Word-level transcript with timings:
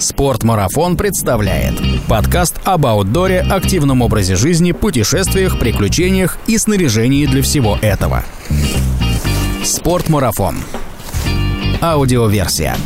Спортмарафон 0.00 0.96
представляет 0.96 1.74
подкаст 2.08 2.60
об 2.64 2.86
аутдоре, 2.86 3.40
активном 3.40 4.02
образе 4.02 4.36
жизни, 4.36 4.70
путешествиях, 4.70 5.58
приключениях 5.58 6.38
и 6.46 6.56
снаряжении 6.56 7.26
для 7.26 7.42
всего 7.42 7.76
этого. 7.82 8.24
Спортмарафон. 9.64 10.56
Аудиоверсия. 11.80 12.76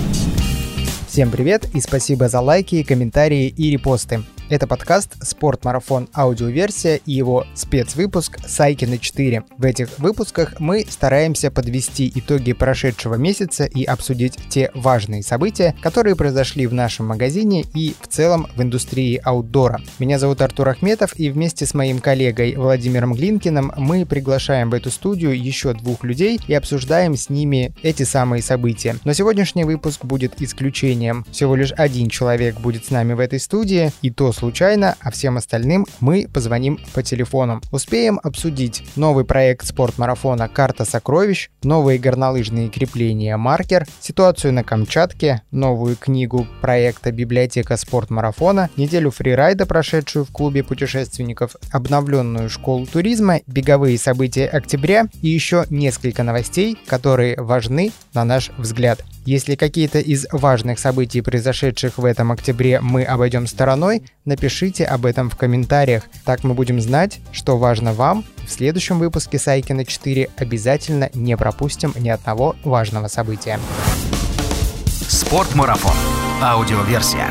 Всем 1.06 1.30
привет 1.30 1.67
и 1.75 1.80
спасибо 1.83 2.30
за 2.30 2.41
лайки, 2.41 2.83
комментарии 2.83 3.49
и 3.49 3.71
репосты. 3.71 4.23
Это 4.53 4.66
подкаст 4.66 5.16
«Спортмарафон. 5.27 6.11
Аудиоверсия» 6.14 7.01
и 7.07 7.12
его 7.12 7.46
спецвыпуск 7.55 8.39
«Сайкины 8.46 8.96
4». 8.96 9.45
В 9.57 9.64
этих 9.64 9.98
выпусках 9.98 10.61
мы 10.61 10.84
стараемся 10.87 11.51
подвести 11.51 12.12
итоги 12.14 12.52
прошедшего 12.52 13.15
месяца 13.15 13.65
и 13.65 13.84
обсудить 13.84 14.37
те 14.51 14.70
важные 14.75 15.23
события, 15.23 15.75
которые 15.80 16.16
произошли 16.16 16.66
в 16.66 16.75
нашем 16.75 17.07
магазине 17.07 17.65
и 17.73 17.95
в 17.98 18.09
целом 18.09 18.47
в 18.55 18.61
индустрии 18.61 19.19
аутдора. 19.25 19.80
Меня 19.98 20.19
зовут 20.19 20.42
Артур 20.42 20.69
Ахметов, 20.69 21.19
и 21.19 21.30
вместе 21.30 21.64
с 21.64 21.73
моим 21.73 22.00
коллегой 22.00 22.55
Владимиром 22.55 23.14
Глинкиным 23.14 23.73
мы 23.78 24.05
приглашаем 24.05 24.69
в 24.69 24.75
эту 24.75 24.91
студию 24.91 25.34
еще 25.34 25.73
двух 25.73 26.05
людей 26.05 26.39
и 26.47 26.53
обсуждаем 26.53 27.16
с 27.16 27.30
ними 27.30 27.75
эти 27.83 28.03
самые 28.03 28.42
события. 28.42 28.97
Но 29.05 29.14
сегодняшний 29.14 29.64
выпуск 29.64 30.05
будет 30.05 30.42
исключением. 30.42 31.25
Всего 31.30 31.56
лишь 31.56 31.73
один 31.73 32.11
человек 32.11 32.61
будет 32.61 32.84
с 32.84 32.91
нами 32.91 33.14
в 33.14 33.20
этой 33.20 33.41
студии, 33.41 33.92
и 34.03 34.11
то 34.11 34.30
случайно, 34.42 34.96
а 35.01 35.12
всем 35.12 35.37
остальным 35.37 35.87
мы 36.01 36.27
позвоним 36.27 36.80
по 36.95 37.05
телефону. 37.05 37.60
Успеем 37.70 38.19
обсудить 38.20 38.83
новый 38.96 39.24
проект 39.24 39.64
спортмарафона 39.64 40.48
«Карта 40.48 40.84
сокровищ», 40.84 41.48
новые 41.62 42.00
горнолыжные 42.00 42.69
крепления 42.69 43.36
«Маркер», 43.36 43.86
ситуацию 44.00 44.52
на 44.52 44.64
Камчатке, 44.64 45.42
новую 45.52 45.95
книгу 45.95 46.48
проекта 46.60 47.12
«Библиотека 47.12 47.77
спортмарафона», 47.77 48.69
неделю 48.77 49.12
фрирайда, 49.12 49.64
прошедшую 49.64 50.25
в 50.25 50.33
клубе 50.33 50.64
путешественников, 50.64 51.55
обновленную 51.70 52.50
школу 52.50 52.84
туризма, 52.86 53.42
беговые 53.47 53.97
события 53.97 54.48
октября 54.48 55.06
и 55.22 55.28
еще 55.28 55.67
несколько 55.70 56.24
новостей, 56.24 56.77
которые 56.89 57.41
важны 57.41 57.92
на 58.12 58.24
наш 58.24 58.50
взгляд. 58.58 59.05
Если 59.25 59.55
какие-то 59.55 60.01
из 60.01 60.27
важных 60.33 60.81
событий, 60.81 61.20
произошедших 61.20 61.98
в 61.98 62.05
этом 62.05 62.33
октябре, 62.33 62.81
мы 62.81 63.05
обойдем 63.05 63.47
стороной, 63.47 64.03
напишите 64.25 64.84
об 64.84 65.06
этом 65.06 65.31
в 65.31 65.37
комментариях. 65.37 66.05
Так 66.25 66.42
мы 66.42 66.55
будем 66.55 66.81
знать, 66.81 67.20
что 67.31 67.56
важно 67.56 67.92
вам. 67.92 68.25
В 68.47 68.51
следующем 68.51 68.98
выпуске 68.98 69.39
Сайкина 69.39 69.84
4 69.84 70.29
обязательно 70.37 71.09
не 71.14 71.37
пропустим 71.37 71.95
ни 71.97 72.09
одного 72.09 72.56
важного 72.64 73.06
события. 73.06 73.61
Спортмарафон. 75.09 75.95
Аудиоверсия. 76.42 77.29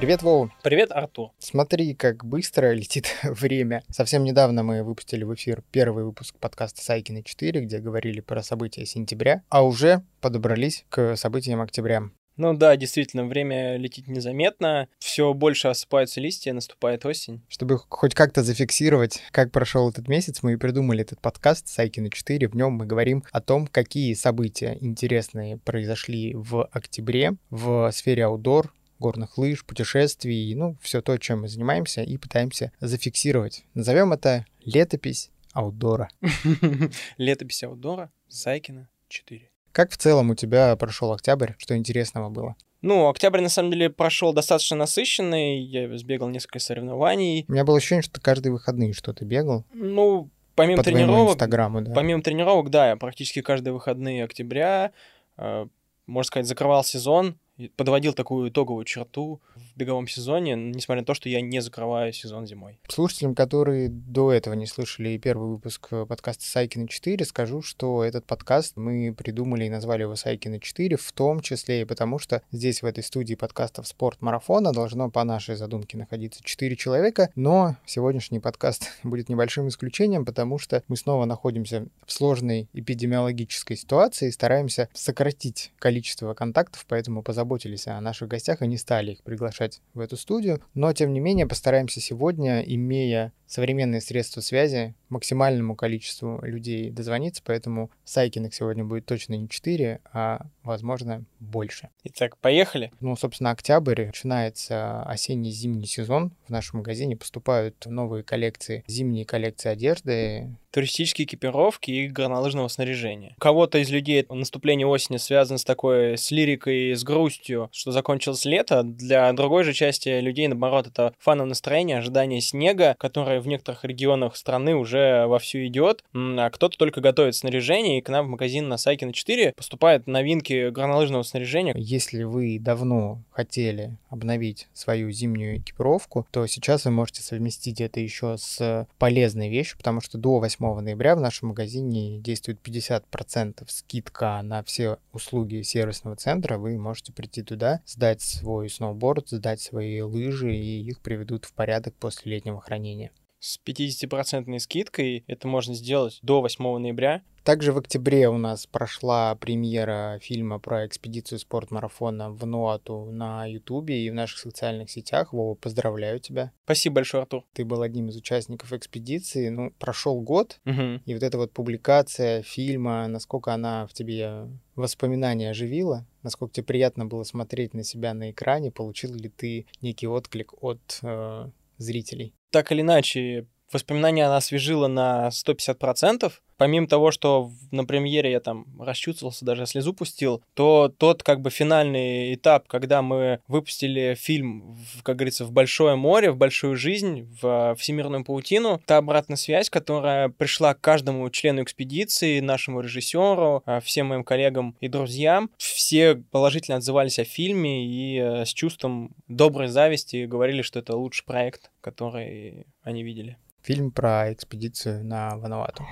Привет, 0.00 0.22
Вова. 0.22 0.50
Привет, 0.62 0.92
Артур. 0.92 1.32
Смотри, 1.38 1.94
как 1.94 2.24
быстро 2.24 2.72
летит 2.72 3.18
время. 3.22 3.82
Совсем 3.90 4.24
недавно 4.24 4.62
мы 4.62 4.82
выпустили 4.82 5.24
в 5.24 5.34
эфир 5.34 5.62
первый 5.70 6.04
выпуск 6.04 6.36
подкаста 6.40 6.82
Сайкина 6.82 7.22
4, 7.22 7.60
где 7.60 7.80
говорили 7.80 8.20
про 8.20 8.42
события 8.42 8.86
сентября, 8.86 9.42
а 9.50 9.62
уже 9.62 10.02
подобрались 10.22 10.86
к 10.88 11.16
событиям 11.16 11.60
октября. 11.60 12.04
Ну 12.38 12.54
да, 12.54 12.74
действительно, 12.76 13.26
время 13.26 13.76
летит 13.76 14.08
незаметно, 14.08 14.88
все 15.00 15.34
больше 15.34 15.68
осыпаются 15.68 16.22
листья, 16.22 16.54
наступает 16.54 17.04
осень. 17.04 17.42
Чтобы 17.50 17.76
хоть 17.76 18.14
как-то 18.14 18.42
зафиксировать, 18.42 19.20
как 19.32 19.52
прошел 19.52 19.90
этот 19.90 20.08
месяц, 20.08 20.42
мы 20.42 20.54
и 20.54 20.56
придумали 20.56 21.02
этот 21.02 21.20
подкаст 21.20 21.68
Сайкина 21.68 22.08
4. 22.08 22.48
В 22.48 22.56
нем 22.56 22.72
мы 22.72 22.86
говорим 22.86 23.22
о 23.32 23.42
том, 23.42 23.66
какие 23.66 24.14
события 24.14 24.78
интересные 24.80 25.58
произошли 25.58 26.32
в 26.34 26.64
октябре 26.72 27.32
в 27.50 27.90
сфере 27.92 28.24
аутдор, 28.24 28.72
горных 29.00 29.38
лыж, 29.38 29.64
путешествий, 29.64 30.54
ну, 30.54 30.76
все 30.80 31.00
то, 31.00 31.16
чем 31.18 31.40
мы 31.42 31.48
занимаемся, 31.48 32.02
и 32.02 32.16
пытаемся 32.18 32.70
зафиксировать. 32.78 33.64
Назовем 33.74 34.12
это 34.12 34.44
летопись 34.64 35.30
аутдора. 35.52 36.08
Летопись 37.16 37.64
аутдора, 37.64 38.12
Сайкина 38.28 38.88
4. 39.08 39.50
Как 39.72 39.90
в 39.90 39.96
целом 39.96 40.30
у 40.30 40.34
тебя 40.34 40.76
прошел 40.76 41.12
октябрь? 41.12 41.52
Что 41.58 41.76
интересного 41.76 42.28
было? 42.28 42.56
Ну, 42.82 43.08
октябрь, 43.08 43.40
на 43.40 43.48
самом 43.48 43.70
деле, 43.70 43.90
прошел 43.90 44.32
достаточно 44.32 44.76
насыщенный. 44.76 45.60
Я 45.60 45.96
сбегал 45.98 46.28
несколько 46.28 46.58
соревнований. 46.58 47.44
У 47.48 47.52
меня 47.52 47.64
было 47.64 47.76
ощущение, 47.76 48.02
что 48.02 48.14
ты 48.14 48.20
каждые 48.20 48.52
выходные 48.52 48.92
что-то 48.94 49.24
бегал. 49.24 49.64
Ну, 49.72 50.30
помимо 50.54 50.78
по 50.78 50.84
тренировок... 50.84 51.38
да. 51.84 51.94
Помимо 51.94 52.22
тренировок, 52.22 52.70
да, 52.70 52.90
я 52.90 52.96
практически 52.96 53.42
каждые 53.42 53.74
выходные 53.74 54.24
октября, 54.24 54.92
э, 55.36 55.66
можно 56.06 56.26
сказать, 56.26 56.46
закрывал 56.46 56.82
сезон, 56.82 57.36
подводил 57.68 58.12
такую 58.12 58.50
итоговую 58.50 58.84
черту 58.84 59.40
в 59.54 59.76
беговом 59.76 60.08
сезоне, 60.08 60.54
несмотря 60.54 61.02
на 61.02 61.06
то, 61.06 61.14
что 61.14 61.28
я 61.28 61.40
не 61.40 61.60
закрываю 61.60 62.12
сезон 62.12 62.46
зимой. 62.46 62.78
Слушателям, 62.88 63.34
которые 63.34 63.88
до 63.88 64.32
этого 64.32 64.54
не 64.54 64.66
слышали 64.66 65.16
первый 65.18 65.50
выпуск 65.50 65.88
э, 65.90 66.06
подкаста 66.06 66.44
Сайкина 66.44 66.88
4, 66.88 67.24
скажу, 67.24 67.62
что 67.62 68.04
этот 68.04 68.24
подкаст 68.26 68.76
мы 68.76 69.14
придумали 69.16 69.64
и 69.64 69.70
назвали 69.70 70.02
его 70.02 70.16
Сайкина 70.16 70.60
4, 70.60 70.96
в 70.96 71.12
том 71.12 71.40
числе 71.40 71.82
и 71.82 71.84
потому, 71.84 72.18
что 72.18 72.42
здесь 72.50 72.82
в 72.82 72.86
этой 72.86 73.04
студии 73.04 73.34
подкастов 73.34 73.86
«Спорт 73.86 74.22
Марафона» 74.22 74.72
должно 74.72 75.10
по 75.10 75.24
нашей 75.24 75.56
задумке 75.56 75.96
находиться 75.96 76.42
4 76.42 76.76
человека, 76.76 77.30
но 77.34 77.76
сегодняшний 77.86 78.40
подкаст 78.40 78.90
будет 79.02 79.28
небольшим 79.28 79.68
исключением, 79.68 80.24
потому 80.24 80.58
что 80.58 80.82
мы 80.88 80.96
снова 80.96 81.24
находимся 81.24 81.86
в 82.06 82.12
сложной 82.12 82.68
эпидемиологической 82.72 83.76
ситуации 83.76 84.28
и 84.28 84.32
стараемся 84.32 84.88
сократить 84.94 85.72
количество 85.78 86.34
контактов, 86.34 86.84
поэтому 86.88 87.22
позаботимся 87.22 87.49
позаботились 87.50 87.88
о 87.88 88.00
наших 88.00 88.28
гостях 88.28 88.62
и 88.62 88.66
не 88.66 88.76
стали 88.76 89.12
их 89.12 89.22
приглашать 89.22 89.80
в 89.94 90.00
эту 90.00 90.16
студию. 90.16 90.60
Но, 90.74 90.92
тем 90.92 91.12
не 91.12 91.20
менее, 91.20 91.46
постараемся 91.46 92.00
сегодня, 92.00 92.60
имея 92.60 93.32
современные 93.46 94.00
средства 94.00 94.40
связи, 94.40 94.94
максимальному 95.08 95.74
количеству 95.74 96.40
людей 96.42 96.90
дозвониться, 96.90 97.42
поэтому 97.44 97.90
Сайкиных 98.04 98.54
сегодня 98.54 98.84
будет 98.84 99.06
точно 99.06 99.34
не 99.34 99.48
4, 99.48 100.00
а, 100.12 100.46
возможно, 100.62 101.24
больше. 101.38 101.88
Итак, 102.04 102.36
поехали. 102.38 102.92
Ну, 103.00 103.16
собственно, 103.16 103.50
октябрь, 103.50 104.06
начинается 104.06 105.02
осенний-зимний 105.02 105.86
сезон. 105.86 106.32
В 106.46 106.50
нашем 106.50 106.78
магазине 106.78 107.16
поступают 107.16 107.86
новые 107.86 108.22
коллекции, 108.22 108.84
зимние 108.86 109.24
коллекции 109.24 109.68
одежды, 109.70 110.56
туристические 110.70 111.26
экипировки 111.26 111.90
и 111.90 112.08
горнолыжного 112.08 112.68
снаряжения. 112.68 113.34
У 113.36 113.40
кого-то 113.40 113.78
из 113.78 113.90
людей 113.90 114.24
наступление 114.28 114.86
осени 114.86 115.16
связано 115.16 115.58
с 115.58 115.64
такой, 115.64 116.16
с 116.16 116.30
лирикой, 116.30 116.92
с 116.94 117.02
грустью, 117.02 117.68
что 117.72 117.90
закончилось 117.90 118.44
лето. 118.44 118.82
Для 118.84 119.32
другой 119.32 119.64
же 119.64 119.72
части 119.72 120.20
людей, 120.20 120.46
наоборот, 120.46 120.86
это 120.86 121.12
фановое 121.18 121.48
настроение, 121.48 121.98
ожидание 121.98 122.40
снега, 122.40 122.94
которое 122.98 123.40
в 123.40 123.48
некоторых 123.48 123.84
регионах 123.84 124.36
страны 124.36 124.76
уже 124.76 125.26
вовсю 125.26 125.66
идет, 125.66 126.04
а 126.14 126.50
кто-то 126.50 126.78
только 126.78 127.00
готовит 127.00 127.34
снаряжение, 127.34 127.98
и 127.98 128.02
к 128.02 128.08
нам 128.08 128.26
в 128.26 128.30
магазин 128.30 128.68
на 128.68 128.76
Сайке 128.76 129.06
на 129.06 129.12
4 129.12 129.52
поступают 129.56 130.06
новинки 130.06 130.49
горнолыжного 130.50 131.22
снаряжения. 131.22 131.74
Если 131.76 132.22
вы 132.22 132.58
давно 132.60 133.22
хотели 133.30 133.96
обновить 134.08 134.68
свою 134.72 135.10
зимнюю 135.10 135.58
экипировку, 135.58 136.26
то 136.30 136.46
сейчас 136.46 136.84
вы 136.84 136.90
можете 136.90 137.22
совместить 137.22 137.80
это 137.80 137.98
еще 138.00 138.36
с 138.38 138.86
полезной 138.98 139.48
вещью, 139.48 139.78
потому 139.78 140.00
что 140.00 140.18
до 140.18 140.38
8 140.38 140.60
8 140.60 140.80
ноября 140.80 141.16
в 141.16 141.20
нашем 141.20 141.48
магазине 141.48 142.18
действует 142.18 142.58
50% 142.62 143.64
скидка 143.68 144.40
на 144.42 144.62
все 144.62 144.98
услуги 145.12 145.62
сервисного 145.62 146.16
центра. 146.16 146.58
Вы 146.58 146.76
можете 146.78 147.12
прийти 147.12 147.42
туда, 147.42 147.80
сдать 147.86 148.20
свой 148.20 148.68
сноуборд, 148.68 149.28
сдать 149.28 149.60
свои 149.60 150.00
лыжи, 150.02 150.54
и 150.54 150.82
их 150.82 151.00
приведут 151.00 151.44
в 151.44 151.52
порядок 151.52 151.94
после 151.94 152.32
летнего 152.32 152.60
хранения 152.60 153.10
с 153.38 153.58
50% 153.64 154.58
скидкой. 154.58 155.24
Это 155.26 155.48
можно 155.48 155.74
сделать 155.74 156.18
до 156.22 156.42
8 156.42 156.78
ноября. 156.78 157.22
Также 157.44 157.72
в 157.72 157.78
октябре 157.78 158.28
у 158.28 158.36
нас 158.36 158.66
прошла 158.66 159.34
премьера 159.34 160.18
фильма 160.20 160.58
про 160.58 160.86
экспедицию 160.86 161.38
спортмарафона 161.38 162.30
в 162.30 162.44
Нуату 162.46 163.06
на 163.10 163.46
Ютубе 163.46 164.04
и 164.04 164.10
в 164.10 164.14
наших 164.14 164.38
социальных 164.38 164.90
сетях. 164.90 165.32
Вова, 165.32 165.54
поздравляю 165.54 166.20
тебя. 166.20 166.52
Спасибо 166.64 166.96
большое, 166.96 167.22
Артур. 167.22 167.44
Ты 167.54 167.64
был 167.64 167.82
одним 167.82 168.08
из 168.08 168.16
участников 168.16 168.72
экспедиции. 168.72 169.48
Ну, 169.48 169.72
прошел 169.78 170.20
год, 170.20 170.60
угу. 170.66 171.00
и 171.04 171.14
вот 171.14 171.22
эта 171.22 171.38
вот 171.38 171.52
публикация 171.52 172.42
фильма, 172.42 173.08
насколько 173.08 173.54
она 173.54 173.86
в 173.86 173.94
тебе 173.94 174.48
воспоминания 174.76 175.50
оживила, 175.50 176.06
насколько 176.22 176.54
тебе 176.54 176.64
приятно 176.64 177.06
было 177.06 177.24
смотреть 177.24 177.74
на 177.74 177.84
себя 177.84 178.14
на 178.14 178.30
экране, 178.30 178.70
получил 178.70 179.14
ли 179.14 179.28
ты 179.28 179.66
некий 179.80 180.06
отклик 180.06 180.52
от 180.62 180.98
э, 181.02 181.50
зрителей? 181.78 182.34
Так 182.50 182.72
или 182.72 182.82
иначе, 182.82 183.46
воспоминания 183.72 184.26
она 184.26 184.36
освежила 184.36 184.88
на 184.88 185.28
150%, 185.28 186.32
Помимо 186.60 186.86
того, 186.86 187.10
что 187.10 187.50
на 187.70 187.86
премьере 187.86 188.32
я 188.32 188.38
там 188.38 188.66
расчувствовался, 188.78 189.46
даже 189.46 189.64
слезу 189.64 189.94
пустил, 189.94 190.42
то 190.52 190.92
тот 190.94 191.22
как 191.22 191.40
бы 191.40 191.48
финальный 191.48 192.34
этап, 192.34 192.68
когда 192.68 193.00
мы 193.00 193.40
выпустили 193.48 194.14
фильм, 194.14 194.74
в, 194.74 195.02
как 195.02 195.16
говорится, 195.16 195.46
в 195.46 195.52
большое 195.52 195.96
море, 195.96 196.30
в 196.30 196.36
большую 196.36 196.76
жизнь, 196.76 197.34
в 197.40 197.74
всемирную 197.78 198.26
паутину, 198.26 198.78
та 198.84 198.98
обратная 198.98 199.38
связь, 199.38 199.70
которая 199.70 200.28
пришла 200.28 200.74
к 200.74 200.82
каждому 200.82 201.30
члену 201.30 201.62
экспедиции, 201.62 202.40
нашему 202.40 202.82
режиссеру, 202.82 203.62
а, 203.64 203.80
всем 203.80 204.08
моим 204.08 204.22
коллегам 204.22 204.76
и 204.80 204.88
друзьям, 204.88 205.50
все 205.56 206.14
положительно 206.14 206.76
отзывались 206.76 207.18
о 207.18 207.24
фильме 207.24 207.86
и 207.86 208.18
э, 208.18 208.44
с 208.44 208.52
чувством 208.52 209.14
доброй 209.28 209.68
зависти 209.68 210.26
говорили, 210.26 210.60
что 210.60 210.80
это 210.80 210.94
лучший 210.94 211.24
проект, 211.24 211.70
который 211.80 212.66
они 212.82 213.02
видели. 213.02 213.38
Фильм 213.62 213.90
про 213.90 214.32
экспедицию 214.32 215.04
на 215.04 215.36
Вануату. 215.36 215.86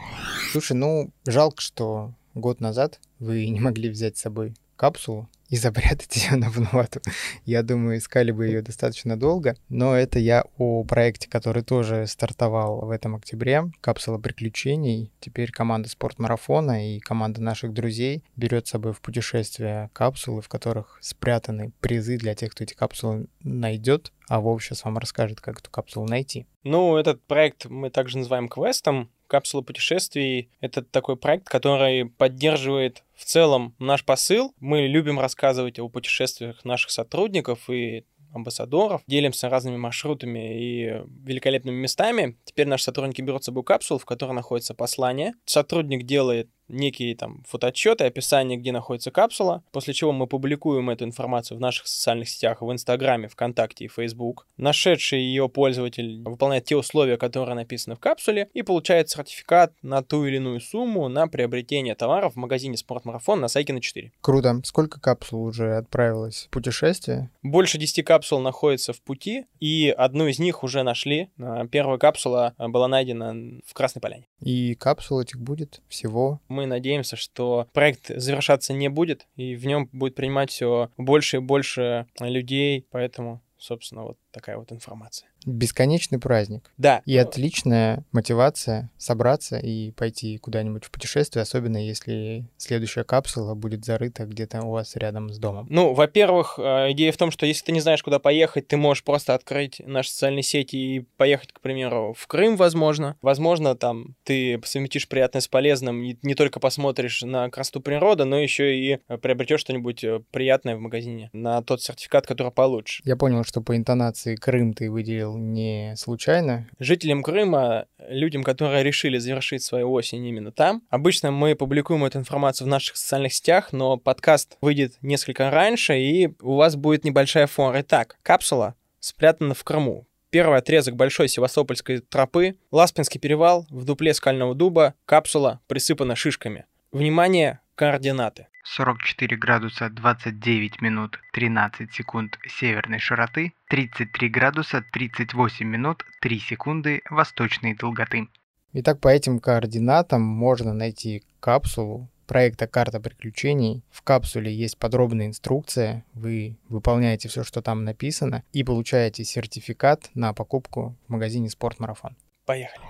Слушай, 0.59 0.73
ну, 0.73 1.13
жалко, 1.25 1.61
что 1.61 2.15
год 2.35 2.61
назад 2.61 2.99
вы 3.21 3.47
не 3.47 3.61
могли 3.61 3.89
взять 3.91 4.19
с 4.19 4.23
собой 4.23 4.57
капсулу 4.75 5.29
и 5.49 5.57
запрятать 5.57 6.17
ее 6.17 6.35
на 6.35 6.51
Вануату. 6.51 7.01
Я 7.45 7.63
думаю, 7.63 7.99
искали 7.99 8.33
бы 8.33 8.49
ее 8.49 8.61
достаточно 8.61 9.17
долго. 9.17 9.55
Но 9.69 9.95
это 9.95 10.19
я 10.19 10.45
о 10.59 10.83
проекте, 10.83 11.29
который 11.29 11.63
тоже 11.63 12.09
стартовал 12.09 12.81
в 12.81 12.91
этом 12.91 13.15
октябре. 13.15 13.71
Капсула 13.81 14.19
приключений. 14.19 15.13
Теперь 15.21 15.53
команда 15.53 15.89
спортмарафона 15.89 16.97
и 16.97 16.99
команда 16.99 17.41
наших 17.41 17.73
друзей 17.73 18.25
берет 18.35 18.67
с 18.67 18.71
собой 18.71 18.93
в 18.93 19.01
путешествие 19.01 19.91
капсулы, 19.93 20.43
в 20.43 20.49
которых 20.49 20.99
спрятаны 21.01 21.71
призы 21.81 22.19
для 22.19 22.35
тех, 22.35 22.51
кто 22.51 22.65
эти 22.65 22.75
капсулы 22.75 23.29
найдет. 23.45 24.13
А 24.29 24.41
Вов 24.41 24.63
сейчас 24.63 24.85
вам 24.85 24.99
расскажет, 24.99 25.41
как 25.41 25.61
эту 25.61 25.71
капсулу 25.71 26.07
найти. 26.07 26.49
Ну, 26.65 26.97
этот 26.97 27.23
проект 27.23 27.67
мы 27.67 27.91
также 27.91 28.19
называем 28.19 28.49
квестом. 28.49 29.09
Капсула 29.29 29.63
путешествий— 29.63 30.51
это 30.61 30.83
такой 30.83 31.17
проект, 31.17 31.49
который 31.49 32.07
поддерживает 32.07 33.05
в 33.15 33.25
целом 33.25 33.75
наш 33.79 34.05
посыл. 34.05 34.55
Мы 34.59 34.87
любим 34.87 35.21
рассказывать 35.21 35.79
о 35.79 35.89
путешествиях 35.89 36.65
наших 36.65 36.91
сотрудников 36.91 37.71
и 37.71 38.05
амбассадоров, 38.33 39.03
делимся 39.07 39.49
разными 39.49 39.77
маршрутами 39.77 40.61
и 40.61 41.03
великолепными 41.25 41.77
местами. 41.77 42.37
Теперь 42.45 42.67
наши 42.67 42.85
сотрудники 42.85 43.23
берут 43.23 43.43
с 43.43 43.47
собой 43.47 43.65
капсулу, 43.65 43.99
в 43.99 44.05
которой 44.05 44.33
находится 44.33 44.75
послание. 44.75 45.35
Сотрудник 45.45 46.05
делает 46.05 46.51
некие 46.69 47.17
там 47.17 47.43
фотоотчеты, 47.47 48.05
описание, 48.05 48.59
где 48.59 48.73
находится 48.73 49.11
капсула, 49.11 49.63
после 49.73 49.95
чего 49.95 50.13
мы 50.13 50.27
публикуем 50.27 50.91
эту 50.91 51.05
информацию 51.05 51.59
в 51.59 51.61
наших 51.61 51.87
социальных 51.87 52.29
сетях, 52.29 52.63
в 52.63 52.73
Инстаграме, 52.73 53.29
ВКонтакте 53.29 53.85
и 53.85 53.89
Фейсбук. 53.89 54.47
Нашедший 54.57 55.21
ее 55.21 55.49
пользователь 55.49 56.23
выполняет 56.23 56.65
те 56.65 56.77
условия, 56.77 57.17
которые 57.17 57.55
написаны 57.55 57.97
в 57.97 58.01
капсуле, 58.01 58.49
и 58.55 58.63
получает 58.63 59.09
сертификат 59.11 59.73
на 59.83 60.03
ту 60.03 60.25
или 60.25 60.37
иную 60.37 60.61
сумму 60.61 61.09
на 61.09 61.27
приобретение 61.27 61.95
товаров 61.95 62.35
в 62.35 62.37
магазине 62.37 62.77
Спортмарафон 62.77 63.41
на 63.41 63.49
Сайкина 63.49 63.81
4. 63.81 64.13
Круто. 64.21 64.61
Сколько 64.65 65.01
капсул 65.01 65.45
уже 65.45 65.77
отправилось 65.77 66.47
в 66.47 66.51
путешествие? 66.51 67.31
Больше 67.43 67.79
10 67.79 68.05
капсул 68.05 68.41
находится 68.41 68.93
в 68.93 69.01
пути, 69.03 69.47
и 69.61 69.95
одну 69.97 70.27
из 70.27 70.39
них 70.39 70.63
уже 70.63 70.83
нашли. 70.83 71.31
Первая 71.71 71.99
капсула 71.99 72.55
была 72.59 72.89
найдена 72.89 73.35
в 73.67 73.75
Красной 73.75 74.01
Поляне. 74.01 74.27
И 74.41 74.75
капсул 74.75 75.21
этих 75.21 75.41
будет 75.41 75.83
всего 75.89 76.41
мы 76.59 76.67
надеемся, 76.67 77.15
что 77.15 77.69
проект 77.73 78.09
завершаться 78.09 78.73
не 78.73 78.89
будет, 78.89 79.29
и 79.37 79.55
в 79.55 79.65
нем 79.65 79.89
будет 79.93 80.17
принимать 80.17 80.51
все 80.51 80.91
больше 80.97 81.37
и 81.37 81.41
больше 81.41 82.07
людей, 82.19 82.85
поэтому, 82.91 83.41
собственно, 83.57 84.03
вот 84.03 84.19
такая 84.33 84.59
вот 84.59 84.73
информация. 84.73 85.28
Бесконечный 85.47 86.19
праздник. 86.19 86.71
Да. 86.77 87.03
И 87.05 87.17
отличная 87.17 88.05
мотивация 88.13 88.91
собраться 88.99 89.59
и 89.59 89.93
пойти 89.93 90.39
куда-нибудь 90.39 90.85
в 90.85 90.91
путешествие, 90.91 91.43
особенно 91.43 91.77
если 91.85 92.47
следующая 92.57 93.05
капсула 93.05 93.55
будет 93.55 93.85
зарыта 93.85 94.25
где-то 94.25 94.63
у 94.63 94.71
вас 94.71 94.97
рядом 94.97 95.31
с 95.31 95.39
домом. 95.39 95.67
Ну, 95.71 95.95
во-первых, 95.95 96.59
э, 96.59 96.93
идея 96.93 97.13
в 97.13 97.17
том, 97.17 97.31
что 97.31 97.47
если 97.47 97.65
ты 97.65 97.73
не 97.73 97.81
знаешь, 97.81 98.03
куда 98.03 98.19
поехать, 98.19 98.69
ты 98.69 98.77
можешь 98.77 99.05
просто 99.05 99.35
открыть 99.35 99.81
наши 99.85 100.11
социальные 100.11 100.43
сети 100.43 100.77
и 100.77 101.01
поехать, 101.17 101.53
к 101.53 101.61
примеру, 101.61 102.15
в 102.17 102.27
Крым, 102.27 102.57
возможно. 102.57 103.17
Возможно, 103.23 103.75
там 103.75 104.17
ты 104.25 104.61
совместишь 104.65 105.09
приятное 105.09 105.41
с 105.41 105.49
полезным, 105.49 106.03
и 106.03 106.17
не 106.23 106.35
только 106.35 106.61
посмотришь 106.61 107.23
на 107.23 107.49
красоту 107.51 107.81
природы, 107.81 108.25
но 108.25 108.39
еще 108.39 108.77
и 108.77 108.99
приобретешь 109.23 109.61
что-нибудь 109.61 110.05
э, 110.05 110.21
приятное 110.31 110.77
в 110.77 110.81
магазине 110.81 111.31
на 111.33 111.63
тот 111.63 111.83
сертификат, 111.83 112.27
который 112.27 112.53
получишь. 112.53 113.01
Я 113.05 113.17
понял, 113.17 113.45
что 113.45 113.61
по 113.61 113.77
интонации 113.77 114.37
Крым 114.37 114.75
ты 114.75 114.91
выделил 114.91 115.38
не 115.39 115.95
случайно. 115.97 116.69
Жителям 116.79 117.23
Крыма, 117.23 117.87
людям, 118.09 118.43
которые 118.43 118.83
решили 118.83 119.19
завершить 119.19 119.63
свою 119.63 119.91
осень 119.93 120.25
именно 120.27 120.53
там, 120.53 120.83
обычно 120.91 121.31
мы 121.31 121.55
публикуем 121.55 122.05
эту 122.05 122.19
информацию 122.19 122.67
в 122.67 122.71
наших 122.71 122.97
социальных 122.97 123.33
сетях, 123.33 123.73
но 123.73 123.97
подкаст 123.97 124.57
выйдет 124.61 124.95
несколько 125.03 125.51
раньше, 125.51 125.99
и 125.99 126.35
у 126.41 126.57
вас 126.57 126.77
будет 126.77 127.05
небольшая 127.05 127.47
фора. 127.47 127.81
Итак, 127.81 128.19
капсула 128.23 128.75
спрятана 129.01 129.55
в 129.55 129.65
Крыму. 129.65 130.07
Первый 130.31 130.59
отрезок 130.59 130.95
Большой 130.95 131.29
Севастопольской 131.29 132.01
тропы, 132.01 132.57
Ласпинский 132.71 133.19
перевал, 133.19 133.67
в 133.71 133.85
дупле 133.85 134.13
скального 134.13 134.55
дуба, 134.55 134.95
капсула 135.07 135.61
присыпана 135.69 136.17
шишками. 136.17 136.67
Внимание, 136.93 137.61
координаты. 137.75 138.49
44 138.77 139.37
градуса 139.37 139.89
29 139.89 140.83
минут 140.83 141.19
13 141.33 141.93
секунд 141.93 142.39
северной 142.47 142.99
широты, 142.99 143.55
33 143.71 144.29
градуса 144.29 144.85
38 144.93 145.67
минут 145.67 146.05
3 146.21 146.39
секунды 146.39 147.01
восточной 147.09 147.75
долготы. 147.75 148.29
Итак, 148.75 149.01
по 149.01 149.09
этим 149.09 149.39
координатам 149.39 150.21
можно 150.21 150.75
найти 150.75 151.23
капсулу 151.41 152.11
проекта 152.27 152.67
«Карта 152.67 153.01
приключений». 153.01 153.83
В 153.91 154.03
капсуле 154.03 154.55
есть 154.55 154.77
подробная 154.79 155.27
инструкция, 155.27 156.05
вы 156.13 156.59
выполняете 156.69 157.29
все, 157.29 157.45
что 157.45 157.63
там 157.63 157.85
написано, 157.85 158.45
и 158.53 158.63
получаете 158.65 159.25
сертификат 159.25 160.11
на 160.15 160.35
покупку 160.35 160.95
в 161.07 161.13
магазине 161.13 161.49
«Спортмарафон». 161.49 162.17
Поехали. 162.49 162.81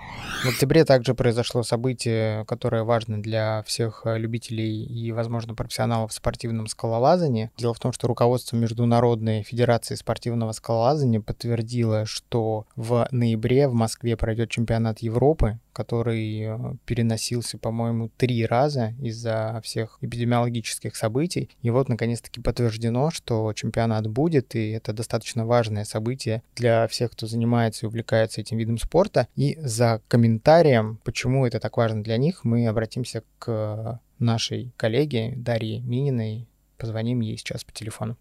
В 0.45 0.47
октябре 0.47 0.85
также 0.85 1.13
произошло 1.13 1.63
событие, 1.63 2.45
которое 2.45 2.83
важно 2.83 3.21
для 3.21 3.61
всех 3.63 4.03
э, 4.05 4.17
любителей 4.17 4.85
и, 4.85 5.11
возможно, 5.11 5.53
профессионалов 5.53 6.11
в 6.11 6.13
спортивном 6.13 6.67
скалолазании. 6.67 7.51
Дело 7.57 7.73
в 7.73 7.79
том, 7.79 7.91
что 7.91 8.07
руководство 8.07 8.55
Международной 8.55 9.43
Федерации 9.43 9.95
спортивного 9.95 10.53
скалолазания 10.53 11.19
подтвердило, 11.19 12.05
что 12.05 12.67
в 12.77 13.05
ноябре 13.11 13.67
в 13.67 13.73
Москве 13.73 14.15
пройдет 14.15 14.49
чемпионат 14.49 14.99
Европы, 14.99 15.59
который 15.73 16.41
э, 16.41 16.57
переносился, 16.85 17.57
по-моему, 17.57 18.09
три 18.15 18.45
раза 18.45 18.93
из-за 19.01 19.59
всех 19.63 19.97
эпидемиологических 19.99 20.95
событий. 20.95 21.49
И 21.61 21.69
вот, 21.69 21.89
наконец-таки, 21.89 22.39
подтверждено, 22.39 23.11
что 23.11 23.51
чемпионат 23.53 24.07
будет, 24.07 24.55
и 24.55 24.71
это 24.71 24.93
достаточно 24.93 25.45
важное 25.45 25.83
событие 25.83 26.43
для 26.55 26.87
всех, 26.87 27.11
кто 27.11 27.27
занимается 27.27 27.85
и 27.85 27.87
увлекается 27.87 28.39
этим 28.39 28.57
видом 28.57 28.77
спорта. 28.77 29.27
И 29.35 29.48
за 29.59 30.01
комментарием, 30.07 30.99
почему 31.03 31.45
это 31.45 31.59
так 31.59 31.77
важно 31.77 32.03
для 32.03 32.17
них, 32.17 32.43
мы 32.43 32.67
обратимся 32.67 33.23
к 33.39 33.99
нашей 34.19 34.73
коллеге 34.77 35.33
Дарье 35.35 35.81
Мининой. 35.81 36.47
Позвоним 36.77 37.19
ей 37.21 37.37
сейчас 37.37 37.63
по 37.63 37.71
телефону. 37.71 38.17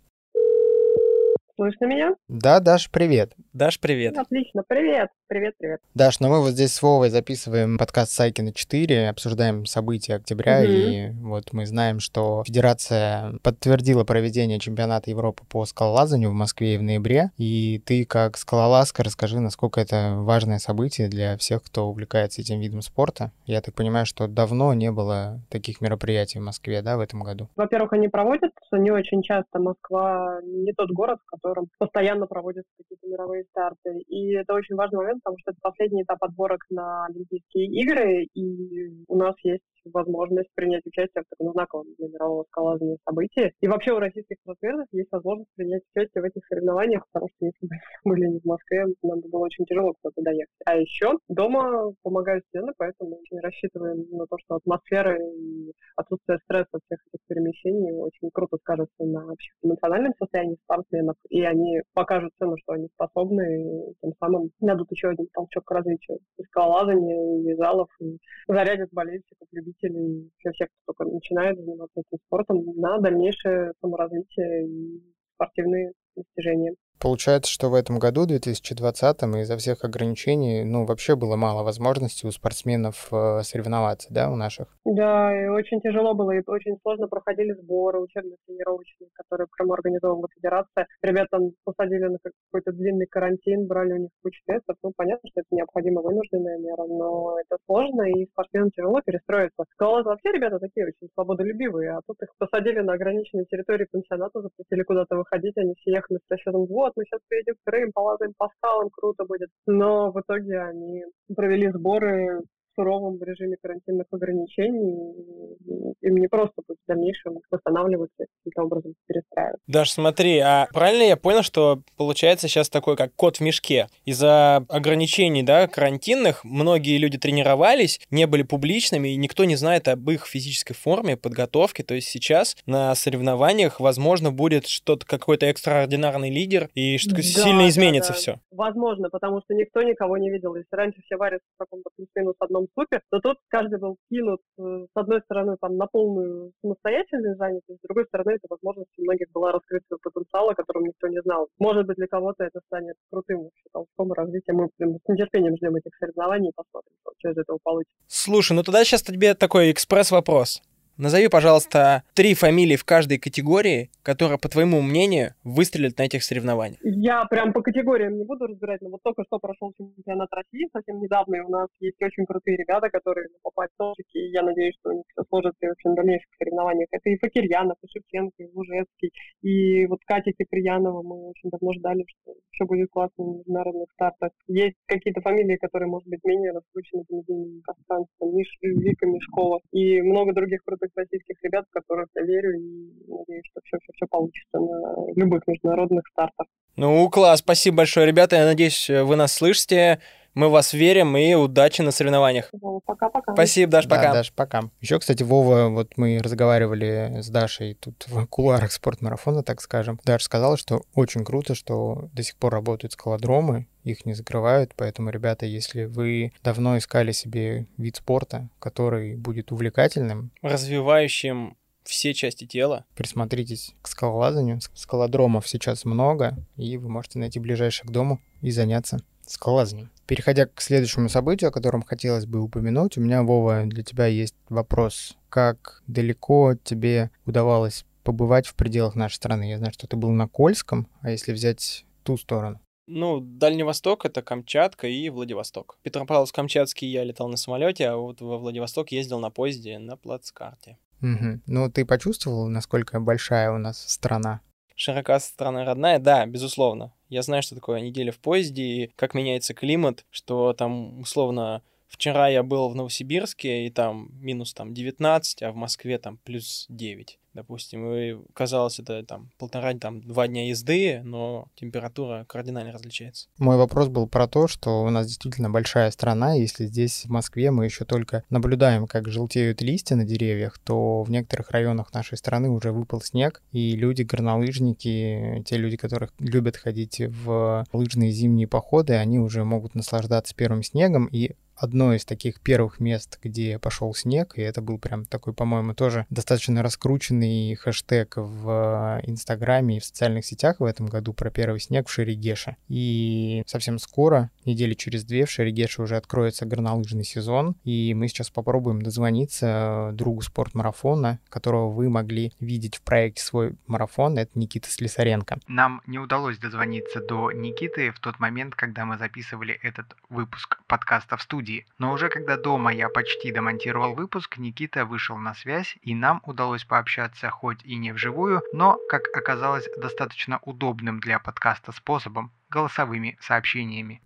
Слышно 1.54 1.86
меня? 1.86 2.14
Да, 2.28 2.60
Даш, 2.60 2.90
привет. 2.90 3.34
Даш, 3.52 3.80
привет. 3.80 4.16
Отлично, 4.16 4.62
привет. 4.66 5.08
Привет, 5.28 5.56
привет. 5.58 5.80
Даш, 5.94 6.20
ну 6.20 6.30
мы 6.30 6.40
вот 6.40 6.52
здесь 6.52 6.72
с 6.72 6.80
Вовой 6.80 7.10
записываем 7.10 7.76
подкаст 7.76 8.12
Сайкина 8.12 8.54
4, 8.54 9.10
обсуждаем 9.10 9.66
события 9.66 10.14
октября, 10.14 10.60
угу. 10.60 10.66
и 10.66 11.10
вот 11.20 11.52
мы 11.52 11.66
знаем, 11.66 12.00
что 12.00 12.42
Федерация 12.46 13.34
подтвердила 13.42 14.04
проведение 14.04 14.58
чемпионата 14.58 15.10
Европы 15.10 15.42
по 15.50 15.66
скалолазанию 15.66 16.30
в 16.30 16.32
Москве 16.32 16.78
в 16.78 16.82
ноябре, 16.82 17.30
и 17.36 17.78
ты 17.84 18.06
как 18.06 18.38
скалолазка 18.38 19.04
расскажи, 19.04 19.38
насколько 19.38 19.82
это 19.82 20.14
важное 20.16 20.58
событие 20.58 21.08
для 21.08 21.36
всех, 21.36 21.62
кто 21.62 21.88
увлекается 21.90 22.40
этим 22.40 22.58
видом 22.60 22.80
спорта. 22.80 23.30
Я 23.44 23.60
так 23.60 23.74
понимаю, 23.74 24.06
что 24.06 24.28
давно 24.28 24.72
не 24.72 24.90
было 24.90 25.42
таких 25.50 25.82
мероприятий 25.82 26.38
в 26.38 26.42
Москве, 26.42 26.80
да, 26.80 26.96
в 26.96 27.00
этом 27.00 27.22
году? 27.22 27.48
Во-первых, 27.54 27.92
они 27.92 28.08
проводятся 28.08 28.78
не 28.78 28.90
очень 28.90 29.22
часто. 29.22 29.58
Москва 29.58 30.40
не 30.42 30.72
тот 30.72 30.90
город, 30.90 31.18
в 31.26 31.30
котором 31.30 31.68
постоянно 31.78 32.26
проводятся 32.26 32.70
какие-то 32.78 33.06
мировые 33.06 33.44
старты, 33.50 33.98
и 34.08 34.32
это 34.32 34.54
очень 34.54 34.74
важный 34.74 34.96
момент, 34.96 35.17
потому 35.22 35.38
что 35.38 35.52
это 35.52 35.60
последний 35.62 36.02
этап 36.02 36.22
отборок 36.22 36.60
на 36.70 37.06
Олимпийские 37.06 37.66
игры, 37.66 38.24
и 38.34 39.04
у 39.08 39.16
нас 39.16 39.34
есть 39.42 39.62
возможность 39.92 40.50
принять 40.54 40.84
участие 40.86 41.24
в 41.24 41.30
таком 41.30 41.52
знаковом 41.52 41.86
для 41.98 42.08
мирового 42.08 42.44
скалолазания 42.44 42.98
событии. 43.04 43.52
И 43.60 43.68
вообще 43.68 43.92
у 43.92 43.98
российских 43.98 44.36
спортсменов 44.42 44.86
есть 44.92 45.10
возможность 45.10 45.50
принять 45.56 45.82
участие 45.94 46.22
в 46.22 46.24
этих 46.24 46.44
соревнованиях, 46.46 47.04
потому 47.12 47.28
что 47.34 47.46
если 47.46 47.66
бы 47.66 47.74
были 48.04 48.26
не 48.26 48.40
в 48.40 48.44
Москве, 48.44 48.86
нам 49.02 49.20
было 49.20 49.40
очень 49.40 49.64
тяжело 49.66 49.94
куда-то 50.00 50.22
доехать. 50.22 50.54
А 50.64 50.76
еще 50.76 51.18
дома 51.28 51.92
помогают 52.02 52.44
стены, 52.46 52.72
поэтому 52.76 53.16
очень 53.16 53.40
рассчитываем 53.40 54.06
на 54.10 54.26
то, 54.26 54.36
что 54.44 54.56
атмосфера 54.56 55.16
и 55.16 55.72
отсутствие 55.98 56.38
стресса 56.44 56.78
всех 56.86 57.00
этих 57.06 57.24
перемещений 57.26 57.92
очень 58.00 58.30
круто 58.32 58.56
скажется 58.58 59.04
на 59.04 59.26
вообще 59.26 59.50
эмоциональном 59.62 60.14
состоянии 60.18 60.56
спортсменов, 60.62 61.16
и 61.28 61.42
они 61.42 61.82
покажут 61.92 62.32
цену, 62.38 62.56
что 62.58 62.74
они 62.74 62.88
способны, 62.94 63.90
и 63.90 63.94
тем 64.00 64.12
самым 64.20 64.50
дадут 64.60 64.90
еще 64.92 65.08
один 65.08 65.26
толчок 65.32 65.64
к 65.64 65.70
развитию 65.70 66.18
и 66.38 66.42
скалолазания, 66.44 67.52
и 67.52 67.54
залов, 67.56 67.88
и 68.00 68.18
зарядят 68.46 68.90
болельщиков, 68.92 69.48
любителей, 69.52 70.30
всех, 70.38 70.54
всех, 70.54 70.68
кто 70.68 70.92
только 70.92 71.12
начинает 71.12 71.58
заниматься 71.58 72.00
этим 72.00 72.18
спортом 72.26 72.64
на 72.76 72.98
дальнейшее 72.98 73.72
саморазвитие 73.80 74.66
и 74.68 75.02
спортивные 75.34 75.92
достижения. 76.16 76.74
Получается, 77.00 77.50
что 77.50 77.68
в 77.68 77.74
этом 77.74 77.98
году, 77.98 78.26
2020-м, 78.26 79.36
из-за 79.36 79.56
всех 79.56 79.84
ограничений, 79.84 80.64
ну, 80.64 80.84
вообще 80.84 81.14
было 81.14 81.36
мало 81.36 81.62
возможностей 81.62 82.26
у 82.26 82.30
спортсменов 82.30 83.08
э, 83.12 83.42
соревноваться, 83.42 84.12
да, 84.12 84.30
у 84.30 84.36
наших? 84.36 84.66
Да, 84.84 85.30
и 85.32 85.46
очень 85.46 85.80
тяжело 85.80 86.14
было, 86.14 86.32
и 86.32 86.42
очень 86.46 86.76
сложно 86.82 87.06
проходили 87.06 87.52
сборы 87.52 88.00
учебно-тренировочные, 88.00 89.10
которые 89.14 89.46
в 89.46 89.50
Крыму 89.50 89.74
организовывала 89.74 90.28
федерация. 90.34 90.86
Ребят 91.02 91.28
там 91.30 91.50
посадили 91.64 92.04
на 92.04 92.18
какой-то 92.18 92.72
длинный 92.72 93.06
карантин, 93.06 93.66
брали 93.66 93.92
у 93.92 93.98
них 93.98 94.10
кучу 94.22 94.40
тестов. 94.46 94.76
Ну, 94.82 94.92
понятно, 94.96 95.28
что 95.30 95.40
это 95.40 95.48
необходимо 95.54 96.02
вынужденная 96.02 96.58
мера, 96.58 96.84
но 96.88 97.36
это 97.38 97.58
сложно, 97.66 98.02
и 98.10 98.26
спортсменам 98.32 98.70
тяжело 98.70 99.00
перестроиться. 99.04 99.64
Скалолазы 99.74 100.08
вообще 100.08 100.32
ребята 100.32 100.58
такие 100.58 100.86
очень 100.86 101.08
свободолюбивые, 101.14 101.92
а 101.92 102.00
тут 102.06 102.16
их 102.22 102.30
посадили 102.38 102.80
на 102.80 102.94
ограниченной 102.94 103.46
территории 103.46 103.86
пансионата, 103.90 104.40
запретили 104.40 104.82
куда-то 104.82 105.16
выходить, 105.16 105.56
они 105.56 105.74
все 105.80 105.92
ехали 105.92 106.18
с 106.18 106.30
расчетом 106.30 106.66
вот, 106.66 106.87
вот, 106.88 106.92
мы 106.96 107.04
сейчас 107.04 107.20
приедем 107.28 107.54
в 107.54 107.70
Крым, 107.70 107.92
полазаем 107.92 108.32
по 108.36 108.48
скалам, 108.56 108.88
круто 108.90 109.24
будет. 109.24 109.50
Но 109.66 110.10
в 110.10 110.20
итоге 110.20 110.60
они 110.60 111.04
провели 111.34 111.70
сборы 111.70 112.40
суровом 112.78 113.20
режиме 113.20 113.56
карантинных 113.60 114.06
ограничений, 114.12 115.56
им 116.00 116.16
не 116.16 116.28
просто 116.28 116.62
будет 116.66 116.78
в 116.84 116.88
дальнейшем 116.88 117.40
восстанавливаться 117.50 118.14
и 118.22 118.26
каким-то 118.38 118.62
образом 118.62 118.94
перестраиваться. 119.06 119.62
Даш, 119.66 119.90
смотри, 119.90 120.38
а 120.38 120.68
правильно 120.72 121.02
я 121.02 121.16
понял, 121.16 121.42
что 121.42 121.82
получается 121.96 122.46
сейчас 122.46 122.70
такой, 122.70 122.96
как 122.96 123.12
кот 123.16 123.38
в 123.38 123.40
мешке? 123.40 123.88
Из-за 124.04 124.56
ограничений, 124.68 125.42
да, 125.42 125.66
карантинных, 125.66 126.44
многие 126.44 126.98
люди 126.98 127.18
тренировались, 127.18 128.00
не 128.10 128.26
были 128.26 128.44
публичными, 128.44 129.08
и 129.08 129.16
никто 129.16 129.44
не 129.44 129.56
знает 129.56 129.88
об 129.88 130.08
их 130.08 130.26
физической 130.26 130.74
форме, 130.74 131.16
подготовке, 131.16 131.82
то 131.82 131.94
есть 131.94 132.08
сейчас 132.08 132.56
на 132.66 132.94
соревнованиях, 132.94 133.80
возможно, 133.80 134.30
будет 134.30 134.66
что-то, 134.66 135.04
какой-то 135.04 135.46
экстраординарный 135.46 136.30
лидер, 136.30 136.68
и 136.74 136.96
что 136.98 137.16
да, 137.16 137.22
сильно 137.22 137.68
изменится 137.68 138.12
да, 138.12 138.14
да. 138.14 138.20
все. 138.20 138.40
Возможно, 138.52 139.10
потому 139.10 139.40
что 139.40 139.54
никто 139.54 139.82
никого 139.82 140.16
не 140.16 140.30
видел. 140.30 140.54
Если 140.54 140.74
раньше 140.76 141.00
все 141.04 141.16
варятся 141.16 141.46
в 141.54 141.58
каком-то 141.58 141.90
плюс-минус 141.96 142.34
одном 142.38 142.67
супер, 142.74 143.02
то 143.10 143.20
тут 143.20 143.38
каждый 143.48 143.78
был 143.78 143.96
кинут, 144.10 144.40
э, 144.58 144.62
с 144.62 144.96
одной 144.96 145.20
стороны, 145.22 145.56
там, 145.60 145.76
на 145.76 145.86
полную 145.86 146.52
самостоятельную 146.62 147.36
занятость, 147.36 147.78
с 147.78 147.86
другой 147.86 148.04
стороны, 148.06 148.32
это 148.32 148.46
возможность 148.48 148.90
у 148.98 149.02
многих 149.02 149.30
была 149.32 149.52
раскрыть 149.52 149.82
свой 149.86 149.98
потенциал, 150.02 150.50
о 150.50 150.54
котором 150.54 150.84
никто 150.84 151.08
не 151.08 151.20
знал. 151.22 151.48
Может 151.58 151.86
быть, 151.86 151.96
для 151.96 152.06
кого-то 152.06 152.44
это 152.44 152.60
станет 152.66 152.96
крутым 153.10 153.44
вообще 153.44 153.68
толчком 153.72 154.12
развития. 154.12 154.52
Мы 154.52 154.68
прям 154.76 154.94
с 154.94 155.08
нетерпением 155.08 155.56
ждем 155.56 155.76
этих 155.76 155.94
соревнований 155.98 156.50
и 156.50 156.54
посмотрим, 156.54 156.92
что 157.18 157.30
из 157.30 157.36
этого 157.36 157.58
получится. 157.62 157.94
Слушай, 158.06 158.52
ну 158.54 158.62
тогда 158.62 158.84
сейчас 158.84 159.02
тебе 159.02 159.34
такой 159.34 159.70
экспресс-вопрос. 159.70 160.62
Назови, 160.98 161.28
пожалуйста, 161.28 162.02
три 162.12 162.34
фамилии 162.34 162.74
в 162.74 162.84
каждой 162.84 163.18
категории, 163.18 163.88
которые, 164.02 164.36
по 164.36 164.48
твоему 164.48 164.82
мнению, 164.82 165.34
выстрелят 165.44 165.96
на 165.96 166.02
этих 166.02 166.24
соревнованиях. 166.24 166.80
Я 166.82 167.24
прям 167.26 167.52
по 167.52 167.62
категориям 167.62 168.18
не 168.18 168.24
буду 168.24 168.46
разбирать, 168.46 168.80
но 168.82 168.90
вот 168.90 169.00
только 169.04 169.22
что 169.28 169.38
прошел 169.38 169.72
чемпионат 169.78 170.28
России 170.32 170.68
совсем 170.72 171.00
недавно, 171.00 171.36
и 171.36 171.40
у 171.40 171.50
нас 171.50 171.68
есть 171.78 172.02
очень 172.02 172.26
крутые 172.26 172.56
ребята, 172.56 172.90
которые 172.90 173.28
попасть 173.44 173.70
в 173.74 173.94
точки, 173.94 174.18
и 174.18 174.32
я 174.32 174.42
надеюсь, 174.42 174.74
что 174.80 174.90
у 174.90 174.94
них 174.94 175.04
все 175.12 175.22
сложится 175.28 175.58
и 175.60 175.68
вообще 175.68 175.88
дальнейших 175.94 176.30
соревнованиях. 176.36 176.88
Это 176.90 177.10
и 177.10 177.18
Факирьянов, 177.18 177.76
и 177.80 177.86
Шевченко, 177.86 178.42
и 178.42 178.50
Лужецкий, 178.52 179.12
и 179.42 179.86
вот 179.86 180.00
Катя 180.04 180.32
Киприянова 180.32 181.02
мы 181.02 181.28
очень 181.30 181.50
давно 181.50 181.74
ждали, 181.74 182.04
что 182.08 182.34
все 182.58 182.66
будет 182.66 182.90
классно 182.90 183.24
в 183.24 183.36
международных 183.38 183.90
стартах. 183.92 184.32
Есть 184.48 184.76
какие-то 184.86 185.20
фамилии, 185.20 185.56
которые, 185.56 185.88
может 185.88 186.08
быть, 186.08 186.20
менее 186.24 186.52
раскручены 186.52 187.04
в 187.08 187.12
медийном 187.12 187.62
пространстве, 187.64 188.26
Миш, 188.26 188.48
Вика 188.60 189.06
Мешкова, 189.06 189.60
и 189.72 190.02
много 190.02 190.34
других 190.34 190.62
крутых 190.64 190.90
российских 190.96 191.36
ребят, 191.42 191.66
в 191.68 191.72
которых 191.72 192.08
я 192.16 192.22
верю 192.22 192.58
и 192.58 192.90
надеюсь, 193.08 193.44
что 193.50 193.60
все-все-все 193.64 194.06
получится 194.10 194.58
на 194.58 195.12
любых 195.14 195.46
международных 195.46 196.06
стартах. 196.08 196.46
Ну, 196.76 197.08
класс, 197.10 197.40
спасибо 197.40 197.78
большое, 197.78 198.06
ребята. 198.06 198.36
Я 198.36 198.44
надеюсь, 198.44 198.88
вы 198.88 199.16
нас 199.16 199.32
слышите. 199.32 200.00
Мы 200.34 200.48
вас 200.48 200.72
верим 200.72 201.16
и 201.16 201.34
удачи 201.34 201.82
на 201.82 201.90
соревнованиях. 201.90 202.50
Пока-пока. 202.86 203.32
Спасибо, 203.32 203.72
Даш, 203.72 203.88
пока. 203.88 204.02
Да, 204.02 204.12
Даш, 204.12 204.32
пока. 204.32 204.70
Еще, 204.80 204.98
кстати, 204.98 205.22
Вова, 205.22 205.68
вот 205.68 205.92
мы 205.96 206.20
разговаривали 206.22 207.20
с 207.20 207.28
Дашей 207.28 207.74
тут 207.74 208.06
в 208.08 208.26
кулуарах 208.26 208.72
спортмарафона, 208.72 209.42
так 209.42 209.60
скажем. 209.60 209.98
Даша 210.04 210.24
сказала, 210.24 210.56
что 210.56 210.82
очень 210.94 211.24
круто, 211.24 211.54
что 211.54 212.08
до 212.12 212.22
сих 212.22 212.36
пор 212.36 212.52
работают 212.52 212.92
скалодромы, 212.92 213.66
их 213.84 214.06
не 214.06 214.14
закрывают, 214.14 214.72
поэтому, 214.76 215.10
ребята, 215.10 215.46
если 215.46 215.84
вы 215.84 216.32
давно 216.42 216.76
искали 216.78 217.12
себе 217.12 217.66
вид 217.76 217.96
спорта, 217.96 218.48
который 218.58 219.16
будет 219.16 219.50
увлекательным, 219.50 220.30
развивающим 220.42 221.56
все 221.84 222.12
части 222.12 222.44
тела. 222.44 222.84
Присмотритесь 222.94 223.74
к 223.80 223.88
скалолазанию. 223.88 224.60
Скалодромов 224.74 225.48
сейчас 225.48 225.86
много, 225.86 226.36
и 226.56 226.76
вы 226.76 226.90
можете 226.90 227.18
найти 227.18 227.40
ближайший 227.40 227.86
к 227.86 227.90
дому 227.90 228.20
и 228.42 228.50
заняться 228.50 229.00
скалолазанием. 229.30 229.90
Переходя 230.06 230.46
к 230.46 230.60
следующему 230.60 231.08
событию, 231.08 231.48
о 231.48 231.52
котором 231.52 231.82
хотелось 231.82 232.26
бы 232.26 232.40
упомянуть, 232.40 232.96
у 232.96 233.00
меня, 233.00 233.22
Вова, 233.22 233.64
для 233.66 233.82
тебя 233.82 234.06
есть 234.06 234.34
вопрос. 234.48 235.16
Как 235.28 235.82
далеко 235.86 236.54
тебе 236.62 237.10
удавалось 237.26 237.84
побывать 238.04 238.46
в 238.46 238.54
пределах 238.54 238.94
нашей 238.94 239.16
страны? 239.16 239.50
Я 239.50 239.58
знаю, 239.58 239.72
что 239.72 239.86
ты 239.86 239.96
был 239.96 240.10
на 240.10 240.28
Кольском, 240.28 240.88
а 241.02 241.10
если 241.10 241.32
взять 241.32 241.84
ту 242.04 242.16
сторону? 242.16 242.60
Ну, 242.90 243.20
Дальний 243.20 243.64
Восток— 243.64 244.04
это 244.06 244.22
Камчатка 244.22 244.86
и 244.86 245.10
Владивосток. 245.10 245.78
Петропавловск-Камчатский 245.84 246.86
я 246.86 247.04
летал 247.04 247.28
на 247.28 247.36
самолете, 247.36 247.86
а 247.88 247.96
вот 247.96 248.22
во 248.22 248.38
Владивосток 248.38 248.92
ездил 248.92 249.20
на 249.20 249.28
поезде 249.28 249.78
на 249.78 249.98
плацкарте. 249.98 250.78
Угу. 251.02 251.40
Ну, 251.46 251.70
ты 251.70 251.84
почувствовал, 251.84 252.48
насколько 252.48 252.98
большая 252.98 253.52
у 253.52 253.58
нас 253.58 253.78
страна? 253.86 254.40
Широка 254.74 255.20
страна 255.20 255.66
родная, 255.66 255.98
да, 255.98 256.24
безусловно. 256.24 256.94
Я 257.08 257.22
знаю, 257.22 257.42
что 257.42 257.54
такое 257.54 257.80
неделя 257.80 258.12
в 258.12 258.18
поезде 258.18 258.62
и 258.62 258.90
как 258.96 259.14
меняется 259.14 259.54
климат, 259.54 260.04
что 260.10 260.52
там 260.52 261.00
условно 261.00 261.62
вчера 261.86 262.28
я 262.28 262.42
был 262.42 262.68
в 262.68 262.74
Новосибирске 262.74 263.66
и 263.66 263.70
там 263.70 264.10
минус 264.20 264.52
там 264.52 264.74
19, 264.74 265.42
а 265.42 265.52
в 265.52 265.56
Москве 265.56 265.98
там 265.98 266.18
плюс 266.18 266.66
9 266.68 267.18
допустим, 267.38 267.92
и 267.94 268.16
казалось, 268.34 268.80
это 268.80 269.04
там 269.04 269.30
полтора, 269.38 269.72
там 269.74 270.00
два 270.02 270.26
дня 270.26 270.48
езды, 270.48 271.00
но 271.04 271.46
температура 271.54 272.24
кардинально 272.28 272.72
различается. 272.72 273.28
Мой 273.38 273.56
вопрос 273.56 273.86
был 273.86 274.08
про 274.08 274.26
то, 274.26 274.48
что 274.48 274.82
у 274.82 274.90
нас 274.90 275.06
действительно 275.06 275.48
большая 275.48 275.92
страна, 275.92 276.34
если 276.34 276.66
здесь 276.66 277.04
в 277.04 277.10
Москве 277.10 277.52
мы 277.52 277.64
еще 277.64 277.84
только 277.84 278.24
наблюдаем, 278.28 278.88
как 278.88 279.08
желтеют 279.08 279.62
листья 279.62 279.94
на 279.94 280.04
деревьях, 280.04 280.58
то 280.58 281.04
в 281.04 281.10
некоторых 281.12 281.52
районах 281.52 281.94
нашей 281.94 282.18
страны 282.18 282.50
уже 282.50 282.72
выпал 282.72 283.00
снег, 283.00 283.40
и 283.52 283.76
люди, 283.76 284.02
горнолыжники, 284.02 285.44
те 285.46 285.56
люди, 285.56 285.76
которые 285.76 286.10
любят 286.18 286.56
ходить 286.56 287.00
в 287.00 287.64
лыжные 287.72 288.10
зимние 288.10 288.48
походы, 288.48 288.94
они 288.94 289.20
уже 289.20 289.44
могут 289.44 289.76
наслаждаться 289.76 290.34
первым 290.34 290.64
снегом, 290.64 291.06
и 291.06 291.36
одно 291.58 291.94
из 291.94 292.04
таких 292.04 292.40
первых 292.40 292.80
мест, 292.80 293.18
где 293.22 293.58
пошел 293.58 293.94
снег, 293.94 294.34
и 294.36 294.42
это 294.42 294.62
был 294.62 294.78
прям 294.78 295.04
такой, 295.04 295.32
по-моему, 295.32 295.74
тоже 295.74 296.06
достаточно 296.10 296.62
раскрученный 296.62 297.54
хэштег 297.56 298.14
в 298.16 299.00
Инстаграме 299.04 299.76
и 299.76 299.80
в 299.80 299.84
социальных 299.84 300.24
сетях 300.24 300.60
в 300.60 300.64
этом 300.64 300.86
году 300.86 301.12
про 301.12 301.30
первый 301.30 301.60
снег 301.60 301.88
в 301.88 301.92
Шерегеше. 301.92 302.56
И 302.68 303.42
совсем 303.46 303.78
скоро, 303.78 304.30
недели 304.44 304.74
через 304.74 305.04
две, 305.04 305.26
в 305.26 305.30
Шерегеше 305.30 305.82
уже 305.82 305.96
откроется 305.96 306.46
горнолыжный 306.46 307.04
сезон, 307.04 307.56
и 307.64 307.92
мы 307.94 308.08
сейчас 308.08 308.30
попробуем 308.30 308.82
дозвониться 308.82 309.90
другу 309.94 310.22
спортмарафона, 310.22 311.18
которого 311.28 311.70
вы 311.70 311.88
могли 311.88 312.32
видеть 312.40 312.76
в 312.76 312.82
проекте 312.82 313.22
«Свой 313.22 313.54
марафон», 313.66 314.18
это 314.18 314.38
Никита 314.38 314.70
Слесаренко. 314.70 315.38
Нам 315.48 315.82
не 315.86 315.98
удалось 315.98 316.38
дозвониться 316.38 317.00
до 317.00 317.32
Никиты 317.32 317.90
в 317.90 317.98
тот 317.98 318.18
момент, 318.20 318.54
когда 318.54 318.84
мы 318.84 318.98
записывали 318.98 319.58
этот 319.62 319.96
выпуск 320.08 320.60
подкаста 320.66 321.16
в 321.16 321.22
студии, 321.22 321.47
студии. 321.48 321.64
Но 321.78 321.92
уже 321.92 322.08
когда 322.08 322.36
дома 322.36 322.72
я 322.72 322.88
почти 322.88 323.32
домонтировал 323.32 323.94
выпуск, 323.94 324.38
Никита 324.38 324.84
вышел 324.84 325.16
на 325.16 325.34
связь, 325.34 325.76
и 325.82 325.94
нам 325.94 326.22
удалось 326.26 326.64
пообщаться 326.64 327.30
хоть 327.30 327.64
и 327.64 327.76
не 327.76 327.92
вживую, 327.92 328.42
но, 328.52 328.78
как 328.88 329.08
оказалось, 329.16 329.64
достаточно 329.80 330.40
удобным 330.44 331.00
для 331.00 331.18
подкаста 331.18 331.72
способом– 331.72 332.30
голосовыми 332.50 333.16
сообщениями. 333.20 334.00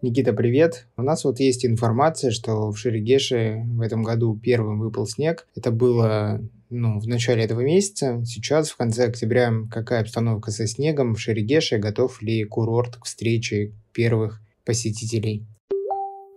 Никита, 0.00 0.32
привет. 0.32 0.86
У 0.96 1.02
нас 1.02 1.24
вот 1.24 1.40
есть 1.40 1.66
информация, 1.66 2.30
что 2.30 2.70
в 2.70 2.78
Шерегеше 2.78 3.64
в 3.66 3.80
этом 3.80 4.04
году 4.04 4.38
первым 4.40 4.78
выпал 4.78 5.08
снег. 5.08 5.46
Это 5.56 5.72
было 5.72 6.40
ну, 6.70 7.00
в 7.00 7.08
начале 7.08 7.42
этого 7.42 7.62
месяца. 7.62 8.22
Сейчас, 8.24 8.70
в 8.70 8.76
конце 8.76 9.06
октября, 9.06 9.52
какая 9.68 10.02
обстановка 10.02 10.52
со 10.52 10.68
снегом 10.68 11.14
в 11.14 11.20
Шерегеше? 11.20 11.78
Готов 11.78 12.22
ли 12.22 12.44
курорт 12.44 12.96
к 12.96 13.06
встрече 13.06 13.72
первых 13.92 14.40
посетителей? 14.64 15.48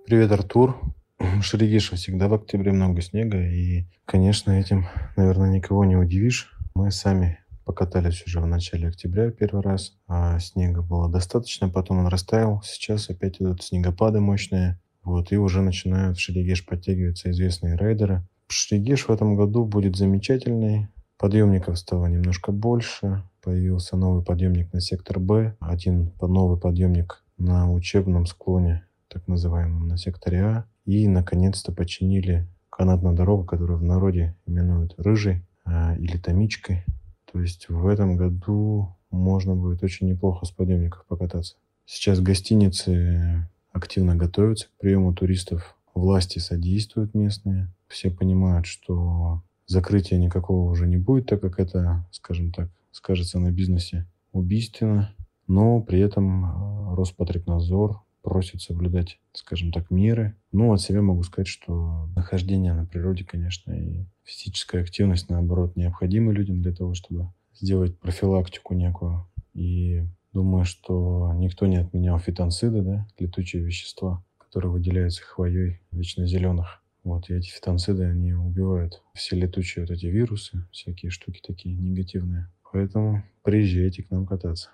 Привет, 0.05 0.31
Артур. 0.31 0.81
Шерегиша 1.41 1.95
всегда 1.95 2.27
в 2.27 2.33
октябре 2.33 2.71
много 2.71 3.01
снега, 3.01 3.37
и, 3.37 3.85
конечно, 4.05 4.51
этим, 4.51 4.87
наверное, 5.15 5.51
никого 5.51 5.85
не 5.85 5.95
удивишь. 5.95 6.51
Мы 6.73 6.91
сами 6.91 7.39
покатались 7.65 8.23
уже 8.25 8.41
в 8.41 8.47
начале 8.47 8.87
октября 8.87 9.29
первый 9.29 9.61
раз, 9.61 9.93
а 10.07 10.39
снега 10.39 10.81
было 10.81 11.07
достаточно, 11.07 11.69
потом 11.69 11.99
он 11.99 12.07
растаял. 12.07 12.61
Сейчас 12.65 13.11
опять 13.11 13.39
идут 13.39 13.63
снегопады 13.63 14.19
мощные, 14.19 14.79
вот, 15.03 15.31
и 15.31 15.37
уже 15.37 15.61
начинают 15.61 16.17
в 16.17 16.19
Шерегеш 16.19 16.65
подтягиваться 16.65 17.29
известные 17.29 17.75
райдеры. 17.75 18.27
Шерегеш 18.47 19.07
в 19.07 19.11
этом 19.11 19.35
году 19.35 19.65
будет 19.65 19.95
замечательный. 19.95 20.87
Подъемников 21.17 21.77
стало 21.77 22.07
немножко 22.07 22.51
больше. 22.51 23.23
Появился 23.43 23.95
новый 23.95 24.23
подъемник 24.23 24.73
на 24.73 24.81
сектор 24.81 25.19
Б, 25.19 25.55
один 25.59 26.11
новый 26.19 26.59
подъемник 26.59 27.23
на 27.37 27.71
учебном 27.71 28.25
склоне, 28.25 28.83
так 29.11 29.27
называемом, 29.27 29.87
на 29.87 29.97
секторе 29.97 30.43
А. 30.43 30.65
И, 30.85 31.07
наконец-то, 31.07 31.71
починили 31.71 32.47
канатную 32.69 33.15
дорогу, 33.15 33.43
которую 33.43 33.79
в 33.79 33.83
народе 33.83 34.35
именуют 34.45 34.95
рыжей 34.97 35.43
а, 35.65 35.95
или 35.97 36.17
томичкой. 36.17 36.85
То 37.31 37.39
есть 37.39 37.69
в 37.69 37.87
этом 37.87 38.17
году 38.17 38.95
можно 39.09 39.55
будет 39.55 39.83
очень 39.83 40.07
неплохо 40.07 40.45
с 40.45 40.51
подъемников 40.51 41.05
покататься. 41.05 41.55
Сейчас 41.85 42.19
гостиницы 42.21 43.47
активно 43.71 44.15
готовятся 44.15 44.67
к 44.67 44.79
приему 44.79 45.13
туристов. 45.13 45.75
Власти 45.93 46.39
содействуют 46.39 47.13
местные. 47.13 47.73
Все 47.87 48.09
понимают, 48.09 48.65
что 48.65 49.43
закрытия 49.67 50.17
никакого 50.17 50.69
уже 50.69 50.87
не 50.87 50.97
будет, 50.97 51.27
так 51.27 51.41
как 51.41 51.59
это, 51.59 52.07
скажем 52.11 52.51
так, 52.51 52.69
скажется 52.91 53.39
на 53.39 53.51
бизнесе 53.51 54.07
убийственно. 54.31 55.13
Но 55.47 55.81
при 55.81 55.99
этом 55.99 56.45
э, 56.45 56.95
Роспотребнадзор 56.95 58.01
просит 58.21 58.61
соблюдать, 58.61 59.19
скажем 59.33 59.71
так, 59.71 59.89
меры. 59.91 60.35
Ну, 60.51 60.71
от 60.73 60.81
себя 60.81 61.01
могу 61.01 61.23
сказать, 61.23 61.47
что 61.47 62.07
нахождение 62.15 62.73
на 62.73 62.85
природе, 62.85 63.23
конечно, 63.23 63.71
и 63.71 64.05
физическая 64.23 64.83
активность, 64.83 65.29
наоборот, 65.29 65.75
необходимы 65.75 66.33
людям 66.33 66.61
для 66.61 66.73
того, 66.73 66.93
чтобы 66.93 67.31
сделать 67.53 67.99
профилактику 67.99 68.73
некую. 68.73 69.27
И 69.53 70.03
думаю, 70.33 70.65
что 70.65 71.33
никто 71.35 71.65
не 71.65 71.77
отменял 71.77 72.19
фитонциды, 72.19 72.81
да, 72.81 73.07
летучие 73.19 73.63
вещества, 73.63 74.23
которые 74.37 74.71
выделяются 74.71 75.23
хвоей 75.23 75.81
вечно 75.91 76.25
зеленых. 76.25 76.81
Вот, 77.03 77.29
и 77.29 77.33
эти 77.33 77.49
фитонциды, 77.49 78.03
они 78.03 78.33
убивают 78.33 79.01
все 79.13 79.35
летучие 79.35 79.85
вот 79.85 79.91
эти 79.91 80.05
вирусы, 80.05 80.67
всякие 80.71 81.09
штуки 81.09 81.41
такие 81.45 81.75
негативные. 81.75 82.51
Поэтому 82.71 83.23
приезжайте 83.43 84.03
к 84.03 84.11
нам 84.11 84.27
кататься. 84.27 84.69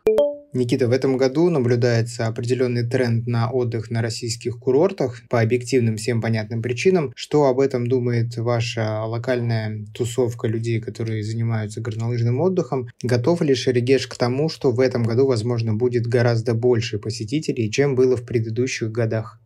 Никита, 0.58 0.88
в 0.88 0.92
этом 0.92 1.18
году 1.18 1.50
наблюдается 1.50 2.28
определенный 2.28 2.88
тренд 2.88 3.28
на 3.28 3.50
отдых 3.50 3.90
на 3.92 4.02
российских 4.02 4.60
курортах 4.60 5.22
по 5.30 5.40
объективным 5.40 5.98
всем 5.98 6.22
понятным 6.22 6.62
причинам. 6.62 7.14
Что 7.16 7.46
об 7.46 7.60
этом 7.60 7.88
думает 7.88 8.36
ваша 8.38 9.04
локальная 9.06 9.86
тусовка 9.94 10.48
людей, 10.48 10.82
которые 10.82 11.24
занимаются 11.24 11.80
горнолыжным 11.80 12.42
отдыхом? 12.42 12.88
Готов 13.02 13.42
ли 13.42 13.56
Шерегеш 13.56 14.08
к 14.08 14.18
тому, 14.18 14.50
что 14.50 14.72
в 14.72 14.80
этом 14.80 15.04
году, 15.04 15.28
возможно, 15.28 15.74
будет 15.74 16.08
гораздо 16.08 16.54
больше 16.54 17.00
посетителей, 17.00 17.72
чем 17.72 17.96
было 17.96 18.18
в 18.18 18.26
предыдущих 18.26 18.92
годах? 18.92 19.40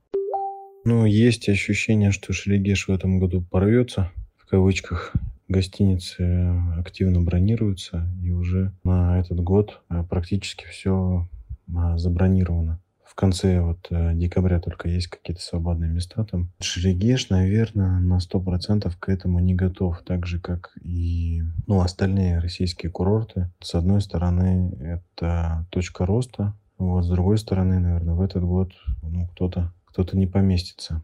Ну, 0.84 1.06
есть 1.06 1.48
ощущение, 1.50 2.12
что 2.12 2.34
Шерегеш 2.34 2.88
в 2.88 2.92
этом 2.92 3.20
году 3.20 3.46
порвется, 3.52 4.12
в 4.38 4.50
кавычках, 4.50 5.14
гостиницы 5.52 6.56
активно 6.78 7.22
бронируются, 7.22 8.10
и 8.24 8.32
уже 8.32 8.74
на 8.84 9.20
этот 9.20 9.40
год 9.42 9.82
э, 9.90 10.04
практически 10.10 10.66
все 10.66 11.28
а, 11.76 11.98
забронировано. 11.98 12.82
В 13.04 13.16
конце 13.16 13.62
вот 13.62 13.88
э, 13.90 14.14
декабря 14.14 14.62
только 14.62 14.88
есть 14.88 15.08
какие-то 15.08 15.42
свободные 15.42 15.92
места 15.92 16.24
там. 16.24 16.50
Шерегеш, 16.62 17.30
наверное, 17.30 18.00
на 18.00 18.20
100% 18.20 18.92
к 18.98 19.10
этому 19.10 19.40
не 19.40 19.54
готов, 19.54 20.02
так 20.04 20.26
же, 20.26 20.40
как 20.40 20.72
и 20.82 21.44
ну, 21.68 21.82
остальные 21.82 22.40
российские 22.40 22.90
курорты. 22.90 23.52
С 23.62 23.76
одной 23.76 24.02
стороны, 24.02 24.74
это 24.80 25.68
точка 25.70 26.06
роста, 26.06 26.56
вот, 26.78 27.04
с 27.04 27.10
другой 27.10 27.38
стороны, 27.38 27.80
наверное, 27.80 28.16
в 28.16 28.22
этот 28.22 28.44
год 28.44 28.72
ну, 29.04 29.28
кто-то 29.28 29.74
кто-то 29.92 30.18
не 30.18 30.26
поместится. 30.26 31.04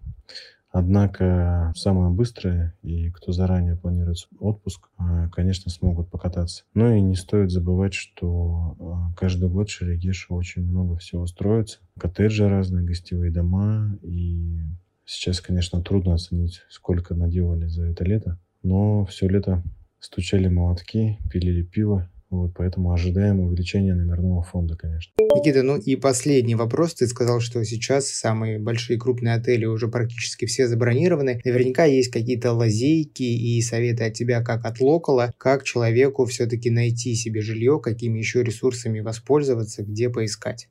Однако 0.70 1.72
самые 1.76 2.12
быстрые 2.12 2.74
и 2.82 3.10
кто 3.10 3.32
заранее 3.32 3.76
планирует 3.76 4.18
отпуск, 4.40 4.90
э, 5.00 5.30
конечно, 5.32 5.72
смогут 5.72 6.10
покататься. 6.10 6.64
Но 6.74 6.92
и 6.92 7.02
не 7.02 7.16
стоит 7.16 7.52
забывать, 7.52 7.94
что 7.94 8.76
э, 8.80 9.16
каждый 9.18 9.50
год 9.50 9.70
в 9.70 9.72
Шерегеше 9.72 10.34
очень 10.34 10.64
много 10.64 10.98
всего 10.98 11.26
строится. 11.26 11.80
Коттеджи 11.98 12.48
разные, 12.48 12.86
гостевые 12.86 13.32
дома. 13.32 13.98
И 14.04 14.60
сейчас, 15.06 15.42
конечно, 15.42 15.82
трудно 15.82 16.16
оценить, 16.16 16.62
сколько 16.70 17.16
наделали 17.16 17.68
за 17.68 17.86
это 17.86 18.04
лето. 18.04 18.38
Но 18.62 19.06
все 19.06 19.28
лето 19.28 19.64
стучали 20.00 20.48
молотки, 20.48 21.18
пилили 21.32 21.64
пиво 21.64 22.10
вот, 22.30 22.52
поэтому 22.56 22.92
ожидаем 22.92 23.40
увеличения 23.40 23.94
номерного 23.94 24.44
фонда, 24.44 24.76
конечно. 24.76 25.14
Никита, 25.34 25.64
ну 25.64 25.78
и 25.78 25.96
последний 25.96 26.56
вопрос. 26.56 26.96
Ты 26.96 27.08
сказал, 27.08 27.40
что 27.40 27.64
сейчас 27.64 28.08
самые 28.08 28.60
большие 28.60 29.00
крупные 29.00 29.36
отели 29.36 29.66
уже 29.66 29.88
практически 29.88 30.46
все 30.46 30.68
забронированы. 30.68 31.40
Наверняка 31.46 31.86
есть 31.86 32.12
какие-то 32.12 32.52
лазейки 32.52 33.24
и 33.24 33.62
советы 33.62 34.04
от 34.04 34.14
тебя 34.14 34.42
как 34.44 34.66
от 34.66 34.82
локала, 34.82 35.32
как 35.38 35.64
человеку 35.64 36.26
все-таки 36.26 36.70
найти 36.70 37.16
себе 37.16 37.42
жилье, 37.42 37.80
какими 37.82 38.18
еще 38.20 38.44
ресурсами 38.44 39.00
воспользоваться, 39.00 39.84
где 39.84 40.10
поискать. 40.10 40.68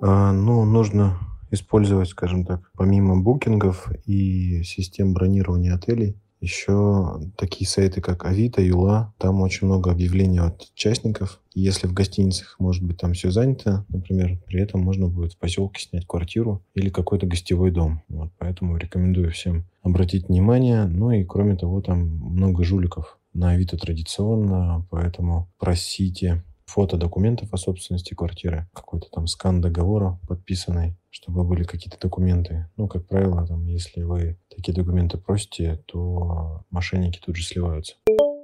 А, 0.00 0.32
ну, 0.32 0.64
нужно 0.64 1.16
использовать, 1.52 2.08
скажем 2.08 2.44
так, 2.44 2.70
помимо 2.76 3.20
букингов 3.20 3.88
и 4.04 4.64
систем 4.64 5.12
бронирования 5.12 5.74
отелей, 5.76 6.16
еще 6.42 7.20
такие 7.36 7.68
сайты, 7.68 8.00
как 8.00 8.26
Авито, 8.26 8.60
Юла, 8.60 9.14
там 9.18 9.40
очень 9.40 9.66
много 9.66 9.90
объявлений 9.90 10.40
от 10.40 10.68
участников. 10.74 11.40
Если 11.54 11.86
в 11.86 11.94
гостиницах, 11.94 12.56
может 12.58 12.82
быть, 12.82 12.98
там 12.98 13.12
все 13.12 13.30
занято, 13.30 13.86
например, 13.88 14.38
при 14.46 14.60
этом 14.60 14.80
можно 14.80 15.08
будет 15.08 15.34
в 15.34 15.38
поселке 15.38 15.82
снять 15.82 16.06
квартиру 16.06 16.62
или 16.74 16.90
какой-то 16.90 17.26
гостевой 17.26 17.70
дом. 17.70 18.02
Вот, 18.08 18.30
поэтому 18.38 18.76
рекомендую 18.76 19.30
всем 19.30 19.64
обратить 19.82 20.28
внимание. 20.28 20.84
Ну 20.86 21.12
и 21.12 21.24
кроме 21.24 21.56
того, 21.56 21.80
там 21.80 22.06
много 22.06 22.64
жуликов 22.64 23.18
на 23.32 23.50
Авито 23.50 23.76
традиционно, 23.76 24.86
поэтому 24.90 25.48
просите 25.58 26.42
фото 26.72 26.96
документов 26.96 27.52
о 27.52 27.58
собственности 27.58 28.14
квартиры, 28.14 28.66
какой-то 28.72 29.08
там 29.10 29.26
скан 29.26 29.60
договора 29.60 30.18
подписанный, 30.26 30.96
чтобы 31.10 31.44
были 31.44 31.64
какие-то 31.64 31.98
документы. 32.00 32.66
Ну, 32.78 32.88
как 32.88 33.06
правило, 33.06 33.46
там, 33.46 33.66
если 33.66 34.02
вы 34.02 34.38
такие 34.48 34.72
документы 34.72 35.18
просите, 35.18 35.82
то 35.86 36.64
мошенники 36.70 37.20
тут 37.24 37.36
же 37.36 37.44
сливаются. 37.44 37.96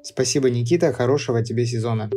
Спасибо, 0.02 0.50
Никита. 0.50 0.92
Хорошего 0.92 1.42
тебе 1.42 1.64
сезона. 1.64 2.10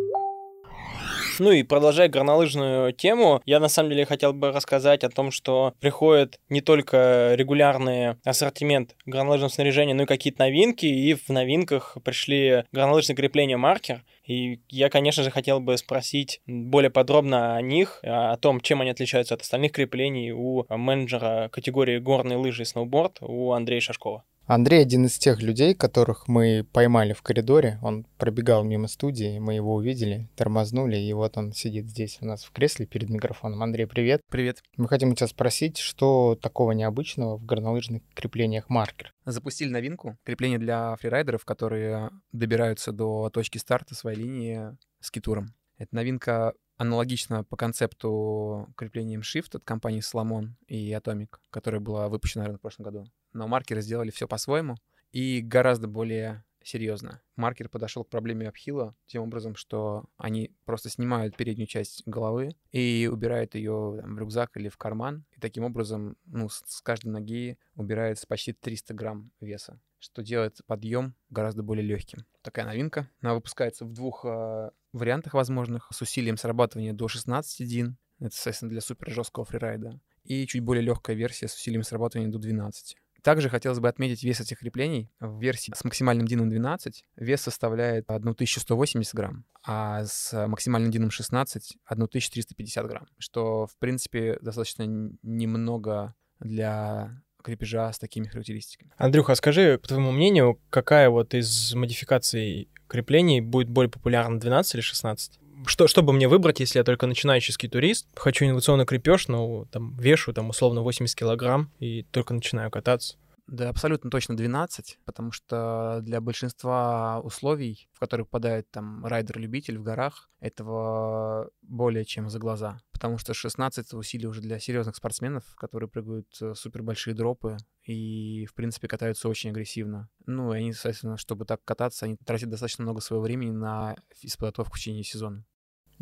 Ну 1.39 1.51
и 1.51 1.63
продолжая 1.63 2.09
горнолыжную 2.09 2.93
тему, 2.93 3.41
я 3.45 3.59
на 3.59 3.69
самом 3.69 3.89
деле 3.89 4.05
хотел 4.05 4.33
бы 4.33 4.51
рассказать 4.51 5.03
о 5.03 5.09
том, 5.09 5.31
что 5.31 5.73
приходит 5.79 6.39
не 6.49 6.61
только 6.61 7.33
регулярный 7.35 8.17
ассортимент 8.23 8.95
горнолыжного 9.05 9.49
снаряжения, 9.49 9.95
но 9.95 10.03
и 10.03 10.05
какие-то 10.05 10.43
новинки, 10.43 10.85
и 10.85 11.15
в 11.15 11.29
новинках 11.29 11.97
пришли 12.03 12.65
горнолыжные 12.71 13.15
крепления 13.15 13.57
маркер. 13.57 14.03
И 14.31 14.61
я, 14.69 14.89
конечно 14.89 15.23
же, 15.23 15.29
хотел 15.29 15.59
бы 15.59 15.77
спросить 15.77 16.39
более 16.45 16.89
подробно 16.89 17.57
о 17.57 17.61
них, 17.61 17.99
о 18.01 18.37
том, 18.37 18.61
чем 18.61 18.79
они 18.79 18.89
отличаются 18.89 19.35
от 19.35 19.41
остальных 19.41 19.73
креплений 19.73 20.31
у 20.31 20.65
менеджера 20.69 21.49
категории 21.51 21.99
горные 21.99 22.37
лыжи 22.37 22.61
и 22.61 22.65
сноуборд, 22.65 23.17
у 23.19 23.51
Андрея 23.51 23.81
Шашкова. 23.81 24.23
Андрей 24.53 24.81
один 24.81 25.05
из 25.05 25.17
тех 25.17 25.41
людей, 25.41 25.73
которых 25.73 26.27
мы 26.27 26.67
поймали 26.73 27.13
в 27.13 27.21
коридоре. 27.21 27.79
Он 27.81 28.05
пробегал 28.17 28.65
мимо 28.65 28.89
студии, 28.89 29.39
мы 29.39 29.53
его 29.53 29.75
увидели, 29.75 30.29
тормознули, 30.35 30.97
и 30.97 31.13
вот 31.13 31.37
он 31.37 31.53
сидит 31.53 31.87
здесь 31.87 32.17
у 32.19 32.25
нас 32.25 32.43
в 32.43 32.51
кресле 32.51 32.85
перед 32.85 33.09
микрофоном. 33.09 33.63
Андрей, 33.63 33.85
привет. 33.85 34.19
Привет. 34.29 34.61
Мы 34.75 34.89
хотим 34.89 35.15
тебя 35.15 35.27
спросить, 35.27 35.77
что 35.77 36.37
такого 36.41 36.73
необычного 36.73 37.37
в 37.37 37.45
горнолыжных 37.45 38.01
креплениях 38.13 38.67
маркер? 38.67 39.13
Запустили 39.23 39.69
новинку, 39.69 40.17
крепление 40.25 40.59
для 40.59 40.97
фрирайдеров, 40.97 41.45
которые 41.45 42.09
добираются 42.33 42.91
до 42.91 43.29
точки 43.29 43.57
старта 43.57 43.95
своей 43.95 44.17
линии 44.17 44.75
с 44.99 45.11
китуром. 45.11 45.55
Это 45.77 45.95
новинка 45.95 46.55
аналогично 46.81 47.43
по 47.43 47.55
концепту 47.57 48.67
крепления 48.75 49.19
Shift 49.19 49.55
от 49.55 49.63
компании 49.63 50.01
Solomon 50.01 50.53
и 50.67 50.91
Atomic, 50.93 51.35
которая 51.51 51.79
была 51.79 52.09
выпущена, 52.09 52.41
наверное, 52.41 52.57
в 52.57 52.61
прошлом 52.61 52.85
году. 52.85 53.05
Но 53.33 53.47
маркеры 53.47 53.81
сделали 53.81 54.09
все 54.09 54.27
по-своему 54.27 54.77
и 55.11 55.41
гораздо 55.41 55.87
более 55.87 56.43
серьезно. 56.63 57.21
Маркер 57.35 57.69
подошел 57.69 58.03
к 58.03 58.09
проблеме 58.09 58.47
апхила 58.47 58.95
тем 59.05 59.21
образом, 59.21 59.55
что 59.55 60.05
они 60.17 60.55
просто 60.65 60.89
снимают 60.89 61.37
переднюю 61.37 61.67
часть 61.67 62.01
головы 62.07 62.55
и 62.71 63.07
убирают 63.11 63.53
ее 63.53 63.99
там, 64.01 64.15
в 64.15 64.19
рюкзак 64.19 64.57
или 64.57 64.69
в 64.69 64.77
карман. 64.77 65.23
И 65.35 65.39
таким 65.39 65.63
образом 65.63 66.17
ну, 66.25 66.49
с 66.49 66.81
каждой 66.81 67.09
ноги 67.09 67.59
убирается 67.75 68.25
почти 68.25 68.53
300 68.53 68.93
грамм 68.95 69.31
веса, 69.39 69.79
что 70.01 70.23
делает 70.23 70.59
подъем 70.65 71.15
гораздо 71.29 71.63
более 71.63 71.85
легким. 71.85 72.25
Такая 72.41 72.65
новинка. 72.65 73.09
Она 73.21 73.35
выпускается 73.35 73.85
в 73.85 73.93
двух 73.93 74.25
э, 74.25 74.71
вариантах 74.91 75.35
возможных, 75.35 75.87
с 75.91 76.01
усилием 76.01 76.37
срабатывания 76.37 76.93
до 76.93 77.07
16 77.07 77.67
дин. 77.67 77.97
Это, 78.19 78.35
соответственно, 78.35 78.71
для 78.71 78.81
супер 78.81 79.11
жесткого 79.11 79.45
фрирайда. 79.45 79.99
И 80.23 80.45
чуть 80.47 80.61
более 80.61 80.83
легкая 80.83 81.15
версия 81.15 81.47
с 81.47 81.55
усилием 81.55 81.83
срабатывания 81.83 82.31
до 82.31 82.39
12. 82.39 82.97
Также 83.21 83.49
хотелось 83.49 83.79
бы 83.79 83.87
отметить 83.87 84.23
вес 84.23 84.41
этих 84.41 84.59
креплений. 84.59 85.11
В 85.19 85.39
версии 85.39 85.71
с 85.75 85.83
максимальным 85.83 86.27
дином 86.27 86.49
12 86.49 87.05
вес 87.17 87.41
составляет 87.41 88.09
1180 88.09 89.13
грамм, 89.13 89.45
а 89.63 90.05
с 90.05 90.47
максимальным 90.47 90.89
дином 90.91 91.11
16— 91.11 91.77
1350 91.85 92.87
грамм, 92.87 93.07
что, 93.19 93.67
в 93.67 93.77
принципе, 93.77 94.39
достаточно 94.41 94.83
немного 95.21 96.15
для 96.39 97.21
крепежа 97.41 97.91
с 97.91 97.99
такими 97.99 98.27
характеристиками. 98.27 98.91
Андрюха, 98.97 99.35
скажи, 99.35 99.77
по 99.77 99.87
твоему 99.87 100.11
мнению, 100.11 100.59
какая 100.69 101.09
вот 101.09 101.33
из 101.33 101.73
модификаций 101.73 102.69
креплений 102.87 103.41
будет 103.41 103.69
более 103.69 103.89
популярна, 103.89 104.39
12 104.39 104.75
или 104.75 104.81
16? 104.81 105.39
Что, 105.65 105.87
чтобы 105.87 106.11
мне 106.13 106.27
выбрать, 106.27 106.59
если 106.59 106.79
я 106.79 106.83
только 106.83 107.05
начинающий 107.05 107.53
турист, 107.69 108.07
хочу 108.15 108.45
инновационный 108.45 108.85
крепеж, 108.85 109.27
но 109.27 109.65
там 109.65 109.95
вешу 109.97 110.33
там 110.33 110.49
условно 110.49 110.81
80 110.81 111.15
килограмм 111.15 111.71
и 111.79 112.03
только 112.11 112.33
начинаю 112.33 112.71
кататься? 112.71 113.17
Да, 113.51 113.67
абсолютно 113.67 114.09
точно 114.09 114.37
12, 114.37 114.99
потому 115.03 115.33
что 115.33 115.99
для 116.03 116.21
большинства 116.21 117.19
условий, 117.19 117.89
в 117.91 117.99
которые 117.99 118.25
попадает 118.25 118.71
там 118.71 119.05
райдер-любитель 119.05 119.77
в 119.77 119.83
горах, 119.83 120.29
этого 120.39 121.49
более 121.61 122.05
чем 122.05 122.29
за 122.29 122.39
глаза. 122.39 122.79
Потому 122.93 123.17
что 123.17 123.33
16 123.33 123.93
усилий 123.93 124.25
уже 124.25 124.39
для 124.39 124.57
серьезных 124.57 124.95
спортсменов, 124.95 125.43
которые 125.57 125.89
прыгают 125.89 126.27
э, 126.41 126.53
супер 126.55 126.81
большие 126.81 127.13
дропы 127.13 127.57
и, 127.83 128.45
в 128.45 128.53
принципе, 128.53 128.87
катаются 128.87 129.27
очень 129.27 129.49
агрессивно. 129.49 130.07
Ну, 130.25 130.53
и 130.53 130.59
они, 130.59 130.71
соответственно, 130.71 131.17
чтобы 131.17 131.43
так 131.43 131.61
кататься, 131.65 132.05
они 132.05 132.15
тратят 132.25 132.49
достаточно 132.49 132.83
много 132.83 133.01
своего 133.01 133.21
времени 133.21 133.51
на 133.51 133.97
подготовку 134.37 134.77
в 134.77 134.79
течение 134.79 135.03
сезона. 135.03 135.43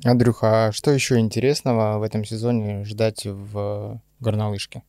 Андрюха, 0.05 0.67
а 0.67 0.71
что 0.71 0.91
еще 0.91 1.17
интересного 1.17 1.97
в 1.97 2.03
этом 2.03 2.23
сезоне 2.25 2.85
ждать 2.85 3.25
в 3.25 4.03
горнолыжке? 4.19 4.83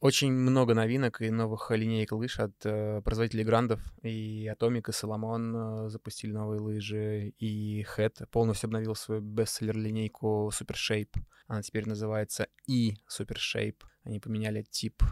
Очень 0.00 0.32
много 0.32 0.74
новинок 0.74 1.22
и 1.22 1.30
новых 1.30 1.70
линеек 1.70 2.12
лыж 2.12 2.38
от 2.38 2.54
э, 2.64 3.00
производителей 3.02 3.44
грандов. 3.44 3.80
И 4.02 4.46
Atomic, 4.46 4.88
и 4.88 4.92
Solomon 4.92 5.86
э, 5.86 5.88
запустили 5.88 6.32
новые 6.32 6.60
лыжи, 6.60 7.28
и 7.38 7.82
Head 7.96 8.26
полностью 8.26 8.66
обновил 8.66 8.94
свою 8.94 9.22
бестселлер-линейку 9.22 10.50
Super 10.52 10.74
Shape. 10.74 11.16
Она 11.46 11.62
теперь 11.62 11.88
называется 11.88 12.48
и 12.66 12.96
Super 13.08 13.36
Shape. 13.36 13.78
Они 14.04 14.20
поменяли 14.20 14.62
тип 14.62 15.02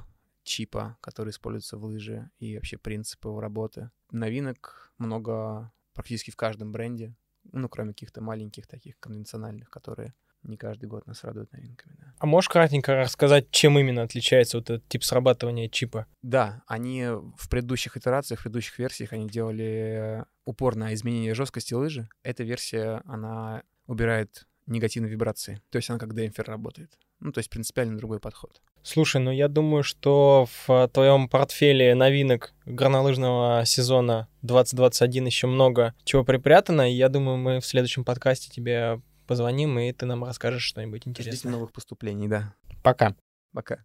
чипа, 0.43 0.99
который 1.01 1.31
используется 1.31 1.79
в 1.79 1.85
лыже, 1.85 2.31
и 2.39 2.55
вообще 2.55 2.77
принципы 2.77 3.29
его 3.29 3.41
работы. 3.41 3.91
Новинок 4.11 4.93
много 4.99 5.73
практически 5.95 6.31
в 6.31 6.37
каждом 6.37 6.73
бренде, 6.73 7.17
ну, 7.53 7.69
кроме 7.69 7.93
каких-то 7.93 8.21
маленьких 8.21 8.67
таких 8.67 8.99
конвенциональных, 9.01 9.71
которые 9.71 10.15
не 10.45 10.57
каждый 10.57 10.87
год 10.87 11.07
нас 11.07 11.25
радуют 11.25 11.53
новинками, 11.53 11.95
да. 11.99 12.15
А 12.19 12.27
можешь 12.27 12.49
кратенько 12.49 12.95
рассказать, 12.95 13.51
чем 13.51 13.79
именно 13.79 14.03
отличается 14.03 14.59
вот 14.59 14.71
этот 14.71 14.89
тип 14.89 15.05
срабатывания 15.05 15.69
чипа? 15.69 16.07
Да, 16.23 16.63
они 16.67 17.05
в 17.37 17.49
предыдущих 17.49 17.97
итерациях, 17.97 18.41
в 18.41 18.43
предыдущих 18.45 18.79
версиях, 18.79 19.13
они 19.13 19.29
делали 19.29 20.25
упор 20.45 20.77
на 20.77 20.95
изменение 20.95 21.35
жесткости 21.35 21.75
лыжи. 21.75 22.09
Эта 22.23 22.45
версия, 22.45 23.03
она 23.07 23.63
убирает 23.87 24.47
негативные 24.67 25.11
вибрации. 25.11 25.61
То 25.71 25.77
есть 25.77 25.91
она 25.91 25.99
как 25.99 26.15
демпфер 26.15 26.47
работает. 26.47 26.99
Ну, 27.21 27.33
то 27.33 27.39
есть 27.39 27.51
принципиально 27.51 27.97
другой 27.97 28.21
подход. 28.21 28.61
Слушай, 28.83 29.21
ну 29.23 29.31
я 29.31 29.49
думаю, 29.49 29.83
что 29.83 30.47
в 30.67 30.91
твоем 30.93 31.29
портфеле 31.29 31.95
новинок 31.95 32.53
горнолыжного 32.67 33.65
сезона 33.65 34.29
2021 34.43 35.27
еще 35.27 35.47
много 35.47 35.95
чего 36.05 36.23
припрятано, 36.23 36.91
и 36.91 36.95
я 36.95 37.09
думаю, 37.09 37.39
мы 37.39 37.61
в 37.61 37.67
следующем 37.67 38.05
подкасте 38.05 38.51
тебе 38.51 39.01
позвоним, 39.27 39.79
и 39.79 39.93
ты 39.93 40.07
нам 40.07 40.25
расскажешь 40.25 40.63
что-нибудь 40.63 41.07
интересное. 41.07 41.37
Ждите 41.37 41.49
новых 41.49 41.73
поступлений, 41.73 42.29
да. 42.29 42.55
Пока. 42.83 43.15
Пока. 43.53 43.85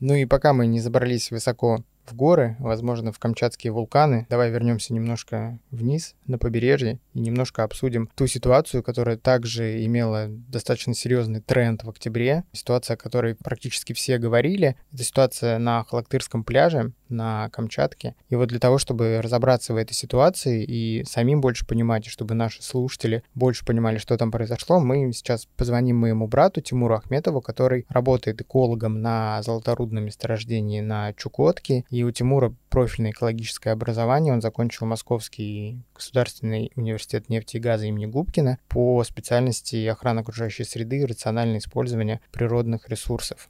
Ну 0.00 0.14
и 0.14 0.24
пока 0.24 0.52
мы 0.52 0.66
не 0.66 0.80
забрались 0.80 1.30
высоко 1.30 1.84
в 2.06 2.14
горы, 2.14 2.56
возможно, 2.58 3.12
в 3.12 3.18
камчатские 3.18 3.72
вулканы. 3.72 4.26
Давай 4.28 4.50
вернемся 4.50 4.92
немножко 4.92 5.58
вниз, 5.70 6.14
на 6.26 6.38
побережье, 6.38 6.98
и 7.14 7.20
немножко 7.20 7.64
обсудим 7.64 8.08
ту 8.14 8.26
ситуацию, 8.26 8.82
которая 8.82 9.16
также 9.16 9.84
имела 9.84 10.26
достаточно 10.28 10.94
серьезный 10.94 11.40
тренд 11.40 11.84
в 11.84 11.90
октябре. 11.90 12.44
Ситуация, 12.52 12.94
о 12.94 12.98
которой 12.98 13.34
практически 13.34 13.92
все 13.92 14.18
говорили. 14.18 14.76
Это 14.92 15.04
ситуация 15.04 15.58
на 15.58 15.84
Халактырском 15.84 16.44
пляже 16.44 16.92
на 17.08 17.48
Камчатке. 17.50 18.14
И 18.28 18.36
вот 18.36 18.48
для 18.48 18.60
того, 18.60 18.78
чтобы 18.78 19.20
разобраться 19.20 19.74
в 19.74 19.76
этой 19.76 19.94
ситуации 19.94 20.64
и 20.64 21.04
самим 21.04 21.40
больше 21.40 21.66
понимать, 21.66 22.06
и 22.06 22.10
чтобы 22.10 22.34
наши 22.34 22.62
слушатели 22.62 23.22
больше 23.34 23.64
понимали, 23.64 23.98
что 23.98 24.16
там 24.16 24.30
произошло, 24.30 24.80
мы 24.80 25.12
сейчас 25.12 25.46
позвоним 25.56 25.96
моему 25.96 26.28
брату 26.28 26.60
Тимуру 26.60 26.94
Ахметову, 26.94 27.40
который 27.40 27.84
работает 27.88 28.40
экологом 28.40 29.02
на 29.02 29.42
золоторудном 29.42 30.04
месторождении 30.04 30.80
на 30.80 31.12
Чукотке 31.14 31.84
и 31.90 32.04
у 32.04 32.10
Тимура 32.12 32.52
профильное 32.70 33.10
экологическое 33.10 33.72
образование. 33.72 34.32
Он 34.32 34.40
закончил 34.40 34.86
Московский 34.86 35.82
государственный 35.94 36.72
университет 36.76 37.28
нефти 37.28 37.56
и 37.56 37.60
газа 37.60 37.86
имени 37.86 38.06
Губкина 38.06 38.58
по 38.68 39.02
специальности 39.04 39.86
охрана 39.86 40.20
окружающей 40.20 40.64
среды 40.64 41.00
и 41.00 41.06
рациональное 41.06 41.58
использование 41.58 42.20
природных 42.32 42.88
ресурсов. 42.88 43.48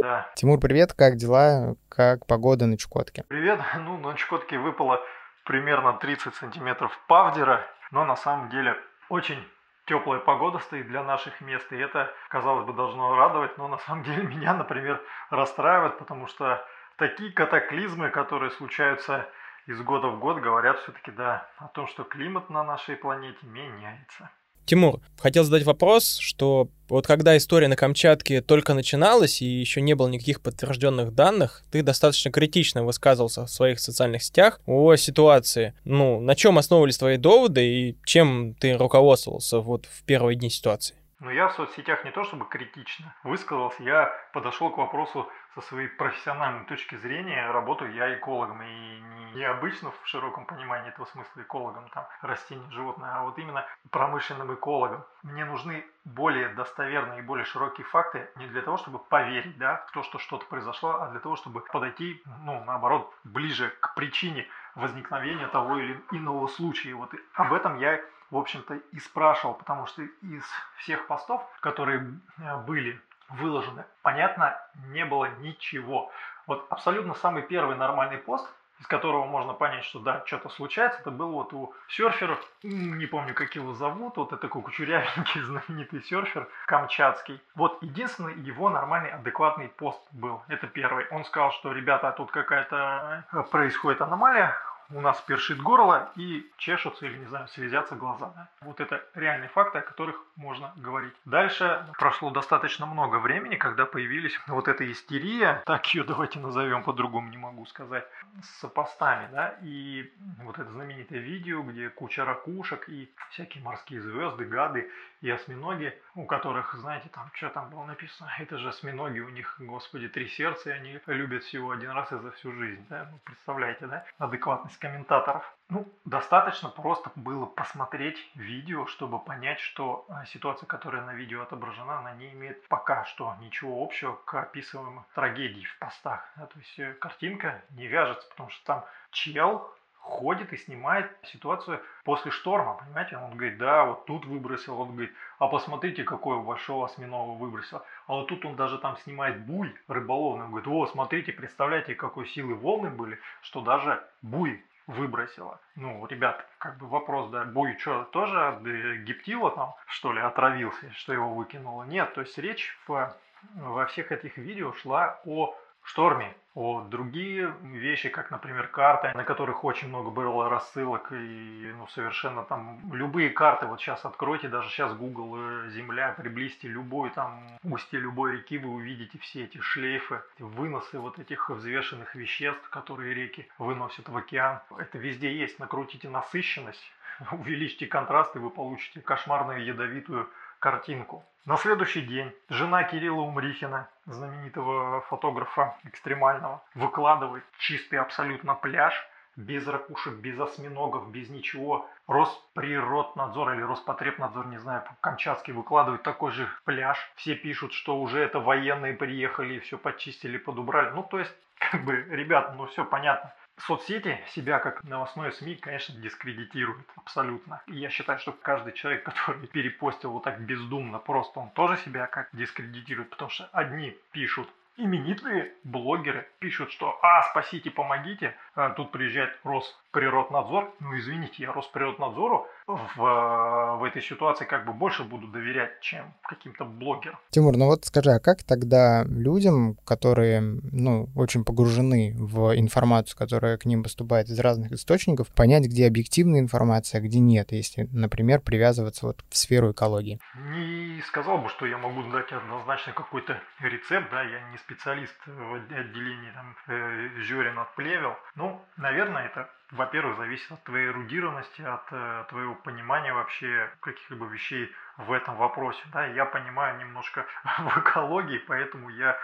Да. 0.00 0.30
Тимур, 0.36 0.60
привет, 0.60 0.92
как 0.92 1.16
дела? 1.16 1.74
Как 1.88 2.26
погода 2.26 2.66
на 2.66 2.76
Чукотке? 2.76 3.24
Привет. 3.28 3.58
Ну, 3.78 3.96
на 3.98 4.14
Чукотке 4.14 4.58
выпало 4.58 5.00
примерно 5.44 5.94
30 5.94 6.34
сантиметров 6.34 6.92
павдера, 7.08 7.64
но 7.90 8.04
на 8.04 8.16
самом 8.16 8.50
деле 8.50 8.76
очень 9.08 9.38
теплая 9.86 10.20
погода 10.20 10.58
стоит 10.58 10.86
для 10.88 11.02
наших 11.02 11.40
мест, 11.40 11.72
и 11.72 11.76
это, 11.76 12.12
казалось 12.28 12.66
бы, 12.66 12.74
должно 12.74 13.16
радовать, 13.16 13.56
но 13.56 13.68
на 13.68 13.78
самом 13.78 14.04
деле 14.04 14.22
меня, 14.34 14.54
например, 14.54 15.00
расстраивает, 15.30 15.98
потому 15.98 16.26
что 16.26 16.62
такие 16.98 17.32
катаклизмы, 17.32 18.10
которые 18.10 18.50
случаются 18.50 19.26
из 19.66 19.80
года 19.82 20.08
в 20.08 20.18
год, 20.18 20.40
говорят 20.40 20.78
все-таки, 20.80 21.10
да, 21.10 21.48
о 21.58 21.68
том, 21.68 21.86
что 21.86 22.04
климат 22.04 22.50
на 22.50 22.64
нашей 22.64 22.96
планете 22.96 23.38
меняется. 23.42 24.30
Тимур, 24.66 25.00
хотел 25.18 25.44
задать 25.44 25.62
вопрос, 25.62 26.18
что 26.18 26.68
вот 26.90 27.06
когда 27.06 27.34
история 27.38 27.68
на 27.68 27.76
Камчатке 27.76 28.42
только 28.42 28.74
начиналась 28.74 29.40
и 29.40 29.46
еще 29.46 29.80
не 29.80 29.94
было 29.94 30.08
никаких 30.08 30.42
подтвержденных 30.42 31.14
данных, 31.14 31.62
ты 31.72 31.82
достаточно 31.82 32.30
критично 32.30 32.84
высказывался 32.84 33.46
в 33.46 33.50
своих 33.50 33.80
социальных 33.80 34.22
сетях 34.22 34.60
о 34.66 34.94
ситуации. 34.96 35.72
Ну, 35.84 36.20
на 36.20 36.34
чем 36.34 36.58
основывались 36.58 36.98
твои 36.98 37.16
доводы 37.16 37.66
и 37.66 37.98
чем 38.04 38.54
ты 38.60 38.76
руководствовался 38.76 39.60
вот 39.60 39.86
в 39.86 40.04
первые 40.04 40.36
дни 40.36 40.50
ситуации? 40.50 40.96
Ну, 41.20 41.30
я 41.30 41.48
в 41.48 41.54
соцсетях 41.54 42.04
не 42.04 42.12
то 42.12 42.22
чтобы 42.24 42.46
критично 42.48 43.14
высказался, 43.24 43.82
я 43.82 44.12
подошел 44.34 44.70
к 44.70 44.76
вопросу 44.76 45.26
со 45.54 45.60
своей 45.62 45.88
профессиональной 45.88 46.64
точки 46.66 46.96
зрения 46.96 47.50
работаю 47.50 47.92
я 47.94 48.14
экологом. 48.14 48.62
И 48.62 49.00
не 49.34 49.44
обычно 49.44 49.90
в 49.90 50.00
широком 50.04 50.46
понимании 50.46 50.88
этого 50.88 51.06
смысла 51.06 51.42
экологом, 51.42 51.88
там, 51.90 52.06
растения, 52.22 52.70
животные, 52.70 53.10
а 53.10 53.22
вот 53.22 53.38
именно 53.38 53.64
промышленным 53.90 54.54
экологом. 54.54 55.04
Мне 55.22 55.44
нужны 55.44 55.84
более 56.04 56.48
достоверные 56.50 57.20
и 57.20 57.22
более 57.22 57.44
широкие 57.44 57.84
факты 57.84 58.28
не 58.36 58.46
для 58.46 58.62
того, 58.62 58.76
чтобы 58.78 58.98
поверить 58.98 59.58
да, 59.58 59.84
в 59.88 59.92
то, 59.92 60.02
что 60.02 60.18
что-то 60.18 60.46
произошло, 60.46 61.00
а 61.00 61.08
для 61.10 61.20
того, 61.20 61.36
чтобы 61.36 61.60
подойти, 61.60 62.22
ну, 62.44 62.62
наоборот, 62.64 63.12
ближе 63.24 63.70
к 63.80 63.94
причине 63.94 64.46
возникновения 64.74 65.48
того 65.48 65.78
или 65.78 66.00
иного 66.12 66.46
случая. 66.48 66.94
Вот 66.94 67.12
об 67.34 67.52
этом 67.52 67.78
я 67.78 68.00
в 68.30 68.36
общем-то, 68.36 68.74
и 68.74 68.98
спрашивал, 68.98 69.54
потому 69.54 69.86
что 69.86 70.02
из 70.02 70.44
всех 70.76 71.06
постов, 71.06 71.42
которые 71.60 72.20
э, 72.38 72.56
были 72.58 73.00
выложены. 73.28 73.84
Понятно, 74.02 74.56
не 74.88 75.04
было 75.04 75.28
ничего. 75.40 76.10
Вот 76.46 76.66
абсолютно 76.70 77.14
самый 77.14 77.42
первый 77.42 77.76
нормальный 77.76 78.18
пост, 78.18 78.48
из 78.80 78.86
которого 78.86 79.24
можно 79.24 79.54
понять, 79.54 79.84
что 79.84 79.98
да, 79.98 80.22
что-то 80.24 80.48
случается, 80.50 81.00
это 81.00 81.10
был 81.10 81.32
вот 81.32 81.52
у 81.52 81.74
серферов, 81.88 82.40
не 82.62 83.06
помню, 83.06 83.34
как 83.34 83.54
его 83.56 83.74
зовут, 83.74 84.16
вот 84.16 84.28
это 84.28 84.40
такой 84.40 84.62
кучерявенький 84.62 85.40
знаменитый 85.42 86.02
серфер 86.02 86.48
камчатский. 86.66 87.40
Вот 87.56 87.82
единственный 87.82 88.34
его 88.34 88.70
нормальный, 88.70 89.10
адекватный 89.10 89.68
пост 89.68 90.00
был. 90.12 90.42
Это 90.48 90.68
первый. 90.68 91.06
Он 91.10 91.24
сказал, 91.24 91.52
что, 91.52 91.72
ребята, 91.72 92.12
тут 92.12 92.30
какая-то 92.30 93.24
э, 93.32 93.42
происходит 93.50 94.00
аномалия, 94.00 94.54
у 94.90 95.00
нас 95.00 95.20
першит 95.20 95.60
горло 95.60 96.10
и 96.16 96.50
чешутся 96.56 97.06
или, 97.06 97.18
не 97.18 97.26
знаю, 97.26 97.48
слезятся 97.48 97.94
глаза. 97.94 98.32
Да? 98.34 98.48
Вот 98.62 98.80
это 98.80 99.04
реальные 99.14 99.48
факты, 99.50 99.78
о 99.78 99.82
которых 99.82 100.22
можно 100.36 100.72
говорить. 100.76 101.14
Дальше 101.24 101.86
прошло 101.98 102.30
достаточно 102.30 102.86
много 102.86 103.16
времени, 103.16 103.56
когда 103.56 103.84
появились 103.86 104.38
вот 104.46 104.68
эта 104.68 104.90
истерия, 104.90 105.62
так 105.66 105.86
ее 105.94 106.04
давайте 106.04 106.38
назовем, 106.38 106.82
по-другому 106.82 107.28
не 107.30 107.36
могу 107.36 107.66
сказать, 107.66 108.06
с 108.42 108.66
постами, 108.68 109.28
да, 109.32 109.54
и 109.62 110.10
вот 110.42 110.58
это 110.58 110.70
знаменитое 110.70 111.18
видео, 111.18 111.62
где 111.62 111.90
куча 111.90 112.24
ракушек 112.24 112.88
и 112.88 113.10
всякие 113.30 113.62
морские 113.62 114.00
звезды, 114.00 114.44
гады 114.44 114.90
и 115.20 115.30
осьминоги, 115.30 115.96
у 116.14 116.24
которых, 116.24 116.74
знаете, 116.74 117.08
там, 117.12 117.30
что 117.34 117.48
там 117.50 117.70
было 117.70 117.84
написано, 117.84 118.30
это 118.38 118.58
же 118.58 118.68
осьминоги, 118.68 119.20
у 119.20 119.28
них, 119.28 119.56
господи, 119.58 120.08
три 120.08 120.28
сердца, 120.28 120.70
и 120.70 120.72
они 120.72 121.00
любят 121.06 121.42
всего 121.42 121.72
один 121.72 121.90
раз 121.90 122.12
и 122.12 122.18
за 122.18 122.30
всю 122.32 122.52
жизнь, 122.52 122.84
да, 122.88 123.08
ну, 123.10 123.18
представляете, 123.24 123.86
да, 123.86 124.04
адекватность 124.18 124.77
комментаторов. 124.78 125.54
Ну, 125.68 125.86
достаточно 126.04 126.68
просто 126.70 127.10
было 127.14 127.44
посмотреть 127.44 128.16
видео, 128.34 128.86
чтобы 128.86 129.18
понять, 129.18 129.60
что 129.60 130.06
а, 130.08 130.24
ситуация, 130.24 130.66
которая 130.66 131.02
на 131.02 131.12
видео 131.12 131.42
отображена, 131.42 131.98
она 131.98 132.12
не 132.14 132.30
имеет 132.32 132.66
пока 132.68 133.04
что 133.04 133.34
ничего 133.40 133.84
общего 133.84 134.14
к 134.24 134.34
описываемой 134.34 135.04
трагедии 135.14 135.64
в 135.64 135.78
постах. 135.78 136.26
Да, 136.36 136.46
то 136.46 136.58
есть 136.58 136.78
э, 136.78 136.94
картинка 136.94 137.62
не 137.70 137.86
вяжется, 137.86 138.28
потому 138.30 138.48
что 138.50 138.64
там 138.64 138.84
чел 139.10 139.70
ходит 140.08 140.52
и 140.52 140.56
снимает 140.56 141.10
ситуацию 141.24 141.80
после 142.04 142.30
шторма, 142.30 142.74
понимаете? 142.74 143.16
Он 143.16 143.30
говорит, 143.30 143.58
да, 143.58 143.84
вот 143.84 144.06
тут 144.06 144.24
выбросил, 144.24 144.80
он 144.80 144.92
говорит, 144.92 145.12
а 145.38 145.46
посмотрите, 145.48 146.02
какой 146.02 146.40
большого 146.40 146.86
осьминога 146.86 147.38
выбросил. 147.38 147.82
А 148.06 148.14
вот 148.14 148.28
тут 148.28 148.44
он 148.44 148.56
даже 148.56 148.78
там 148.78 148.96
снимает 148.98 149.40
буй 149.40 149.74
рыболовный, 149.86 150.44
он 150.44 150.50
говорит, 150.50 150.68
о, 150.68 150.86
смотрите, 150.86 151.32
представляете, 151.32 151.94
какой 151.94 152.26
силы 152.26 152.54
волны 152.54 152.90
были, 152.90 153.18
что 153.42 153.60
даже 153.60 154.02
буй 154.22 154.62
выбросила. 154.86 155.60
Ну, 155.76 156.06
ребят, 156.06 156.44
как 156.56 156.78
бы 156.78 156.86
вопрос, 156.86 157.30
да, 157.30 157.44
Буй 157.44 157.76
что, 157.78 158.04
тоже 158.04 158.48
от 158.48 158.62
гептила 158.62 159.50
там, 159.50 159.74
что 159.86 160.12
ли, 160.12 160.20
отравился, 160.20 160.90
что 160.94 161.12
его 161.12 161.34
выкинуло? 161.34 161.84
Нет, 161.84 162.14
то 162.14 162.22
есть 162.22 162.38
речь 162.38 162.76
в, 162.86 163.14
во 163.56 163.86
всех 163.86 164.10
этих 164.10 164.38
видео 164.38 164.72
шла 164.72 165.20
о 165.26 165.54
шторме, 165.82 166.34
о 166.58 166.82
другие 166.82 167.54
вещи, 167.62 168.08
как, 168.08 168.32
например, 168.32 168.66
карты, 168.66 169.12
на 169.14 169.22
которых 169.22 169.62
очень 169.62 169.86
много 169.86 170.10
было 170.10 170.50
рассылок 170.50 171.12
и 171.12 171.72
ну, 171.78 171.86
совершенно 171.86 172.42
там 172.42 172.80
любые 172.92 173.30
карты, 173.30 173.66
вот 173.66 173.80
сейчас 173.80 174.04
откройте, 174.04 174.48
даже 174.48 174.68
сейчас 174.68 174.92
Google 174.94 175.36
э, 175.36 175.70
Земля, 175.70 176.12
приблизьте 176.18 176.66
любой 176.66 177.10
там 177.10 177.46
устье 177.62 178.00
любой 178.00 178.38
реки, 178.38 178.58
вы 178.58 178.70
увидите 178.70 179.18
все 179.18 179.44
эти 179.44 179.58
шлейфы, 179.58 180.20
выносы 180.40 180.98
вот 180.98 181.20
этих 181.20 181.48
взвешенных 181.48 182.16
веществ, 182.16 182.68
которые 182.70 183.14
реки 183.14 183.46
выносят 183.58 184.08
в 184.08 184.16
океан. 184.16 184.58
Это 184.76 184.98
везде 184.98 185.32
есть, 185.32 185.60
накрутите 185.60 186.08
насыщенность, 186.08 186.92
увеличьте 187.30 187.86
контраст, 187.86 188.34
и 188.34 188.40
вы 188.40 188.50
получите 188.50 189.00
кошмарную 189.00 189.64
ядовитую 189.64 190.28
картинку. 190.58 191.24
На 191.44 191.56
следующий 191.56 192.02
день 192.02 192.32
жена 192.50 192.84
Кирилла 192.84 193.22
Умрихина, 193.22 193.88
знаменитого 194.06 195.00
фотографа 195.02 195.76
экстремального, 195.84 196.62
выкладывает 196.74 197.44
чистый 197.58 197.96
абсолютно 197.96 198.54
пляж, 198.54 198.94
без 199.36 199.66
ракушек, 199.66 200.14
без 200.14 200.38
осьминогов, 200.38 201.10
без 201.10 201.30
ничего. 201.30 201.88
Росприроднадзор 202.06 203.54
или 203.54 203.62
Роспотребнадзор, 203.62 204.48
не 204.48 204.58
знаю, 204.58 204.82
Камчатский 205.00 205.52
выкладывает 205.52 206.02
такой 206.02 206.32
же 206.32 206.48
пляж. 206.64 206.98
Все 207.14 207.34
пишут, 207.34 207.72
что 207.72 207.98
уже 207.98 208.20
это 208.20 208.40
военные 208.40 208.94
приехали 208.94 209.54
и 209.54 209.60
все 209.60 209.78
почистили, 209.78 210.38
подубрали. 210.38 210.90
Ну, 210.90 211.02
то 211.04 211.20
есть, 211.20 211.34
как 211.58 211.84
бы, 211.84 211.94
ребят, 211.94 212.56
ну 212.56 212.66
все 212.66 212.84
понятно 212.84 213.32
соцсети 213.60 214.20
себя 214.28 214.58
как 214.58 214.84
новостное 214.84 215.30
СМИ, 215.30 215.56
конечно, 215.56 215.94
дискредитируют 216.00 216.86
абсолютно. 216.96 217.62
И 217.66 217.76
я 217.76 217.90
считаю, 217.90 218.18
что 218.18 218.32
каждый 218.32 218.72
человек, 218.72 219.02
который 219.04 219.46
перепостил 219.46 220.12
вот 220.12 220.24
так 220.24 220.40
бездумно, 220.40 220.98
просто 220.98 221.40
он 221.40 221.50
тоже 221.50 221.76
себя 221.78 222.06
как 222.06 222.28
дискредитирует, 222.32 223.10
потому 223.10 223.30
что 223.30 223.48
одни 223.52 223.96
пишут 224.12 224.48
именитые 224.78 225.52
блогеры 225.64 226.26
пишут, 226.38 226.70
что 226.72 226.98
«А, 227.02 227.22
спасите, 227.24 227.70
помогите», 227.70 228.34
а 228.54 228.70
тут 228.70 228.92
приезжает 228.92 229.36
Росприроднадзор. 229.44 230.72
Ну, 230.80 230.96
извините, 230.96 231.42
я 231.42 231.52
Росприроднадзору 231.52 232.48
в, 232.68 233.78
в 233.78 233.84
этой 233.84 234.02
ситуации 234.02 234.44
как 234.44 234.66
бы 234.66 234.72
больше 234.72 235.04
буду 235.04 235.26
доверять, 235.28 235.80
чем 235.80 236.14
каким-то 236.22 236.64
блогерам. 236.64 237.18
Тимур, 237.30 237.56
ну 237.56 237.66
вот 237.66 237.84
скажи, 237.84 238.10
а 238.10 238.20
как 238.20 238.42
тогда 238.42 239.04
людям, 239.04 239.76
которые, 239.86 240.40
ну, 240.40 241.08
очень 241.16 241.44
погружены 241.44 242.14
в 242.16 242.56
информацию, 242.56 243.16
которая 243.16 243.56
к 243.56 243.64
ним 243.64 243.82
поступает 243.82 244.28
из 244.28 244.38
разных 244.38 244.72
источников, 244.72 245.28
понять, 245.28 245.64
где 245.64 245.86
объективная 245.86 246.40
информация, 246.40 247.00
а 247.00 247.02
где 247.02 247.18
нет, 247.18 247.52
если, 247.52 247.88
например, 247.92 248.40
привязываться 248.40 249.06
вот 249.06 249.24
в 249.30 249.36
сферу 249.36 249.72
экологии? 249.72 250.20
Не 250.34 251.00
сказал 251.02 251.38
бы, 251.38 251.48
что 251.48 251.66
я 251.66 251.78
могу 251.78 252.02
дать 252.10 252.30
однозначно 252.32 252.92
какой-то 252.92 253.40
рецепт, 253.60 254.10
да, 254.10 254.22
я 254.22 254.50
не 254.50 254.58
специалист 254.58 255.16
в 255.26 255.54
отделении 255.54 256.30
там 256.32 256.56
э, 256.68 257.20
зёрен 257.22 257.58
от 257.58 257.74
плевел. 257.74 258.14
Ну, 258.36 258.60
наверное, 258.76 259.26
это, 259.26 259.48
во-первых, 259.70 260.18
зависит 260.18 260.50
от 260.52 260.62
твоей 260.64 260.88
эрудированности, 260.88 261.62
от 261.62 261.84
э, 261.92 262.24
твоего 262.28 262.54
понимания 262.62 263.12
вообще 263.12 263.70
каких-либо 263.80 264.26
вещей 264.26 264.72
в 264.96 265.12
этом 265.12 265.36
вопросе. 265.36 265.82
Да, 265.92 266.06
я 266.06 266.24
понимаю 266.24 266.78
немножко 266.78 267.26
в 267.58 267.78
экологии, 267.78 268.38
поэтому 268.38 268.88
я 268.90 269.12
э, 269.12 269.16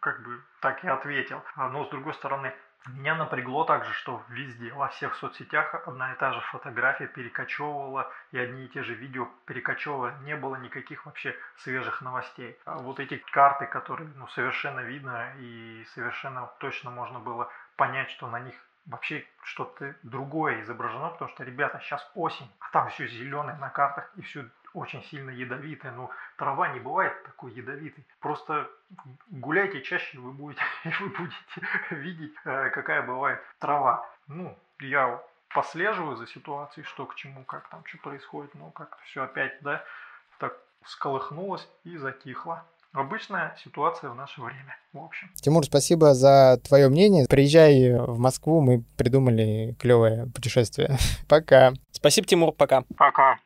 как 0.00 0.22
бы 0.22 0.40
так 0.60 0.84
и 0.84 0.88
ответил. 0.88 1.42
Но 1.56 1.84
с 1.84 1.90
другой 1.90 2.14
стороны, 2.14 2.52
меня 2.88 3.16
напрягло 3.16 3.64
также, 3.64 3.92
что 3.92 4.22
везде, 4.28 4.72
во 4.72 4.88
всех 4.88 5.16
соцсетях 5.16 5.74
одна 5.86 6.12
и 6.12 6.16
та 6.16 6.32
же 6.32 6.40
фотография 6.40 7.08
перекочевывала, 7.08 8.12
и 8.30 8.38
одни 8.38 8.66
и 8.66 8.68
те 8.68 8.82
же 8.84 8.94
видео 8.94 9.28
перекочевывала, 9.46 10.14
не 10.22 10.36
было 10.36 10.56
никаких 10.56 11.04
вообще 11.04 11.36
свежих 11.58 12.00
новостей. 12.00 12.56
А 12.64 12.78
вот 12.78 13.00
эти 13.00 13.16
карты, 13.32 13.66
которые 13.66 14.08
ну, 14.14 14.28
совершенно 14.28 14.80
видно 14.80 15.32
и 15.38 15.84
совершенно 15.94 16.46
точно 16.58 16.90
можно 16.90 17.18
было 17.18 17.50
понять, 17.76 18.10
что 18.10 18.28
на 18.28 18.38
них 18.38 18.54
вообще 18.86 19.26
что-то 19.42 19.94
другое 20.02 20.62
изображено, 20.62 21.10
потому 21.10 21.30
что, 21.30 21.44
ребята, 21.44 21.80
сейчас 21.80 22.08
осень, 22.14 22.50
а 22.60 22.70
там 22.72 22.88
все 22.88 23.06
зеленое 23.06 23.56
на 23.56 23.70
картах 23.70 24.10
и 24.16 24.22
все 24.22 24.46
очень 24.74 25.02
сильно 25.04 25.30
ядовитая. 25.30 25.92
но 25.92 26.10
трава 26.36 26.68
не 26.68 26.80
бывает 26.80 27.22
такой 27.24 27.52
ядовитой. 27.52 28.04
Просто 28.20 28.70
гуляйте 29.30 29.80
чаще, 29.82 30.18
вы 30.18 30.32
будете, 30.32 30.62
вы 31.00 31.08
будете 31.08 31.36
видеть, 31.90 32.34
э, 32.44 32.70
какая 32.70 33.02
бывает 33.02 33.40
трава. 33.58 34.08
Ну, 34.28 34.56
я 34.80 35.22
послеживаю 35.48 36.16
за 36.16 36.26
ситуацией, 36.26 36.84
что 36.84 37.06
к 37.06 37.14
чему, 37.14 37.44
как 37.44 37.68
там 37.68 37.84
что 37.86 37.98
происходит, 37.98 38.54
но 38.54 38.70
как 38.70 38.98
все 39.04 39.22
опять, 39.22 39.56
да, 39.62 39.82
так 40.38 40.54
сколыхнулось 40.84 41.66
и 41.84 41.96
затихло. 41.96 42.64
Обычная 42.96 43.54
ситуация 43.62 44.08
в 44.08 44.14
наше 44.14 44.40
время, 44.40 44.74
в 44.94 45.04
общем. 45.04 45.28
Тимур, 45.34 45.66
спасибо 45.66 46.14
за 46.14 46.58
твое 46.66 46.88
мнение. 46.88 47.26
Приезжай 47.28 47.92
в 47.92 48.18
Москву, 48.18 48.62
мы 48.62 48.84
придумали 48.96 49.76
клевое 49.78 50.30
путешествие. 50.34 50.96
Пока. 51.28 51.74
Спасибо, 51.92 52.26
Тимур, 52.26 52.52
пока. 52.52 52.84
Пока. 52.96 53.38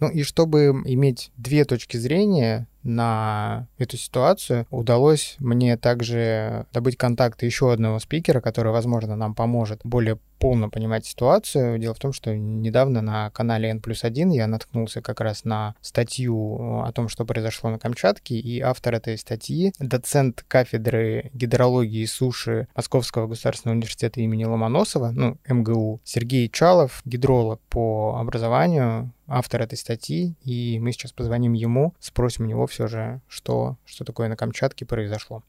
Ну 0.00 0.10
и 0.10 0.24
чтобы 0.24 0.82
иметь 0.84 1.30
две 1.36 1.64
точки 1.64 1.96
зрения, 1.96 2.66
на 2.84 3.66
эту 3.78 3.96
ситуацию, 3.96 4.66
удалось 4.70 5.36
мне 5.38 5.76
также 5.76 6.66
добыть 6.72 6.96
контакты 6.96 7.46
еще 7.46 7.72
одного 7.72 7.98
спикера, 7.98 8.40
который, 8.40 8.72
возможно, 8.72 9.16
нам 9.16 9.34
поможет 9.34 9.80
более 9.84 10.18
полно 10.44 10.68
понимать 10.68 11.06
ситуацию. 11.06 11.78
Дело 11.78 11.94
в 11.94 11.98
том, 11.98 12.12
что 12.12 12.36
недавно 12.36 13.00
на 13.00 13.30
канале 13.30 13.70
N 13.70 13.80
плюс 13.80 14.04
1 14.04 14.28
я 14.28 14.46
наткнулся 14.46 15.00
как 15.00 15.22
раз 15.22 15.46
на 15.46 15.74
статью 15.80 16.82
о 16.82 16.92
том, 16.92 17.08
что 17.08 17.24
произошло 17.24 17.70
на 17.70 17.78
Камчатке, 17.78 18.34
и 18.34 18.60
автор 18.60 18.94
этой 18.94 19.16
статьи, 19.16 19.72
доцент 19.78 20.44
кафедры 20.46 21.30
гидрологии 21.32 22.02
и 22.02 22.06
суши 22.06 22.68
Московского 22.76 23.26
государственного 23.26 23.76
университета 23.76 24.20
имени 24.20 24.44
Ломоносова, 24.44 25.12
ну, 25.12 25.38
МГУ, 25.48 26.02
Сергей 26.04 26.50
Чалов, 26.50 27.00
гидролог 27.06 27.58
по 27.70 28.18
образованию, 28.20 29.12
автор 29.26 29.62
этой 29.62 29.78
статьи, 29.78 30.34
и 30.44 30.78
мы 30.78 30.92
сейчас 30.92 31.12
позвоним 31.12 31.54
ему, 31.54 31.94
спросим 32.00 32.44
у 32.44 32.48
него 32.48 32.66
все 32.66 32.86
же, 32.86 33.22
что, 33.28 33.78
что 33.86 34.04
такое 34.04 34.28
на 34.28 34.36
Камчатке 34.36 34.84
произошло. 34.84 35.42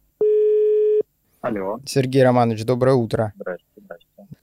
Алло. 1.42 1.80
Сергей 1.86 2.24
Романович, 2.24 2.64
доброе 2.64 2.96
утро. 2.96 3.34
Здрасте. 3.36 3.75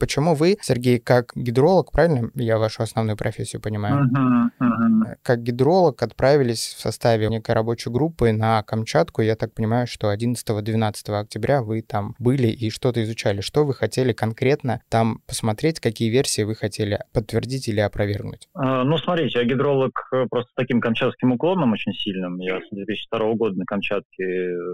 Почему 0.03 0.35
вы, 0.35 0.59
Сергей, 0.61 0.99
как 0.99 1.31
гидролог, 1.37 1.93
правильно 1.93 2.29
я 2.35 2.59
вашу 2.59 2.83
основную 2.83 3.17
профессию 3.17 3.63
понимаю, 3.63 4.11
uh-huh, 4.11 4.67
uh-huh. 4.67 5.15
как 5.23 5.45
гидролог 5.45 6.03
отправились 6.03 6.75
в 6.77 6.81
составе 6.81 7.29
некой 7.29 7.55
рабочей 7.55 7.89
группы 7.89 8.33
на 8.33 8.65
Камчатку. 8.65 9.23
Я 9.23 9.37
так 9.37 9.55
понимаю, 9.55 9.87
что 9.87 10.13
11-12 10.13 11.21
октября 11.21 11.63
вы 11.63 11.83
там 11.83 12.17
были 12.19 12.49
и 12.49 12.69
что-то 12.71 13.01
изучали. 13.05 13.43
Что 13.43 13.65
вы 13.65 13.75
хотели 13.75 14.13
конкретно 14.13 14.81
там 14.89 15.21
посмотреть, 15.29 15.79
какие 15.79 16.11
версии 16.11 16.43
вы 16.43 16.57
хотели 16.57 16.99
подтвердить 17.13 17.69
или 17.69 17.79
опровергнуть? 17.79 18.49
Uh, 18.57 18.83
ну, 18.83 18.99
смотрите, 18.99 19.39
я 19.39 19.45
гидролог 19.45 19.93
э, 20.13 20.27
просто 20.29 20.51
таким 20.57 20.81
камчатским 20.81 21.31
уклоном 21.31 21.75
очень 21.75 21.93
сильным. 21.93 22.41
Я 22.41 22.59
с 22.59 22.69
2002 22.73 23.35
года 23.35 23.57
на 23.57 23.67
Камчатке 23.67 24.25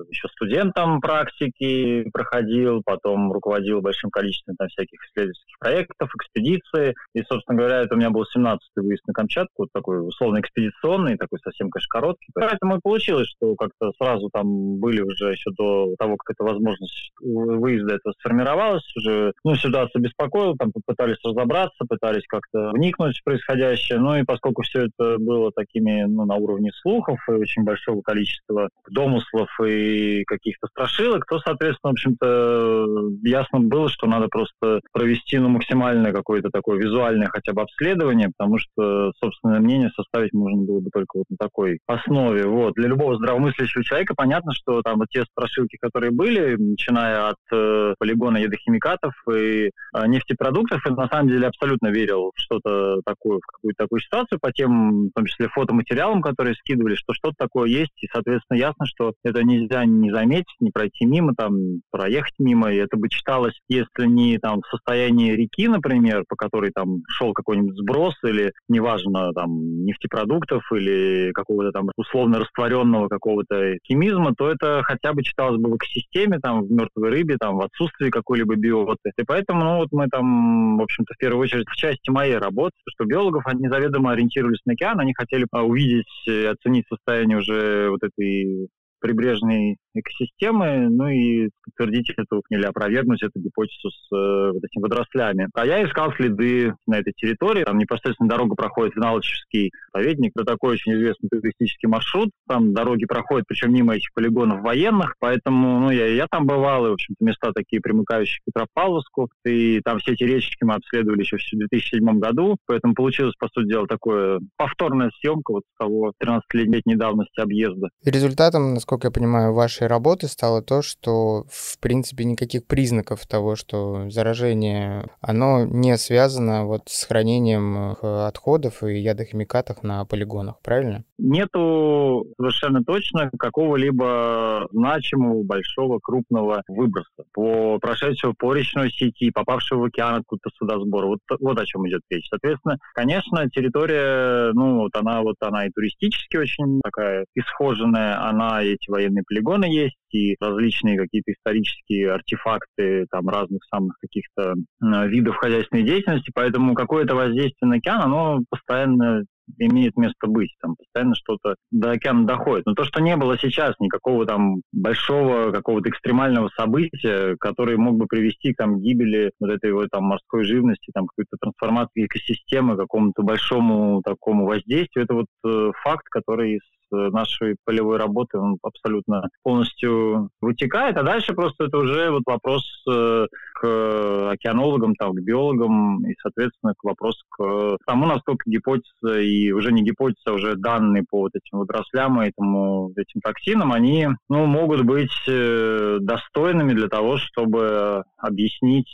еще 0.08 0.28
студентом 0.28 1.02
практики 1.02 2.08
проходил, 2.14 2.80
потом 2.82 3.30
руководил 3.30 3.82
большим 3.82 4.08
количеством 4.10 4.56
там 4.56 4.68
всяких 4.68 4.98
исследовательских 5.24 5.58
проектов, 5.58 6.10
экспедиции. 6.14 6.94
И, 7.14 7.22
собственно 7.22 7.58
говоря, 7.58 7.82
это 7.82 7.94
у 7.94 7.98
меня 7.98 8.10
был 8.10 8.24
17-й 8.24 8.80
выезд 8.80 9.06
на 9.06 9.12
Камчатку, 9.12 9.62
вот 9.62 9.68
такой 9.72 10.06
условно 10.06 10.40
экспедиционный, 10.40 11.16
такой 11.16 11.38
совсем, 11.40 11.70
конечно, 11.70 11.88
короткий. 11.90 12.30
Поэтому 12.34 12.76
и 12.76 12.80
получилось, 12.82 13.28
что 13.28 13.54
как-то 13.56 13.92
сразу 13.98 14.30
там 14.32 14.78
были 14.78 15.00
уже 15.00 15.32
еще 15.32 15.50
до 15.56 15.94
того, 15.98 16.16
как 16.16 16.34
эта 16.34 16.44
возможность 16.44 17.12
выезда 17.20 17.96
этого 17.96 18.14
сформировалась, 18.18 18.84
уже, 18.96 19.32
ну, 19.44 19.54
ситуация 19.56 20.00
беспокоила, 20.00 20.56
там 20.56 20.72
попытались 20.72 21.18
разобраться, 21.24 21.84
пытались 21.88 22.26
как-то 22.28 22.70
вникнуть 22.72 23.18
в 23.18 23.24
происходящее. 23.24 23.98
Ну 23.98 24.16
и 24.16 24.24
поскольку 24.24 24.62
все 24.62 24.86
это 24.86 25.18
было 25.18 25.50
такими, 25.52 26.04
ну, 26.04 26.24
на 26.24 26.36
уровне 26.36 26.70
слухов 26.82 27.18
и 27.28 27.32
очень 27.32 27.64
большого 27.64 28.02
количества 28.02 28.68
домыслов 28.90 29.48
и 29.64 30.24
каких-то 30.24 30.68
страшилок, 30.68 31.26
то, 31.26 31.38
соответственно, 31.40 31.90
в 31.90 31.92
общем-то, 31.92 32.86
ясно 33.22 33.60
было, 33.60 33.88
что 33.88 34.06
надо 34.06 34.28
просто 34.28 34.80
провести 34.98 35.38
ну, 35.38 35.48
максимальное 35.48 36.12
какое-то 36.12 36.50
такое 36.50 36.78
визуальное 36.78 37.28
хотя 37.28 37.52
бы 37.52 37.62
обследование, 37.62 38.30
потому 38.36 38.58
что 38.58 39.12
собственное 39.22 39.60
мнение 39.60 39.90
составить 39.94 40.32
можно 40.32 40.62
было 40.62 40.80
бы 40.80 40.90
только 40.92 41.18
вот 41.18 41.26
на 41.30 41.36
такой 41.36 41.78
основе. 41.86 42.46
Вот. 42.46 42.74
Для 42.74 42.88
любого 42.88 43.16
здравомыслящего 43.16 43.84
человека 43.84 44.14
понятно, 44.16 44.52
что 44.54 44.82
там 44.82 44.98
вот 44.98 45.06
те 45.10 45.24
страшилки, 45.24 45.76
которые 45.80 46.10
были, 46.10 46.56
начиная 46.56 47.28
от 47.28 47.36
э, 47.52 47.94
полигона 47.98 48.38
ядохимикатов 48.38 49.14
и 49.32 49.70
э, 49.70 50.06
нефтепродуктов, 50.06 50.84
и 50.84 50.90
на 50.90 51.06
самом 51.06 51.28
деле 51.28 51.46
абсолютно 51.46 51.88
верил 51.88 52.32
в 52.34 52.40
что-то 52.40 53.00
такое, 53.04 53.38
в 53.38 53.46
какую-то 53.46 53.84
такую 53.84 54.00
ситуацию 54.00 54.40
по 54.40 54.50
тем, 54.50 55.08
в 55.08 55.12
том 55.14 55.26
числе 55.26 55.48
фотоматериалам, 55.48 56.22
которые 56.22 56.56
скидывали, 56.56 56.96
что 56.96 57.14
что-то 57.14 57.36
такое 57.38 57.68
есть, 57.68 57.92
и, 58.02 58.08
соответственно, 58.12 58.58
ясно, 58.58 58.86
что 58.86 59.12
это 59.22 59.44
нельзя 59.44 59.84
не 59.84 60.10
заметить, 60.10 60.56
не 60.58 60.72
пройти 60.72 61.04
мимо, 61.04 61.34
там, 61.36 61.82
проехать 61.92 62.34
мимо, 62.40 62.72
и 62.72 62.76
это 62.76 62.96
бы 62.96 63.08
читалось, 63.08 63.54
если 63.68 64.06
не 64.06 64.38
там 64.38 64.60
в 64.60 64.66
состоянии 64.66 64.87
реки, 64.94 65.68
например, 65.68 66.24
по 66.28 66.36
которой 66.36 66.70
там 66.70 67.02
шел 67.08 67.32
какой-нибудь 67.32 67.76
сброс 67.76 68.14
или, 68.24 68.52
неважно, 68.68 69.32
там, 69.32 69.84
нефтепродуктов 69.84 70.62
или 70.72 71.32
какого-то 71.32 71.72
там 71.72 71.90
условно 71.96 72.40
растворенного 72.40 73.08
какого-то 73.08 73.74
химизма, 73.86 74.34
то 74.36 74.50
это 74.50 74.82
хотя 74.84 75.12
бы 75.12 75.22
читалось 75.22 75.60
бы 75.60 75.70
в 75.70 75.76
экосистеме, 75.76 76.38
там, 76.38 76.64
в 76.64 76.70
мертвой 76.70 77.10
рыбе, 77.10 77.36
там, 77.38 77.56
в 77.56 77.62
отсутствии 77.62 78.10
какой-либо 78.10 78.56
биоты. 78.56 79.12
И 79.16 79.22
поэтому, 79.26 79.64
ну, 79.64 79.76
вот 79.78 79.88
мы 79.92 80.08
там, 80.08 80.78
в 80.78 80.82
общем-то, 80.82 81.14
в 81.14 81.18
первую 81.18 81.42
очередь 81.42 81.68
в 81.68 81.76
части 81.76 82.10
моей 82.10 82.36
работы, 82.36 82.76
что 82.88 83.04
биологов, 83.04 83.46
они 83.46 83.68
заведомо 83.68 84.12
ориентировались 84.12 84.62
на 84.64 84.74
океан, 84.74 85.00
они 85.00 85.14
хотели 85.14 85.46
а, 85.52 85.62
увидеть 85.62 86.06
оценить 86.26 86.86
состояние 86.88 87.38
уже 87.38 87.88
вот 87.90 88.02
этой 88.02 88.68
прибрежной 89.00 89.76
экосистемы, 89.94 90.88
ну 90.88 91.08
и 91.08 91.50
подтвердить 91.64 92.10
эту 92.16 92.42
или 92.50 92.64
опровергнуть 92.64 93.22
эту 93.22 93.40
гипотезу 93.40 93.90
с 93.90 94.14
э, 94.14 94.52
вот 94.52 94.64
этими 94.64 94.82
водорослями. 94.82 95.48
А 95.54 95.66
я 95.66 95.84
искал 95.84 96.12
следы 96.14 96.74
на 96.86 96.98
этой 96.98 97.12
территории. 97.12 97.64
Там 97.64 97.78
непосредственно 97.78 98.28
дорога 98.28 98.54
проходит 98.54 98.94
в 98.94 98.98
Налочевский 98.98 99.72
заповедник. 99.92 100.32
Это 100.36 100.44
такой 100.44 100.74
очень 100.74 100.94
известный 100.94 101.28
туристический 101.28 101.88
маршрут. 101.88 102.30
Там 102.48 102.72
дороги 102.74 103.04
проходят, 103.06 103.46
причем 103.46 103.72
мимо 103.72 103.94
этих 103.94 104.12
полигонов 104.14 104.62
военных. 104.62 105.14
Поэтому 105.18 105.80
ну, 105.80 105.90
я, 105.90 106.06
я 106.06 106.26
там 106.30 106.46
бывал, 106.46 106.86
и, 106.86 106.90
в 106.90 106.92
общем-то, 106.94 107.24
места 107.24 107.52
такие 107.52 107.80
примыкающие 107.80 108.40
к 108.40 108.44
Петропавловску. 108.46 109.30
И 109.44 109.80
там 109.80 109.98
все 109.98 110.12
эти 110.12 110.24
речки 110.24 110.64
мы 110.64 110.74
обследовали 110.74 111.20
еще 111.20 111.36
в 111.36 111.58
2007 111.58 112.18
году. 112.18 112.56
Поэтому 112.66 112.94
получилось, 112.94 113.34
по 113.38 113.48
сути 113.48 113.68
дела, 113.68 113.86
такое 113.86 114.40
повторная 114.56 115.10
съемка 115.20 115.52
вот 115.52 115.62
с 115.74 115.78
того 115.78 116.12
13-летней 116.22 116.96
давности 116.96 117.40
объезда. 117.40 117.88
И 118.04 118.10
результатом, 118.10 118.74
насколько 118.74 119.08
я 119.08 119.10
понимаю, 119.10 119.52
вашей 119.52 119.77
работы 119.86 120.28
стало 120.28 120.62
то, 120.62 120.82
что, 120.82 121.44
в 121.50 121.78
принципе, 121.80 122.24
никаких 122.24 122.66
признаков 122.66 123.26
того, 123.26 123.56
что 123.56 124.10
заражение, 124.10 125.06
оно 125.20 125.64
не 125.64 125.96
связано 125.96 126.66
вот 126.66 126.82
с 126.86 127.04
хранением 127.04 127.96
э, 128.00 128.26
отходов 128.26 128.82
и 128.82 128.98
ядохимикатов 128.98 129.82
на 129.82 130.04
полигонах, 130.04 130.56
правильно? 130.62 131.04
Нету 131.18 132.26
совершенно 132.36 132.82
точно 132.84 133.30
какого-либо 133.38 134.68
значимого, 134.72 135.42
большого, 135.42 135.98
крупного 136.00 136.62
выброса 136.68 137.24
по 137.32 137.78
прошедшего 137.78 138.34
по 138.38 138.54
речной 138.54 138.90
сети, 138.90 139.30
попавшего 139.30 139.80
в 139.80 139.84
океан 139.84 140.20
откуда-то 140.20 140.50
сюда 140.56 140.78
сбора. 140.78 141.06
Вот, 141.06 141.18
вот 141.40 141.58
о 141.58 141.66
чем 141.66 141.88
идет 141.88 142.02
речь. 142.10 142.28
Соответственно, 142.28 142.78
конечно, 142.94 143.48
территория, 143.50 144.52
ну, 144.52 144.80
вот 144.80 144.94
она 144.94 145.22
вот 145.22 145.36
она 145.40 145.66
и 145.66 145.70
туристически 145.70 146.36
очень 146.36 146.80
такая 146.82 147.26
исхоженная, 147.34 148.28
она 148.28 148.62
эти 148.62 148.90
военные 148.90 149.24
полигоны 149.26 149.67
есть, 149.68 149.96
и 150.10 150.36
различные 150.40 150.98
какие-то 150.98 151.32
исторические 151.32 152.12
артефакты 152.12 153.06
там 153.10 153.28
разных 153.28 153.62
самых 153.64 153.96
каких-то 154.00 154.54
видов 154.80 155.36
хозяйственной 155.36 155.82
деятельности, 155.82 156.30
поэтому 156.34 156.74
какое-то 156.74 157.14
воздействие 157.14 157.68
на 157.68 157.76
океан, 157.76 158.02
оно 158.02 158.40
постоянно 158.48 159.24
имеет 159.58 159.96
место 159.96 160.26
быть. 160.26 160.54
Там 160.60 160.76
постоянно 160.76 161.14
что-то 161.14 161.54
до 161.70 161.92
океана 161.92 162.26
доходит. 162.26 162.66
Но 162.66 162.74
то, 162.74 162.84
что 162.84 163.00
не 163.00 163.16
было 163.16 163.38
сейчас 163.38 163.74
никакого 163.80 164.26
там 164.26 164.60
большого 164.72 165.52
какого-то 165.52 165.88
экстремального 165.88 166.50
события, 166.50 167.36
который 167.40 167.76
мог 167.76 167.96
бы 167.96 168.06
привести 168.06 168.52
там, 168.52 168.78
к 168.78 168.82
гибели 168.82 169.30
вот 169.40 169.50
этой 169.50 169.72
вот 169.72 169.88
там 169.90 170.04
морской 170.04 170.44
живности, 170.44 170.90
там 170.92 171.06
какой-то 171.06 171.36
трансформации 171.40 172.04
экосистемы, 172.04 172.76
какому-то 172.76 173.22
большому 173.22 174.02
такому 174.02 174.46
воздействию, 174.46 175.04
это 175.04 175.14
вот 175.14 175.26
э, 175.46 175.72
факт, 175.82 176.04
который 176.10 176.58
Э, 176.58 176.77
нашей 176.90 177.56
полевой 177.64 177.98
работы 177.98 178.38
он 178.38 178.58
абсолютно 178.62 179.28
полностью 179.42 180.30
вытекает, 180.40 180.96
а 180.96 181.02
дальше 181.02 181.34
просто 181.34 181.64
это 181.64 181.78
уже 181.78 182.10
вот 182.10 182.22
вопрос 182.26 182.64
э, 182.88 183.26
к 183.54 184.30
океанологам, 184.30 184.94
там, 184.94 185.12
к 185.14 185.20
биологам 185.20 186.04
и, 186.06 186.14
соответственно, 186.20 186.74
к 186.76 186.84
вопросу 186.84 187.24
к 187.30 187.78
тому, 187.86 188.06
насколько 188.06 188.48
гипотеза 188.48 189.20
и 189.20 189.50
уже 189.52 189.72
не 189.72 189.82
гипотеза, 189.82 190.30
а 190.30 190.32
уже 190.32 190.56
данные 190.56 191.04
по 191.08 191.20
вот 191.20 191.32
этим 191.34 191.58
водорослям 191.58 192.22
и 192.22 192.28
этому, 192.28 192.92
этим 192.96 193.20
токсинам, 193.20 193.72
они 193.72 194.08
ну, 194.28 194.46
могут 194.46 194.82
быть 194.82 195.12
э, 195.28 195.98
достойными 196.00 196.72
для 196.72 196.88
того, 196.88 197.18
чтобы 197.18 198.04
объяснить 198.16 198.88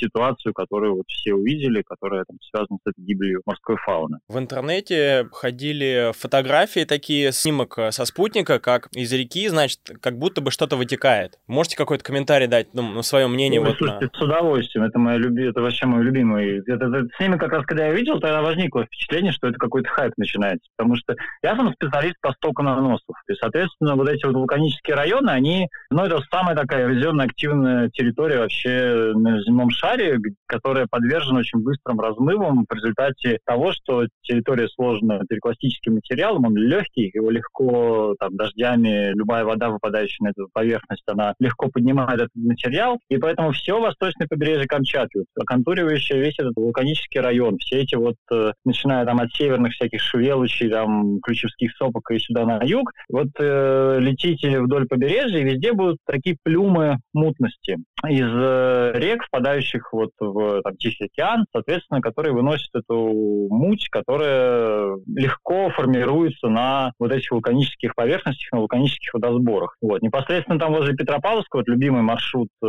ситуацию, 0.00 0.54
которую 0.54 0.96
вот 0.96 1.04
все 1.08 1.34
увидели, 1.34 1.82
которая 1.82 2.24
там, 2.24 2.38
связана 2.40 2.78
с 2.78 2.90
этой 2.90 3.04
гибелью 3.04 3.42
морской 3.44 3.76
фауны. 3.76 4.18
В 4.28 4.38
интернете 4.38 5.28
ходили 5.32 6.12
фотографии 6.14 6.69
фотографии 6.70 6.84
такие, 6.84 7.32
снимок 7.32 7.78
э, 7.78 7.90
со 7.90 8.04
спутника, 8.04 8.58
как 8.58 8.88
из 8.92 9.12
реки, 9.12 9.48
значит, 9.48 9.80
как 10.00 10.18
будто 10.18 10.40
бы 10.40 10.50
что-то 10.50 10.76
вытекает. 10.76 11.38
Можете 11.46 11.76
какой-то 11.76 12.04
комментарий 12.04 12.46
дать, 12.46 12.68
ну, 12.72 13.02
свое 13.02 13.26
мнение? 13.26 13.60
Ой, 13.60 13.68
вот 13.68 13.76
слушайте, 13.78 14.08
на... 14.12 14.18
с 14.18 14.22
удовольствием. 14.22 14.84
Это, 14.86 14.98
моя 14.98 15.18
люби... 15.18 15.44
это 15.48 15.60
вообще 15.60 15.86
мой 15.86 16.02
любимый. 16.02 16.60
Это, 16.60 16.86
это, 16.86 17.08
снимок 17.16 17.40
как 17.40 17.52
раз, 17.52 17.66
когда 17.66 17.86
я 17.86 17.92
видел, 17.92 18.20
тогда 18.20 18.42
возникло 18.42 18.84
впечатление, 18.84 19.32
что 19.32 19.48
это 19.48 19.58
какой-то 19.58 19.88
хайп 19.90 20.12
начинается. 20.16 20.68
Потому 20.76 20.96
что 20.96 21.16
я 21.42 21.56
сам 21.56 21.72
специалист 21.72 22.16
по 22.20 22.32
стоку 22.32 22.62
наносов. 22.62 23.16
И, 23.28 23.34
соответственно, 23.34 23.96
вот 23.96 24.08
эти 24.08 24.24
вот 24.26 24.34
вулканические 24.34 24.96
районы, 24.96 25.30
они, 25.30 25.68
ну, 25.90 26.04
это 26.04 26.20
самая 26.30 26.56
такая 26.56 26.84
эрозионно 26.84 27.24
активная 27.24 27.90
территория 27.90 28.38
вообще 28.38 29.12
на 29.14 29.42
земном 29.42 29.70
шаре, 29.70 30.18
которая 30.46 30.86
подвержена 30.88 31.40
очень 31.40 31.60
быстрым 31.60 32.00
размывам 32.00 32.66
в 32.68 32.74
результате 32.74 33.38
того, 33.44 33.72
что 33.72 34.06
территория 34.22 34.68
сложена 34.68 35.24
перекластическим 35.28 35.94
материалом, 35.94 36.46
он 36.46 36.59
легкий, 36.60 37.10
его 37.12 37.30
легко 37.30 38.14
там, 38.18 38.36
дождями, 38.36 39.12
любая 39.14 39.44
вода, 39.44 39.70
выпадающая 39.70 40.26
на 40.26 40.30
эту 40.30 40.48
поверхность, 40.52 41.02
она 41.06 41.34
легко 41.38 41.68
поднимает 41.68 42.20
этот 42.20 42.34
материал, 42.34 42.98
и 43.08 43.16
поэтому 43.16 43.52
все 43.52 43.80
восточное 43.80 44.26
побережье 44.28 44.66
Камчатки, 44.66 45.24
оконтуривающее 45.38 46.20
весь 46.20 46.38
этот 46.38 46.56
вулканический 46.56 47.20
район, 47.20 47.58
все 47.58 47.80
эти 47.80 47.94
вот, 47.94 48.16
э, 48.32 48.52
начиная 48.64 49.04
там 49.04 49.20
от 49.20 49.32
северных 49.32 49.72
всяких 49.72 50.00
швелочей, 50.00 50.68
там, 50.70 51.20
ключевских 51.20 51.74
сопок 51.76 52.10
и 52.10 52.18
сюда 52.18 52.44
на 52.44 52.62
юг, 52.62 52.92
вот 53.08 53.28
э, 53.38 53.98
летите 54.00 54.60
вдоль 54.60 54.86
побережья, 54.86 55.38
и 55.38 55.44
везде 55.44 55.72
будут 55.72 55.98
такие 56.06 56.36
плюмы 56.42 56.98
мутности 57.12 57.78
из 58.08 58.28
э, 58.28 58.92
рек, 58.94 59.24
впадающих 59.24 59.92
вот 59.92 60.10
в 60.18 60.62
там, 60.62 60.76
Тихий 60.76 61.06
океан, 61.06 61.44
соответственно, 61.52 62.00
которые 62.00 62.32
выносят 62.32 62.70
эту 62.74 63.48
муть, 63.50 63.88
которая 63.90 64.96
легко 65.06 65.70
формируется 65.70 66.48
на 66.50 66.92
вот 66.98 67.12
этих 67.12 67.30
вулканических 67.30 67.94
поверхностях, 67.94 68.52
на 68.52 68.58
вулканических 68.58 69.14
водосборах. 69.14 69.76
Вот. 69.80 70.02
Непосредственно 70.02 70.58
там 70.58 70.72
возле 70.72 70.94
Петропавловска, 70.94 71.58
вот 71.58 71.68
любимый 71.68 72.02
маршрут 72.02 72.48
э, 72.62 72.66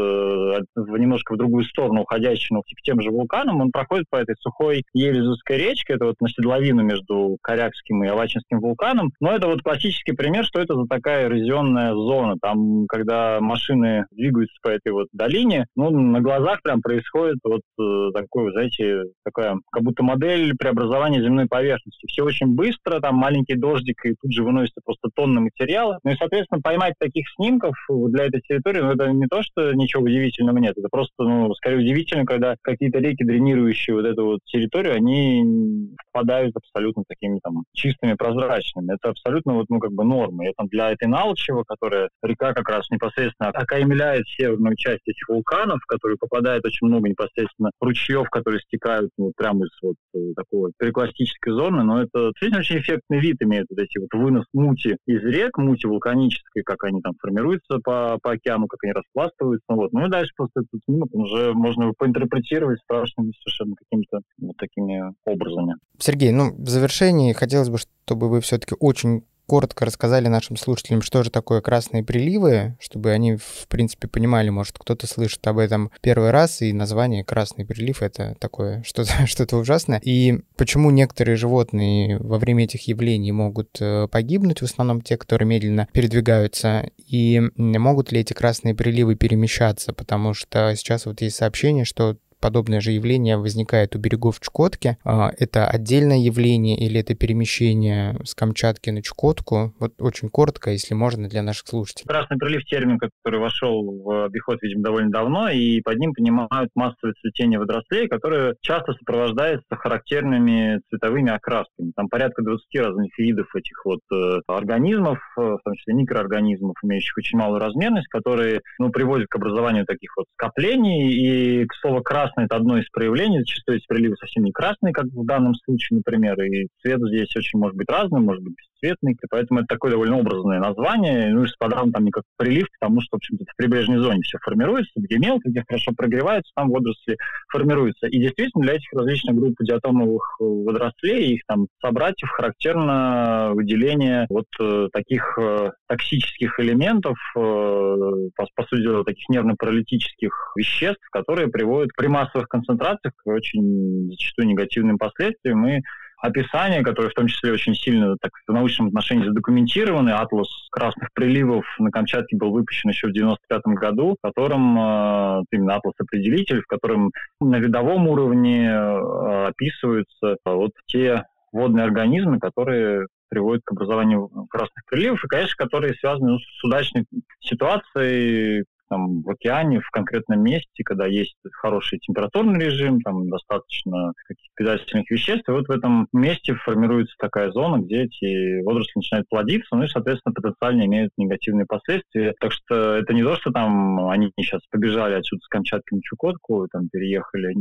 немножко 0.76 1.34
в 1.34 1.38
другую 1.38 1.66
сторону, 1.66 2.02
уходящий 2.02 2.52
но 2.52 2.62
к 2.62 2.82
тем 2.84 3.02
же 3.02 3.12
вулканам, 3.12 3.62
он 3.62 3.72
проходит 3.72 4.06
по 4.10 4.18
этой 4.18 4.36
сухой 4.40 4.84
Елизовской 4.94 5.58
речке, 5.58 5.94
это 5.94 6.06
вот 6.06 6.16
на 6.20 6.30
седловину 6.30 6.84
между 6.84 7.38
Корякским 7.42 8.04
и 8.04 8.08
Авачинским 8.08 8.60
вулканом. 8.60 9.12
Но 9.20 9.32
это 9.32 9.48
вот 9.48 9.62
классический 9.62 10.14
пример, 10.14 10.46
что 10.46 10.60
это 10.60 10.76
за 10.76 10.86
такая 10.88 11.26
эрозионная 11.26 11.94
зона. 11.94 12.36
Там, 12.42 12.86
когда 12.88 13.40
машины 13.40 14.06
двигаются 14.12 14.56
по 14.62 14.70
этой 14.70 14.92
вот 14.92 15.08
долине, 15.14 15.66
ну, 15.76 15.90
на 15.90 16.20
глазах 16.22 16.62
прям 16.62 16.82
происходит 16.82 17.38
вот 17.44 17.62
э, 17.80 18.12
такой, 18.14 18.52
знаете, 18.52 19.04
такая, 19.24 19.58
как 19.72 19.84
будто 19.84 20.04
модель 20.04 20.56
преобразования 20.58 21.22
земной 21.22 21.48
поверхности. 21.48 22.08
Все 22.08 22.24
очень 22.24 22.48
быстро, 22.48 23.00
там 23.00 23.16
маленький 23.16 23.56
дождик, 23.72 24.06
и 24.06 24.16
тут 24.22 24.32
же 24.32 24.44
выносится 24.44 24.82
просто 24.84 25.10
тонны 25.16 25.42
материала. 25.42 26.00
Ну 26.04 26.12
и, 26.12 26.16
соответственно, 26.16 26.62
поймать 26.62 26.94
таких 27.00 27.26
снимков 27.36 27.76
для 27.90 28.26
этой 28.26 28.42
территории, 28.42 28.82
ну, 28.82 28.92
это 28.92 29.08
не 29.12 29.28
то, 29.28 29.42
что 29.44 29.74
ничего 29.74 30.04
удивительного 30.04 30.58
нет, 30.58 30.78
это 30.78 30.88
просто, 30.90 31.24
ну, 31.24 31.54
скорее 31.56 31.78
удивительно, 31.78 32.26
когда 32.26 32.56
какие-то 32.62 33.00
реки, 33.00 33.24
дренирующие 33.24 33.96
вот 33.96 34.06
эту 34.06 34.26
вот 34.26 34.40
территорию, 34.46 34.96
они 34.96 35.92
впадают 36.10 36.56
абсолютно 36.56 37.04
такими 37.08 37.40
там 37.44 37.64
чистыми, 37.74 38.14
прозрачными. 38.14 38.94
Это 38.94 39.10
абсолютно 39.10 39.54
вот, 39.54 39.66
ну, 39.70 39.80
как 39.80 39.92
бы 39.92 40.04
норма. 40.04 40.46
Там 40.58 40.68
для 40.68 40.92
этой 40.92 41.08
Налчева, 41.08 41.64
которая 41.64 42.10
река 42.24 42.54
как 42.54 42.68
раз 42.70 42.90
непосредственно 42.90 43.50
окаймляет 43.50 44.28
северную 44.28 44.76
часть 44.76 45.08
этих 45.08 45.28
вулканов, 45.30 45.80
в 45.82 45.86
которые 45.86 46.18
попадает 46.18 46.66
очень 46.66 46.88
много 46.88 47.10
непосредственно 47.10 47.72
ручьев, 47.80 48.30
которые 48.30 48.62
стекают 48.62 49.12
ну, 49.18 49.32
прямо 49.36 49.66
из 49.66 49.72
вот 49.82 49.96
э, 50.16 50.34
такой 50.36 50.72
перекластической 50.78 51.54
зоны, 51.54 51.84
но 51.84 52.02
это 52.02 52.28
действительно 52.30 52.60
очень 52.60 52.80
эффектный 52.80 53.20
вид 53.20 53.38
имеет 53.42 53.61
имеют 53.62 53.70
вот 53.70 53.80
эти 53.80 53.98
вот 54.00 54.10
вынос 54.14 54.46
мути 54.54 54.98
из 55.06 55.22
рек, 55.24 55.58
мути 55.58 55.86
вулканической, 55.86 56.64
как 56.64 56.84
они 56.84 57.02
там 57.02 57.14
формируются 57.20 57.80
по, 57.84 58.18
по 58.22 58.32
океану, 58.32 58.68
как 58.68 58.84
они 58.84 58.94
распластываются. 58.94 59.66
Вот. 59.70 59.92
Ну 59.94 60.06
и 60.06 60.10
дальше 60.10 60.32
просто 60.36 60.62
этот 60.62 60.82
снимок 60.86 61.10
уже 61.14 61.54
можно 61.54 61.92
поинтерпретировать 61.98 62.80
страшными 62.82 63.32
совершенно 63.42 63.76
какими-то 63.76 64.22
вот 64.40 64.58
такими 64.58 65.14
образами. 65.26 65.76
Сергей, 65.98 66.32
ну, 66.32 66.54
в 66.56 66.70
завершении 66.70 67.34
хотелось 67.34 67.70
бы, 67.70 67.78
чтобы 67.78 68.30
вы 68.30 68.42
все-таки 68.42 68.76
очень 68.80 69.24
коротко 69.52 69.84
рассказали 69.84 70.30
нашим 70.30 70.56
слушателям, 70.56 71.02
что 71.02 71.24
же 71.24 71.30
такое 71.30 71.60
красные 71.60 72.06
приливы, 72.06 72.78
чтобы 72.80 73.12
они, 73.12 73.36
в 73.36 73.68
принципе, 73.68 74.08
понимали, 74.08 74.48
может, 74.48 74.78
кто-то 74.80 75.08
слышит 75.08 75.46
об 75.46 75.58
этом 75.58 75.92
первый 76.00 76.32
раз, 76.32 76.62
и 76.62 76.72
название 76.72 77.26
«красный 77.26 77.66
прилив»— 77.66 78.02
это 78.02 78.38
такое 78.40 78.82
что-то 78.86 79.28
что 79.28 79.58
ужасное. 79.58 80.00
И 80.06 80.40
почему 80.56 80.90
некоторые 80.90 81.36
животные 81.36 82.18
во 82.20 82.40
время 82.40 82.64
этих 82.64 82.88
явлений 82.88 83.34
могут 83.34 83.76
э, 83.82 84.08
погибнуть, 84.10 84.62
в 84.62 84.64
основном 84.64 85.02
те, 85.02 85.18
которые 85.18 85.50
медленно 85.50 85.90
передвигаются, 85.92 86.90
и 87.06 87.42
могут 87.58 88.14
ли 88.14 88.22
эти 88.22 88.32
красные 88.32 88.74
приливы 88.74 89.16
перемещаться, 89.16 89.92
потому 89.92 90.34
что 90.34 90.74
сейчас 90.78 91.06
вот 91.06 91.20
есть 91.20 91.36
сообщение, 91.36 91.84
что 91.84 92.16
подобное 92.42 92.82
же 92.82 92.92
явление 92.92 93.38
возникает 93.38 93.96
у 93.96 94.00
берегов 94.00 94.40
Чукотки. 94.40 94.98
А, 95.04 95.32
это 95.38 95.68
отдельное 95.68 96.18
явление 96.18 96.78
или 96.78 97.00
это 97.00 97.16
перемещение 97.16 98.18
с 98.24 98.36
Камчатки 98.36 98.90
на 98.90 99.02
Чукотку? 99.02 99.74
Вот 99.80 99.94
очень 100.00 100.30
коротко, 100.30 100.72
если 100.72 100.94
можно, 100.94 101.30
для 101.30 101.44
наших 101.44 101.68
слушателей. 101.68 102.08
Красный 102.08 102.38
прилив 102.38 102.64
термин, 102.66 102.98
который 102.98 103.40
вошел 103.40 104.02
в 104.04 104.26
обиход, 104.26 104.62
видимо, 104.62 104.84
довольно 104.84 105.12
давно, 105.12 105.50
и 105.50 105.82
под 105.82 105.98
ним 105.98 106.14
понимают 106.14 106.72
массовое 106.76 107.14
цветение 107.22 107.60
водорослей, 107.60 108.08
которое 108.08 108.56
часто 108.62 108.94
сопровождается 108.94 109.64
характерными 109.70 110.82
цветовыми 110.90 111.32
окрасками. 111.32 111.92
Там 111.96 112.10
порядка 112.10 112.42
20 112.42 112.66
разных 112.76 113.18
видов 113.18 113.48
этих 113.56 113.86
вот 113.86 114.00
э, 114.12 114.40
организмов, 114.48 115.20
э, 115.38 115.42
в 115.42 115.60
том 115.64 115.76
числе 115.76 115.94
микроорганизмов, 115.94 116.76
имеющих 116.84 117.18
очень 117.18 117.38
малую 117.38 117.60
размерность, 117.60 118.08
которые 118.08 118.62
ну, 118.80 118.90
приводят 118.90 119.28
к 119.28 119.36
образованию 119.36 119.86
таких 119.86 120.16
вот 120.18 120.26
скоплений. 120.34 121.12
И, 121.12 121.66
к 121.66 121.74
слову, 121.76 122.02
красный 122.02 122.31
красный– 122.32 122.46
это 122.46 122.56
одно 122.56 122.78
из 122.78 122.90
проявлений. 122.90 123.40
Зачастую 123.40 123.78
эти 123.78 123.88
приливы 123.88 124.16
совсем 124.18 124.44
не 124.44 124.52
красные, 124.52 124.94
как 124.94 125.06
в 125.06 125.26
данном 125.26 125.56
случае, 125.56 125.98
например. 125.98 126.42
И 126.42 126.68
цвет 126.82 127.00
здесь 127.02 127.36
очень 127.36 127.60
может 127.60 127.76
быть 127.76 127.90
разным, 127.90 128.26
может 128.26 128.44
быть 128.44 128.56
бесцветный. 128.82 129.14
И 129.14 129.28
поэтому 129.30 129.62
это 129.62 129.68
такое 129.68 129.92
довольно 129.92 130.18
образное 130.18 130.60
название. 130.60 131.30
Ну 131.30 131.44
и 131.44 131.48
с 131.48 131.56
подавом 131.56 131.92
там 131.92 132.06
не 132.06 132.12
как 132.12 132.24
прилив, 132.38 132.68
потому 132.80 133.02
что, 133.02 133.10
в 133.14 133.18
общем-то, 133.18 133.46
в 133.46 133.56
прибрежной 133.56 133.98
зоне 133.98 134.22
все 134.22 134.38
формируется, 134.42 134.92
где 134.96 135.18
мелко, 135.18 135.50
где 135.50 135.64
хорошо 135.68 135.92
прогревается, 135.96 136.52
там 136.56 136.70
водоросли 136.70 137.18
формируются. 137.50 138.08
И 138.08 138.20
действительно 138.20 138.64
для 138.64 138.76
этих 138.76 138.92
различных 138.94 139.36
групп 139.36 139.56
диатомовых 139.60 140.38
э, 140.40 140.44
водорослей, 140.44 141.36
их 141.36 141.42
там 141.48 141.68
собратьев, 141.82 142.30
характерно 142.30 143.52
выделение 143.54 144.26
вот 144.30 144.48
э, 144.60 144.88
таких 144.94 145.38
э, 145.40 145.72
токсических 145.88 146.60
элементов, 146.60 147.18
э, 147.36 147.40
по, 147.40 148.46
по 148.56 148.64
сути 148.64 148.82
дела, 148.82 149.04
таких 149.04 149.28
нервно-паралитических 149.30 150.54
веществ, 150.56 151.08
которые 151.12 151.48
приводят 151.48 151.92
прямому 151.96 152.12
массовых 152.12 152.48
концентрациях 152.48 153.14
к 153.16 153.28
очень 153.28 154.10
зачастую 154.10 154.48
негативным 154.48 154.98
последствиям. 154.98 155.66
И 155.68 155.82
описание, 156.22 156.84
которое 156.84 157.10
в 157.10 157.14
том 157.14 157.28
числе 157.28 157.52
очень 157.52 157.74
сильно 157.74 158.16
так, 158.22 158.32
в 158.48 158.54
научном 158.54 158.88
отношении 158.88 159.26
задокументированы. 159.26 160.12
Атлас 160.12 160.48
красных 160.72 161.10
приливов 161.14 161.66
на 161.80 161.90
Камчатке 161.90 162.38
был 162.38 162.52
выпущен 162.52 162.90
еще 162.90 163.08
в 163.08 163.14
95 163.14 163.62
году, 163.66 164.16
в 164.18 164.28
котором 164.28 164.78
э, 164.78 165.44
именно 165.52 165.76
атлас-определитель, 165.76 166.62
в 166.62 166.68
котором 166.68 167.12
на 167.40 167.58
видовом 167.58 168.08
уровне 168.08 168.70
э, 168.70 169.48
описываются 169.48 170.38
вот 170.46 170.72
те 170.86 171.26
водные 171.52 171.86
организмы, 171.86 172.40
которые 172.40 173.08
приводят 173.30 173.64
к 173.66 173.72
образованию 173.72 174.30
красных 174.50 174.86
приливов, 174.86 175.24
и, 175.24 175.28
конечно, 175.28 175.56
которые 175.58 175.94
связаны 175.96 176.38
с 176.38 176.64
удачной 176.64 177.06
ситуацией, 177.40 178.66
там, 178.92 179.22
в 179.22 179.30
океане, 179.30 179.80
в 179.80 179.90
конкретном 179.90 180.44
месте, 180.44 180.84
когда 180.84 181.08
есть 181.08 181.38
хороший 181.54 182.00
температурный 182.00 182.60
режим, 182.60 183.00
там 183.00 183.30
достаточно 183.30 184.12
каких-то 184.28 184.52
питательных 184.56 185.10
веществ, 185.10 185.48
и 185.48 185.52
вот 185.54 185.68
в 185.68 185.72
этом 185.72 186.08
месте 186.12 186.56
формируется 186.56 187.16
такая 187.18 187.52
зона, 187.52 187.82
где 187.82 188.04
эти 188.04 188.62
водоросли 188.64 188.92
начинают 188.96 189.30
плодиться, 189.30 189.76
ну 189.76 189.84
и, 189.84 189.88
соответственно, 189.88 190.34
потенциально 190.34 190.86
имеют 190.86 191.14
негативные 191.16 191.66
последствия. 191.66 192.34
Так 192.42 192.52
что 192.52 192.96
это 192.96 193.14
не 193.14 193.24
то, 193.24 193.36
что 193.38 193.52
там 193.52 194.10
они 194.10 194.32
сейчас 194.38 194.60
побежали 194.70 195.14
отсюда 195.14 195.42
с 195.42 195.48
Камчатки 195.48 195.94
на 195.94 196.02
Чукотку, 196.04 196.68
там 196.70 196.90
переехали. 196.90 197.54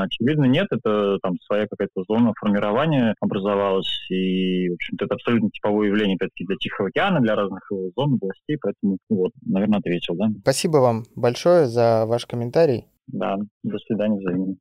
Очевидно, 0.00 0.44
нет, 0.44 0.68
это 0.70 1.18
там 1.22 1.34
своя 1.40 1.66
какая-то 1.66 2.04
зона 2.08 2.32
формирования 2.38 3.16
образовалась, 3.20 4.06
и, 4.10 4.68
в 4.68 4.74
общем-то, 4.74 5.06
это 5.06 5.14
абсолютно 5.14 5.50
типовое 5.50 5.88
явление, 5.88 6.14
опять-таки, 6.14 6.44
для 6.44 6.56
Тихого 6.56 6.88
океана, 6.90 7.20
для 7.20 7.34
разных 7.34 7.66
его 7.70 7.90
зон, 7.96 8.14
областей, 8.14 8.58
поэтому, 8.60 8.98
вот, 9.08 9.32
наверное, 9.44 9.80
ответил, 9.80 10.14
да? 10.14 10.28
Спасибо 10.42 10.67
Спасибо 10.68 10.82
вам 10.82 11.04
большое 11.16 11.66
за 11.66 12.04
ваш 12.04 12.26
комментарий. 12.26 12.84
Да, 13.06 13.36
до 13.62 13.78
свидания 13.78 14.18
взаимно. 14.18 14.56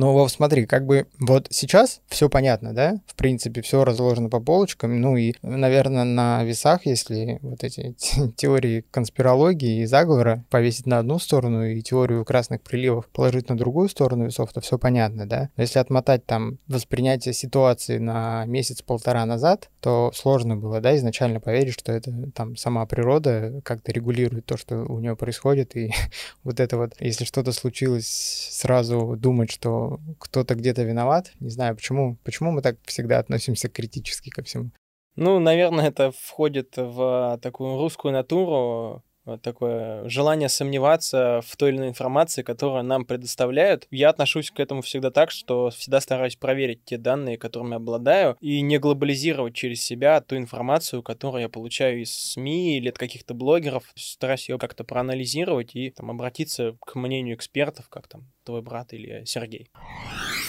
Ну, 0.00 0.14
Вов, 0.14 0.32
смотри, 0.32 0.64
как 0.64 0.86
бы 0.86 1.08
вот 1.18 1.48
сейчас 1.50 2.00
все 2.08 2.30
понятно, 2.30 2.72
да? 2.72 3.02
В 3.06 3.14
принципе, 3.16 3.60
все 3.60 3.84
разложено 3.84 4.30
по 4.30 4.40
полочкам. 4.40 4.98
Ну 4.98 5.18
и, 5.18 5.34
наверное, 5.42 6.04
на 6.04 6.42
весах, 6.42 6.86
если 6.86 7.38
вот 7.42 7.62
эти 7.64 7.94
теории 8.36 8.82
конспирологии 8.90 9.82
и 9.82 9.84
заговора 9.84 10.42
повесить 10.48 10.86
на 10.86 11.00
одну 11.00 11.18
сторону 11.18 11.66
и 11.66 11.82
теорию 11.82 12.24
красных 12.24 12.62
приливов 12.62 13.08
положить 13.08 13.50
на 13.50 13.58
другую 13.58 13.90
сторону 13.90 14.24
весов, 14.24 14.50
то 14.54 14.62
все 14.62 14.78
понятно, 14.78 15.28
да? 15.28 15.50
Но 15.58 15.64
если 15.64 15.78
отмотать 15.78 16.24
там 16.24 16.56
воспринятие 16.66 17.34
ситуации 17.34 17.98
на 17.98 18.46
месяц-полтора 18.46 19.26
назад, 19.26 19.68
то 19.80 20.12
сложно 20.14 20.56
было, 20.56 20.80
да, 20.80 20.96
изначально 20.96 21.40
поверить, 21.40 21.74
что 21.74 21.92
это 21.92 22.10
там 22.34 22.56
сама 22.56 22.86
природа 22.86 23.60
как-то 23.64 23.92
регулирует 23.92 24.46
то, 24.46 24.56
что 24.56 24.76
у 24.76 24.98
нее 24.98 25.14
происходит, 25.14 25.76
и 25.76 25.92
вот 26.42 26.58
это 26.58 26.78
вот, 26.78 26.94
если 27.00 27.26
что-то 27.26 27.52
случилось, 27.52 28.48
сразу 28.50 29.14
думать, 29.18 29.50
что 29.50 29.89
кто-то 30.18 30.54
где-то 30.54 30.82
виноват. 30.82 31.32
Не 31.40 31.50
знаю, 31.50 31.76
почему, 31.76 32.16
почему 32.24 32.52
мы 32.52 32.62
так 32.62 32.76
всегда 32.84 33.18
относимся 33.18 33.68
критически 33.68 34.30
ко 34.30 34.42
всему. 34.42 34.70
Ну, 35.16 35.38
наверное, 35.38 35.88
это 35.88 36.12
входит 36.12 36.76
в 36.76 37.38
такую 37.42 37.76
русскую 37.76 38.12
натуру, 38.12 39.02
вот 39.24 39.42
такое 39.42 40.08
желание 40.08 40.48
сомневаться 40.48 41.40
в 41.46 41.56
той 41.56 41.70
или 41.70 41.78
иной 41.78 41.88
информации, 41.88 42.42
которую 42.42 42.84
нам 42.84 43.04
предоставляют. 43.04 43.86
Я 43.90 44.10
отношусь 44.10 44.50
к 44.50 44.60
этому 44.60 44.82
всегда 44.82 45.10
так, 45.10 45.30
что 45.30 45.70
всегда 45.70 46.00
стараюсь 46.00 46.36
проверить 46.36 46.84
те 46.84 46.98
данные, 46.98 47.38
которыми 47.38 47.76
обладаю, 47.76 48.36
и 48.40 48.60
не 48.60 48.78
глобализировать 48.78 49.54
через 49.54 49.82
себя 49.82 50.20
ту 50.20 50.36
информацию, 50.36 51.02
которую 51.02 51.42
я 51.42 51.48
получаю 51.48 52.02
из 52.02 52.12
СМИ 52.12 52.78
или 52.78 52.88
от 52.88 52.98
каких-то 52.98 53.34
блогеров. 53.34 53.84
Стараюсь 53.94 54.48
ее 54.48 54.58
как-то 54.58 54.84
проанализировать 54.84 55.74
и 55.74 55.90
там, 55.90 56.10
обратиться 56.10 56.76
к 56.80 56.94
мнению 56.94 57.36
экспертов, 57.36 57.88
как 57.88 58.08
там 58.08 58.30
твой 58.44 58.62
брат 58.62 58.92
или 58.92 59.24
Сергей. 59.24 59.70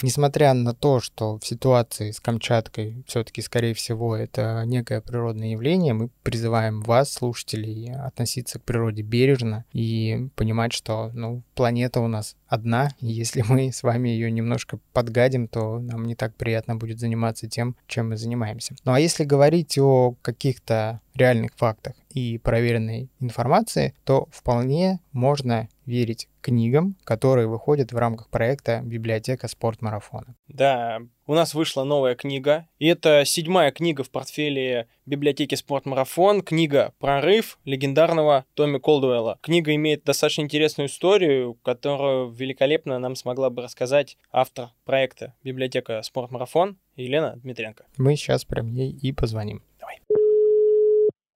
Несмотря 0.02 0.52
на 0.52 0.74
то, 0.74 1.00
что 1.00 1.38
в 1.38 1.46
ситуации 1.46 2.10
с 2.10 2.20
Камчаткой 2.20 3.04
все-таки, 3.06 3.40
скорее 3.40 3.74
всего, 3.74 4.16
это 4.16 4.64
некое 4.66 5.00
природное 5.00 5.52
явление, 5.52 5.94
мы 5.94 6.10
призываем 6.22 6.82
вас, 6.82 7.12
слушателей, 7.12 7.94
относиться 7.94 8.58
к 8.58 8.62
природе 8.62 9.02
бережно 9.02 9.64
и 9.72 10.28
понимать, 10.34 10.72
что 10.72 11.10
ну, 11.14 11.42
планета 11.54 12.00
у 12.00 12.08
нас 12.08 12.36
одна, 12.48 12.90
и 13.00 13.06
если 13.06 13.42
мы 13.48 13.72
с 13.72 13.82
вами 13.82 14.08
ее 14.08 14.30
немножко 14.30 14.78
подгадим, 14.92 15.48
то 15.48 15.78
нам 15.78 16.04
не 16.04 16.14
так 16.14 16.34
приятно 16.34 16.76
будет 16.76 16.98
заниматься 16.98 17.48
тем, 17.48 17.76
чем 17.86 18.10
мы 18.10 18.16
занимаемся. 18.16 18.74
Ну 18.84 18.92
а 18.92 19.00
если 19.00 19.24
говорить 19.24 19.78
о 19.78 20.14
каких-то 20.22 21.00
реальных 21.14 21.52
фактах 21.56 21.94
и 22.10 22.38
проверенной 22.38 23.10
информации, 23.20 23.94
то 24.04 24.28
вполне 24.30 25.00
можно 25.12 25.68
верить 25.86 26.28
книгам, 26.40 26.96
которые 27.04 27.46
выходят 27.46 27.92
в 27.92 27.96
рамках 27.96 28.28
проекта 28.28 28.80
«Библиотека 28.84 29.48
спортмарафона». 29.48 30.36
Да, 30.48 31.00
у 31.26 31.34
нас 31.34 31.54
вышла 31.54 31.84
новая 31.84 32.14
книга, 32.14 32.66
и 32.78 32.86
это 32.86 33.24
седьмая 33.24 33.70
книга 33.72 34.04
в 34.04 34.10
портфеле 34.10 34.88
библиотеки 35.06 35.54
«Спортмарафон», 35.54 36.42
книга 36.42 36.92
«Прорыв» 36.98 37.58
легендарного 37.64 38.44
Томми 38.54 38.78
Колдуэлла. 38.78 39.38
Книга 39.42 39.74
имеет 39.74 40.04
достаточно 40.04 40.42
интересную 40.42 40.88
историю, 40.88 41.54
которую 41.62 42.30
великолепно 42.30 42.98
нам 42.98 43.16
смогла 43.16 43.50
бы 43.50 43.62
рассказать 43.62 44.18
автор 44.30 44.70
проекта 44.84 45.34
«Библиотека 45.42 46.02
Спортмарафон» 46.02 46.76
Елена 46.96 47.36
Дмитренко. 47.36 47.86
Мы 47.96 48.16
сейчас 48.16 48.44
прям 48.44 48.66
ей 48.66 48.90
и 48.90 49.12
позвоним. 49.12 49.62
Давай. 49.80 50.00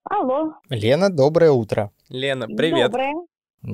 Алло. 0.09 0.55
Лена, 0.71 1.11
доброе 1.11 1.51
утро. 1.51 1.91
Лена, 2.09 2.47
привет. 2.47 2.93
Доброе. 2.93 3.15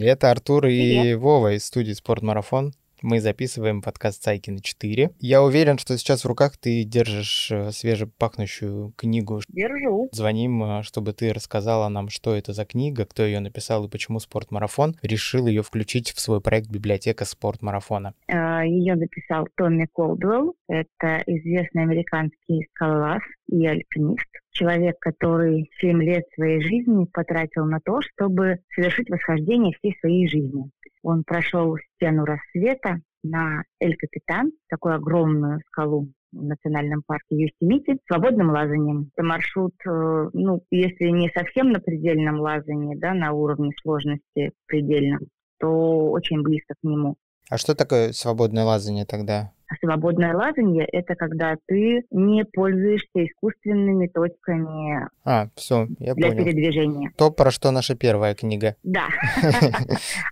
Это 0.00 0.30
Артур 0.30 0.66
и 0.66 0.70
Привет. 0.70 1.18
Вова 1.18 1.52
из 1.52 1.66
студии 1.66 1.92
«Спортмарафон». 1.92 2.72
Мы 3.02 3.20
записываем 3.20 3.82
подкаст 3.82 4.22
Сайкина 4.22 4.60
4. 4.62 5.10
Я 5.18 5.42
уверен, 5.42 5.76
что 5.76 5.98
сейчас 5.98 6.24
в 6.24 6.28
руках 6.28 6.56
ты 6.56 6.84
держишь 6.84 7.50
э, 7.50 7.70
свежепахнущую 7.72 8.92
книгу. 8.96 9.40
Держу. 9.48 10.08
Звоним, 10.12 10.62
э, 10.62 10.82
чтобы 10.84 11.12
ты 11.12 11.34
рассказала 11.34 11.88
нам, 11.88 12.08
что 12.08 12.34
это 12.34 12.52
за 12.52 12.64
книга, 12.64 13.04
кто 13.04 13.24
ее 13.24 13.40
написал 13.40 13.84
и 13.84 13.90
почему 13.90 14.20
«Спортмарафон» 14.20 14.96
решил 15.02 15.48
ее 15.48 15.62
включить 15.62 16.12
в 16.12 16.20
свой 16.20 16.40
проект 16.40 16.70
«Библиотека 16.70 17.24
спортмарафона». 17.24 18.14
А, 18.28 18.64
ее 18.64 18.94
написал 18.94 19.48
Томми 19.56 19.86
Колдуэлл. 19.92 20.54
Это 20.68 21.24
известный 21.26 21.82
американский 21.82 22.68
скалолаз 22.72 23.20
и 23.48 23.66
альпинист. 23.66 24.28
Человек, 24.52 24.96
который 25.00 25.70
7 25.80 26.02
лет 26.02 26.24
своей 26.34 26.60
жизни 26.60 27.06
потратил 27.12 27.64
на 27.64 27.80
то, 27.84 28.00
чтобы 28.02 28.58
совершить 28.74 29.10
восхождение 29.10 29.74
всей 29.78 29.96
своей 29.98 30.28
жизни. 30.28 30.70
Он 31.02 31.24
прошел 31.24 31.76
стену 31.96 32.24
рассвета 32.24 33.00
на 33.22 33.62
Эль-Капитан, 33.80 34.52
такую 34.68 34.94
огромную 34.94 35.60
скалу 35.68 36.08
в 36.32 36.42
национальном 36.42 37.02
парке 37.06 37.36
Юстимити, 37.36 37.98
свободным 38.06 38.50
лазанием. 38.50 39.10
Это 39.14 39.26
маршрут, 39.26 39.74
э, 39.86 40.30
ну, 40.32 40.62
если 40.70 41.06
не 41.06 41.30
совсем 41.30 41.70
на 41.70 41.80
предельном 41.80 42.40
лазании, 42.40 42.96
да, 42.96 43.14
на 43.14 43.32
уровне 43.32 43.70
сложности 43.82 44.52
предельном, 44.66 45.20
то 45.58 46.10
очень 46.10 46.42
близко 46.42 46.74
к 46.74 46.84
нему. 46.86 47.16
А 47.50 47.58
что 47.58 47.74
такое 47.74 48.12
свободное 48.12 48.64
лазание 48.64 49.04
тогда? 49.04 49.52
Свободное 49.80 50.34
лазание– 50.34 50.86
это 50.92 51.14
когда 51.14 51.56
ты 51.66 52.02
не 52.10 52.44
пользуешься 52.44 53.26
искусственными 53.26 54.06
точками 54.08 55.08
а, 55.24 55.48
все, 55.54 55.86
я 55.98 56.14
для 56.14 56.28
понял. 56.28 56.44
передвижения. 56.44 57.12
То, 57.16 57.30
про 57.30 57.50
что 57.50 57.70
наша 57.70 57.94
первая 57.94 58.34
книга. 58.34 58.76
Да. 58.82 59.08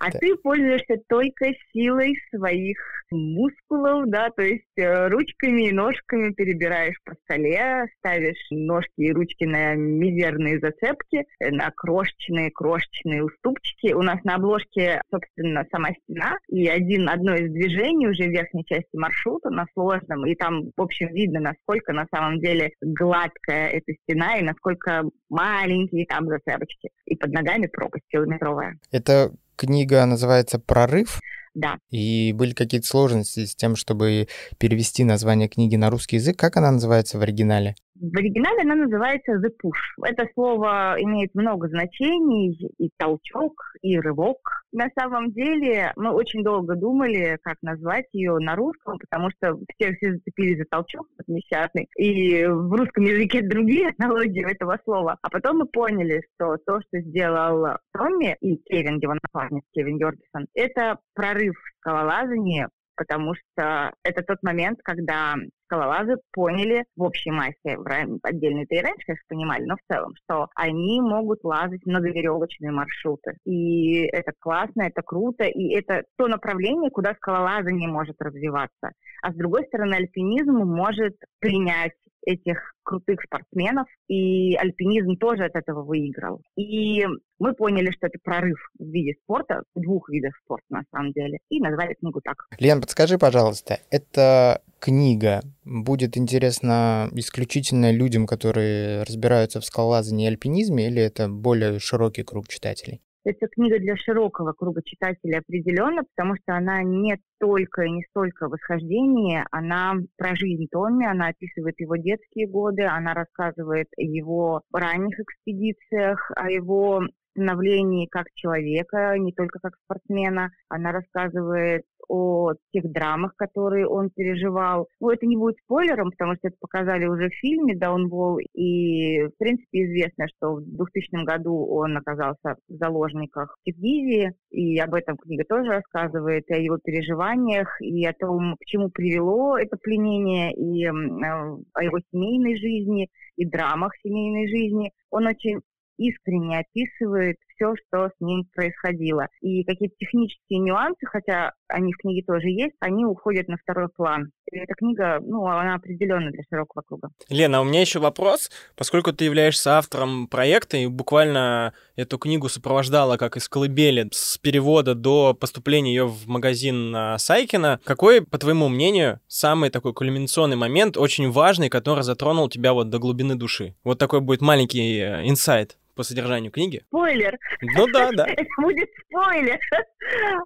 А 0.01 0.11
ты 0.11 0.35
пользуешься 0.37 0.97
только 1.09 1.47
силой 1.73 2.15
своих 2.35 2.79
мускулов, 3.11 4.09
да, 4.09 4.31
то 4.31 4.43
есть 4.43 4.65
э, 4.77 5.09
ручками 5.09 5.69
и 5.69 5.73
ножками 5.73 6.33
перебираешь 6.33 6.97
по 7.05 7.15
столе, 7.25 7.87
ставишь 7.99 8.47
ножки 8.51 8.93
и 8.97 9.13
ручки 9.13 9.45
на 9.45 9.75
мизерные 9.75 10.59
зацепки, 10.61 11.25
э, 11.41 11.51
на 11.51 11.71
крошечные 11.71 12.51
крошечные 12.51 13.25
уступчики. 13.25 13.93
У 13.93 14.03
нас 14.03 14.23
на 14.25 14.37
обложке, 14.37 15.03
собственно, 15.11 15.67
сама 15.71 15.91
стена, 16.03 16.37
и 16.49 16.69
один, 16.69 17.09
одно 17.09 17.35
из 17.35 17.51
движений 17.51 18.09
уже 18.09 18.25
в 18.25 18.31
верхней 18.31 18.65
части 18.65 18.97
маршрута 18.97 19.30
на 19.45 19.67
сложном, 19.75 20.27
и 20.27 20.35
там, 20.35 20.71
в 20.77 20.83
общем, 20.83 21.09
видно, 21.15 21.41
насколько 21.41 21.93
на 21.93 22.07
самом 22.13 22.41
деле 22.41 22.73
гладкая 22.81 23.69
эта 23.69 23.93
стена 24.03 24.39
и 24.39 24.43
насколько 24.43 25.05
маленькие 25.29 26.07
там 26.07 26.27
зацепочки. 26.27 26.91
И 27.07 27.17
под 27.17 27.33
ногами 27.33 27.67
пропасть 27.67 28.05
километровая. 28.09 28.79
Это 28.91 29.33
книга 29.57 30.05
называется 30.07 30.59
«Прорыв». 30.59 31.21
Да. 31.55 31.79
И 31.91 32.33
были 32.33 32.53
какие-то 32.53 32.87
сложности 32.87 33.45
с 33.45 33.57
тем, 33.57 33.75
чтобы 33.75 34.29
перевести 34.59 35.03
название 35.03 35.49
книги 35.49 35.75
на 35.77 35.91
русский 35.91 36.17
язык. 36.17 36.39
Как 36.39 36.57
она 36.57 36.71
называется 36.71 37.19
в 37.19 37.23
оригинале? 37.23 37.75
В 38.01 38.17
оригинале 38.17 38.63
она 38.63 38.77
называется 38.77 39.33
«the 39.33 39.51
push». 39.63 40.03
Это 40.03 40.27
слово 40.33 40.97
имеет 41.01 41.35
много 41.35 41.69
значений, 41.69 42.73
и 42.79 42.91
толчок, 42.97 43.53
и 43.83 43.99
рывок. 43.99 44.39
На 44.73 44.89
самом 44.99 45.33
деле 45.33 45.93
мы 45.97 46.11
очень 46.11 46.43
долго 46.43 46.77
думали, 46.77 47.37
как 47.43 47.57
назвать 47.61 48.07
ее 48.13 48.39
на 48.39 48.57
русском, 48.57 48.99
потому 48.99 49.29
что 49.31 49.59
все 49.77 49.95
все 49.97 50.15
зацепились 50.15 50.59
за 50.59 50.65
толчок 50.71 51.07
несчастный, 51.27 51.89
и 51.99 52.47
в 52.47 52.73
русском 52.73 53.05
языке 53.05 53.43
другие 53.43 53.93
аналогии 53.99 54.51
этого 54.51 54.79
слова. 54.85 55.19
А 55.21 55.29
потом 55.29 55.59
мы 55.59 55.67
поняли, 55.67 56.23
что 56.35 56.57
то, 56.65 56.81
что 56.81 57.01
сделал 57.03 57.77
Томми 57.93 58.35
и 58.41 58.57
Кевин, 58.57 58.99
его 58.99 59.15
напарник 59.15 59.65
Кевин 59.75 59.99
Йоргисон, 59.99 60.47
это 60.55 60.99
прорыв 61.15 61.55
в 61.55 61.79
скалолазании 61.81 62.67
потому 62.97 63.35
что 63.35 63.95
это 64.05 64.23
тот 64.23 64.43
момент, 64.43 64.79
когда 64.85 65.35
скалолазы 65.71 66.17
поняли 66.33 66.85
в 66.97 67.03
общей 67.03 67.31
массе, 67.31 67.77
в 67.77 68.19
отдельные-то 68.23 68.75
и 68.75 68.81
раньше, 68.81 69.07
конечно, 69.07 69.25
понимали, 69.29 69.65
но 69.65 69.77
в 69.77 69.93
целом, 69.93 70.15
что 70.25 70.49
они 70.57 71.01
могут 71.01 71.45
лазать 71.45 71.87
многоверевочные 71.87 72.73
маршруты. 72.73 73.37
И 73.45 74.03
это 74.07 74.33
классно, 74.39 74.83
это 74.83 75.03
круто, 75.03 75.45
и 75.45 75.75
это 75.75 76.03
то 76.17 76.27
направление, 76.27 76.91
куда 76.91 77.15
скалолазание 77.15 77.89
может 77.89 78.17
развиваться. 78.21 78.91
А 79.23 79.33
с 79.33 79.37
другой 79.37 79.65
стороны, 79.67 79.95
альпинизм 79.95 80.53
может 80.53 81.17
принять 81.39 81.93
этих 82.27 82.75
крутых 82.83 83.23
спортсменов, 83.23 83.87
и 84.09 84.55
альпинизм 84.57 85.17
тоже 85.17 85.45
от 85.45 85.55
этого 85.55 85.83
выиграл. 85.83 86.43
И 86.57 87.07
мы 87.39 87.55
поняли, 87.55 87.91
что 87.91 88.09
это 88.09 88.19
прорыв 88.23 88.59
в 88.79 88.85
виде 88.85 89.15
спорта, 89.23 89.63
в 89.75 89.81
двух 89.81 90.09
видах 90.11 90.35
спорта 90.45 90.67
на 90.71 90.83
самом 90.93 91.13
деле, 91.13 91.39
и 91.49 91.61
назвали 91.61 91.95
книгу 91.95 92.21
так. 92.21 92.47
Лен, 92.59 92.81
подскажи, 92.81 93.17
пожалуйста, 93.19 93.79
эта 93.91 94.61
книга 94.81 95.41
будет 95.71 96.17
интересна 96.17 97.09
исключительно 97.13 97.93
людям, 97.93 98.27
которые 98.27 99.05
разбираются 99.05 99.61
в 99.61 99.65
скалолазании 99.65 100.27
и 100.27 100.29
альпинизме, 100.29 100.89
или 100.89 101.01
это 101.01 101.29
более 101.29 101.79
широкий 101.79 102.25
круг 102.25 102.49
читателей? 102.49 103.01
Это 103.23 103.49
книга 103.49 103.79
для 103.79 103.97
широкого 103.97 104.53
круга 104.53 104.83
читателей 104.83 105.39
определенно, 105.39 106.03
потому 106.05 106.37
что 106.37 106.57
она 106.57 106.83
не 106.83 107.21
только 107.39 107.83
и 107.83 107.91
не 107.91 108.03
столько 108.09 108.49
восхождение, 108.49 109.45
она 109.51 109.95
про 110.17 110.35
жизнь 110.35 110.67
Томми, 110.71 111.07
она 111.07 111.29
описывает 111.29 111.79
его 111.79 111.97
детские 111.97 112.49
годы, 112.49 112.85
она 112.85 113.13
рассказывает 113.13 113.89
о 113.99 114.01
его 114.01 114.63
ранних 114.73 115.21
экспедициях, 115.21 116.31
о 116.35 116.51
его 116.51 117.03
становлении 117.33 118.07
как 118.07 118.27
человека, 118.35 119.15
не 119.19 119.33
только 119.33 119.59
как 119.61 119.75
спортсмена. 119.85 120.51
Она 120.69 120.93
рассказывает 120.93 121.85
о 122.11 122.55
тех 122.73 122.91
драмах, 122.91 123.37
которые 123.37 123.87
он 123.87 124.11
переживал. 124.11 124.89
Ну, 125.01 125.11
это 125.11 125.27
не 125.27 125.37
будет 125.37 125.57
спойлером, 125.65 126.11
потому 126.11 126.35
что 126.35 126.49
это 126.49 126.57
показали 126.61 127.07
уже 127.07 127.29
в 127.29 127.35
фильме 127.35 127.77
«Даунвол», 127.77 128.39
и, 128.53 129.23
в 129.23 129.39
принципе, 129.39 129.85
известно, 129.85 130.27
что 130.29 130.57
в 130.57 130.65
2000 130.65 131.25
году 131.25 131.67
он 131.67 131.97
оказался 131.97 132.57
в 132.69 132.75
заложниках 132.75 133.57
в 133.61 133.65
Киргизии, 133.65 134.33
и 134.51 134.79
об 134.79 134.95
этом 134.95 135.17
книга 135.19 135.45
тоже 135.49 135.71
рассказывает, 135.71 136.45
и 136.49 136.55
о 136.55 136.59
его 136.59 136.79
переживаниях, 136.79 137.81
и 137.81 138.05
о 138.05 138.13
том, 138.13 138.57
к 138.61 138.65
чему 138.65 138.91
привело 138.91 139.57
это 139.57 139.77
пленение, 139.77 140.53
и 140.53 140.87
э, 140.87 140.91
о 140.91 141.85
его 141.85 141.99
семейной 142.11 142.57
жизни, 142.57 143.09
и 143.37 143.47
драмах 143.47 143.93
семейной 144.03 144.49
жизни. 144.49 144.91
Он 145.11 145.29
очень 145.29 145.61
искренне 145.97 146.59
описывает 146.59 147.37
все, 147.61 147.75
что 147.87 148.09
с 148.09 148.21
ним 148.21 148.45
происходило. 148.55 149.27
И 149.41 149.65
какие-то 149.65 149.95
технические 149.99 150.61
нюансы, 150.61 151.07
хотя 151.07 151.53
они 151.69 151.93
в 151.93 151.99
книге 151.99 152.23
тоже 152.27 152.49
есть, 152.49 152.75
они 152.81 153.05
уходят 153.05 153.49
на 153.49 153.57
второй 153.57 153.89
план. 153.89 154.31
И 154.51 154.59
эта 154.59 154.75
книга, 154.75 155.21
ну, 155.21 155.47
она 155.47 155.75
определенно 155.75 156.31
для 156.31 156.43
широкого 156.49 156.83
круга. 156.83 157.11
Лена, 157.29 157.59
а 157.59 157.61
у 157.61 157.65
меня 157.65 157.81
еще 157.81 158.01
вопрос. 158.01 158.51
Поскольку 158.77 159.13
ты 159.13 159.27
являешься 159.27 159.79
автором 159.79 160.27
проекта 160.27 160.77
и 160.77 160.87
буквально 160.87 161.75
эту 161.97 162.19
книгу 162.19 162.49
сопровождала 162.49 163.17
как 163.17 163.37
из 163.37 163.49
колыбели 163.49 164.09
с 164.13 164.39
перевода 164.39 164.95
до 164.95 165.35
поступления 165.35 165.95
ее 165.95 166.07
в 166.07 166.27
магазин 166.27 166.97
Сайкина, 167.19 167.81
какой, 167.85 168.25
по 168.25 168.39
твоему 168.39 168.69
мнению, 168.69 169.21
самый 169.29 169.71
такой 169.71 169.93
кульминационный 169.93 170.57
момент, 170.57 170.97
очень 170.97 171.31
важный, 171.31 171.69
который 171.69 172.03
затронул 172.03 172.49
тебя 172.49 172.73
вот 172.73 172.91
до 172.91 172.99
глубины 172.99 173.35
души? 173.35 173.75
Вот 173.85 173.99
такой 173.99 174.21
будет 174.21 174.41
маленький 174.41 174.99
э, 174.99 175.29
инсайт 175.29 175.77
по 175.95 176.03
содержанию 176.03 176.51
книги? 176.53 176.83
Спойлер. 176.89 177.39
Ну 177.61 177.87
да, 177.89 178.11
да. 178.13 178.27
Это 178.29 178.45
будет 178.59 178.89
спойлер. 179.07 179.59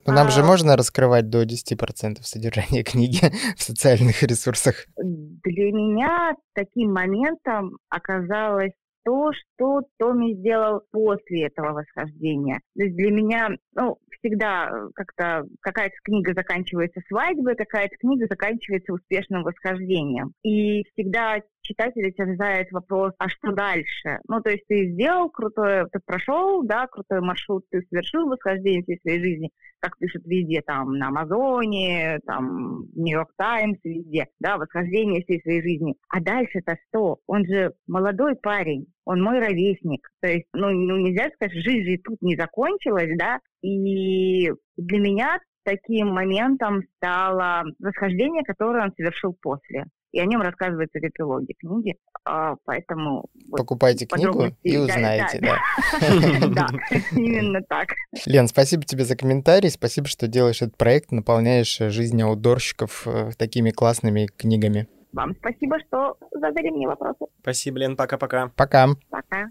Но 0.06 0.12
нам 0.12 0.30
же 0.30 0.40
а. 0.40 0.44
можно 0.44 0.76
раскрывать 0.76 1.28
до 1.28 1.44
10% 1.44 2.22
содержания 2.22 2.82
книги 2.82 3.20
в 3.56 3.62
социальных 3.62 4.22
ресурсах. 4.22 4.86
Для 4.96 5.72
меня 5.72 6.34
таким 6.54 6.92
моментом 6.92 7.78
оказалось 7.88 8.72
то, 9.04 9.30
что 9.32 9.82
Томми 9.98 10.34
сделал 10.34 10.82
после 10.90 11.46
этого 11.46 11.72
восхождения. 11.72 12.60
То 12.76 12.84
есть 12.84 12.96
для 12.96 13.10
меня, 13.10 13.50
ну, 13.74 13.98
всегда 14.18 14.70
как-то 14.94 15.44
какая-то 15.60 15.94
книга 16.02 16.32
заканчивается 16.34 17.00
свадьбой, 17.08 17.54
какая-то 17.54 17.94
книга 17.98 18.26
заканчивается 18.28 18.94
успешным 18.94 19.42
восхождением. 19.42 20.32
И 20.42 20.84
всегда 20.92 21.40
читателя 21.64 22.12
терзает 22.12 22.70
вопрос, 22.70 23.12
а 23.18 23.28
что 23.28 23.52
дальше? 23.52 24.20
Ну, 24.28 24.40
то 24.40 24.50
есть 24.50 24.64
ты 24.68 24.92
сделал 24.92 25.30
крутое, 25.30 25.86
ты 25.90 25.98
прошел, 26.04 26.62
да, 26.62 26.86
крутой 26.86 27.20
маршрут, 27.20 27.64
ты 27.70 27.82
совершил 27.90 28.28
восхождение 28.28 28.82
всей 28.82 29.00
своей 29.00 29.20
жизни, 29.20 29.50
как 29.80 29.98
пишут 29.98 30.22
везде, 30.26 30.62
там, 30.62 30.96
на 30.98 31.08
Амазоне, 31.08 32.20
там, 32.26 32.84
Нью-Йорк 32.94 33.32
Таймс, 33.36 33.78
везде, 33.82 34.28
да, 34.38 34.58
восхождение 34.58 35.22
всей 35.22 35.40
своей 35.40 35.62
жизни. 35.62 35.94
А 36.08 36.20
дальше-то 36.20 36.76
что? 36.88 37.18
Он 37.26 37.44
же 37.46 37.72
молодой 37.86 38.36
парень, 38.36 38.86
он 39.04 39.22
мой 39.22 39.40
ровесник. 39.40 40.08
То 40.20 40.28
есть, 40.28 40.46
ну, 40.52 40.70
ну 40.70 40.98
нельзя 40.98 41.30
сказать, 41.34 41.54
жизнь 41.54 41.90
же 41.90 41.98
тут 41.98 42.20
не 42.22 42.36
закончилась, 42.36 43.10
да, 43.16 43.40
и 43.62 44.50
для 44.76 44.98
меня 44.98 45.38
таким 45.64 46.08
моментом 46.08 46.82
стало 46.96 47.64
восхождение, 47.78 48.44
которое 48.44 48.84
он 48.84 48.92
совершил 48.96 49.34
после. 49.40 49.86
И 50.14 50.20
о 50.20 50.26
нем 50.26 50.42
рассказывается 50.42 51.00
в 51.00 51.02
эпилоге 51.02 51.54
книги, 51.58 51.96
а, 52.24 52.54
поэтому... 52.64 53.28
Покупайте 53.50 54.06
книгу 54.06 54.46
и 54.62 54.76
узнаете, 54.76 55.40
да. 55.40 55.58
Да, 56.54 56.68
именно 57.10 57.60
так. 57.68 57.88
Лен, 58.24 58.46
спасибо 58.46 58.84
тебе 58.84 59.04
за 59.04 59.16
комментарий, 59.16 59.70
спасибо, 59.70 60.06
что 60.06 60.28
делаешь 60.28 60.62
этот 60.62 60.76
проект, 60.76 61.10
наполняешь 61.10 61.76
жизнь 61.78 62.22
аутдорщиков 62.22 63.08
э, 63.08 63.30
такими 63.36 63.70
классными 63.70 64.26
книгами. 64.26 64.86
Вам 65.12 65.34
спасибо, 65.36 65.78
что 65.88 66.16
задали 66.30 66.70
мне 66.70 66.86
вопросы. 66.86 67.26
Спасибо, 67.40 67.78
Лен, 67.78 67.96
пока-пока. 67.96 68.52
Пока. 68.54 68.90
Пока. 69.10 69.46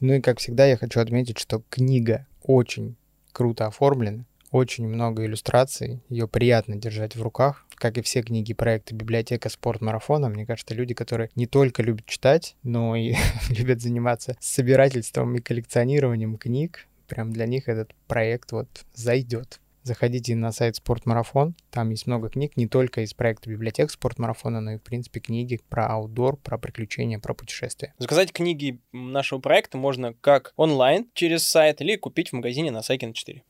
Ну 0.00 0.14
и, 0.14 0.20
как 0.22 0.38
всегда, 0.38 0.64
я 0.64 0.78
хочу 0.78 1.00
отметить, 1.00 1.38
что 1.38 1.62
книга 1.68 2.26
очень 2.42 2.96
круто 3.32 3.66
оформлена, 3.66 4.24
очень 4.50 4.88
много 4.88 5.26
иллюстраций, 5.26 6.00
ее 6.08 6.26
приятно 6.26 6.76
держать 6.76 7.14
в 7.14 7.22
руках, 7.22 7.65
как 7.76 7.98
и 7.98 8.02
все 8.02 8.22
книги 8.22 8.54
проекта 8.54 8.94
«Библиотека 8.94 9.48
спорт 9.48 9.80
марафона». 9.80 10.28
Мне 10.28 10.46
кажется, 10.46 10.74
люди, 10.74 10.94
которые 10.94 11.30
не 11.34 11.46
только 11.46 11.82
любят 11.82 12.06
читать, 12.06 12.56
но 12.62 12.96
и 12.96 13.14
любят 13.50 13.80
заниматься 13.80 14.36
собирательством 14.40 15.34
и 15.36 15.40
коллекционированием 15.40 16.36
книг, 16.38 16.86
прям 17.06 17.32
для 17.32 17.46
них 17.46 17.68
этот 17.68 17.94
проект 18.06 18.52
вот 18.52 18.68
зайдет. 18.94 19.60
Заходите 19.86 20.34
на 20.34 20.50
сайт 20.50 20.74
Спортмарафон, 20.74 21.54
там 21.70 21.90
есть 21.90 22.08
много 22.08 22.28
книг, 22.28 22.56
не 22.56 22.66
только 22.66 23.02
из 23.02 23.14
проекта 23.14 23.48
библиотек 23.48 23.92
Спортмарафона, 23.92 24.60
но 24.60 24.72
и, 24.72 24.78
в 24.78 24.82
принципе, 24.82 25.20
книги 25.20 25.60
про 25.68 25.86
аутдор, 25.86 26.38
про 26.38 26.58
приключения, 26.58 27.20
про 27.20 27.34
путешествия. 27.34 27.94
Заказать 27.98 28.32
книги 28.32 28.80
нашего 28.90 29.38
проекта 29.38 29.78
можно 29.78 30.12
как 30.14 30.52
онлайн 30.56 31.06
через 31.14 31.44
сайт 31.44 31.80
или 31.82 31.94
купить 31.94 32.30
в 32.30 32.32
магазине 32.32 32.72
на 32.72 32.82
Сайкин 32.82 33.12
4. 33.12 33.44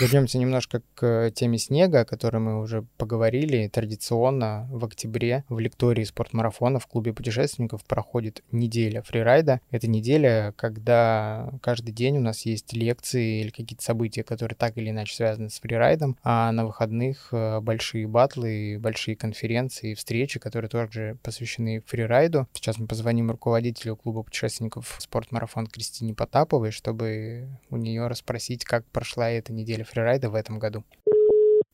Вернемся 0.00 0.38
немножко 0.38 0.82
к 0.96 1.30
теме 1.30 1.58
снега, 1.58 2.00
о 2.00 2.04
которой 2.04 2.38
мы 2.38 2.60
уже 2.60 2.84
поговорили. 2.96 3.68
Традиционно 3.68 4.66
в 4.72 4.84
октябре 4.84 5.44
в 5.48 5.60
лектории 5.60 6.02
спортмарафона 6.02 6.80
в 6.80 6.88
клубе 6.88 7.12
путешественников 7.12 7.84
проходит 7.84 8.42
неделя 8.50 9.02
фрирайда. 9.02 9.60
Это 9.70 9.86
неделя, 9.86 10.54
когда 10.56 11.52
каждый 11.62 11.92
день 11.92 12.18
у 12.18 12.20
нас 12.20 12.46
есть 12.46 12.72
лекции 12.72 13.42
или 13.42 13.50
какие-то 13.50 13.84
события, 13.84 14.24
которые 14.24 14.56
так 14.56 14.76
или 14.76 14.90
иначе 14.90 15.14
связаны 15.14 15.50
с 15.50 15.60
фрирайдом, 15.60 16.16
а 16.24 16.50
на 16.50 16.66
выходных 16.66 17.28
э, 17.30 17.60
большие 17.60 18.08
батлы, 18.08 18.78
большие 18.80 19.14
конференции, 19.14 19.94
встречи, 19.94 20.40
которые 20.40 20.68
тоже 20.68 21.16
посвящены 21.22 21.80
фрирайду. 21.86 22.48
Сейчас 22.54 22.78
мы 22.78 22.88
позвоним 22.88 23.30
руководителю 23.30 23.94
клуба 23.94 24.24
путешественников 24.24 24.96
спортмарафон 24.98 25.68
Кристине 25.68 26.12
Потаповой, 26.12 26.72
чтобы 26.72 27.48
у 27.70 27.76
нее 27.76 28.08
расспросить, 28.08 28.64
как 28.64 28.84
прошла 28.86 29.30
эта 29.30 29.51
неделя 29.52 29.84
фрирайда 29.84 30.30
в 30.30 30.34
этом 30.34 30.58
году. 30.58 30.84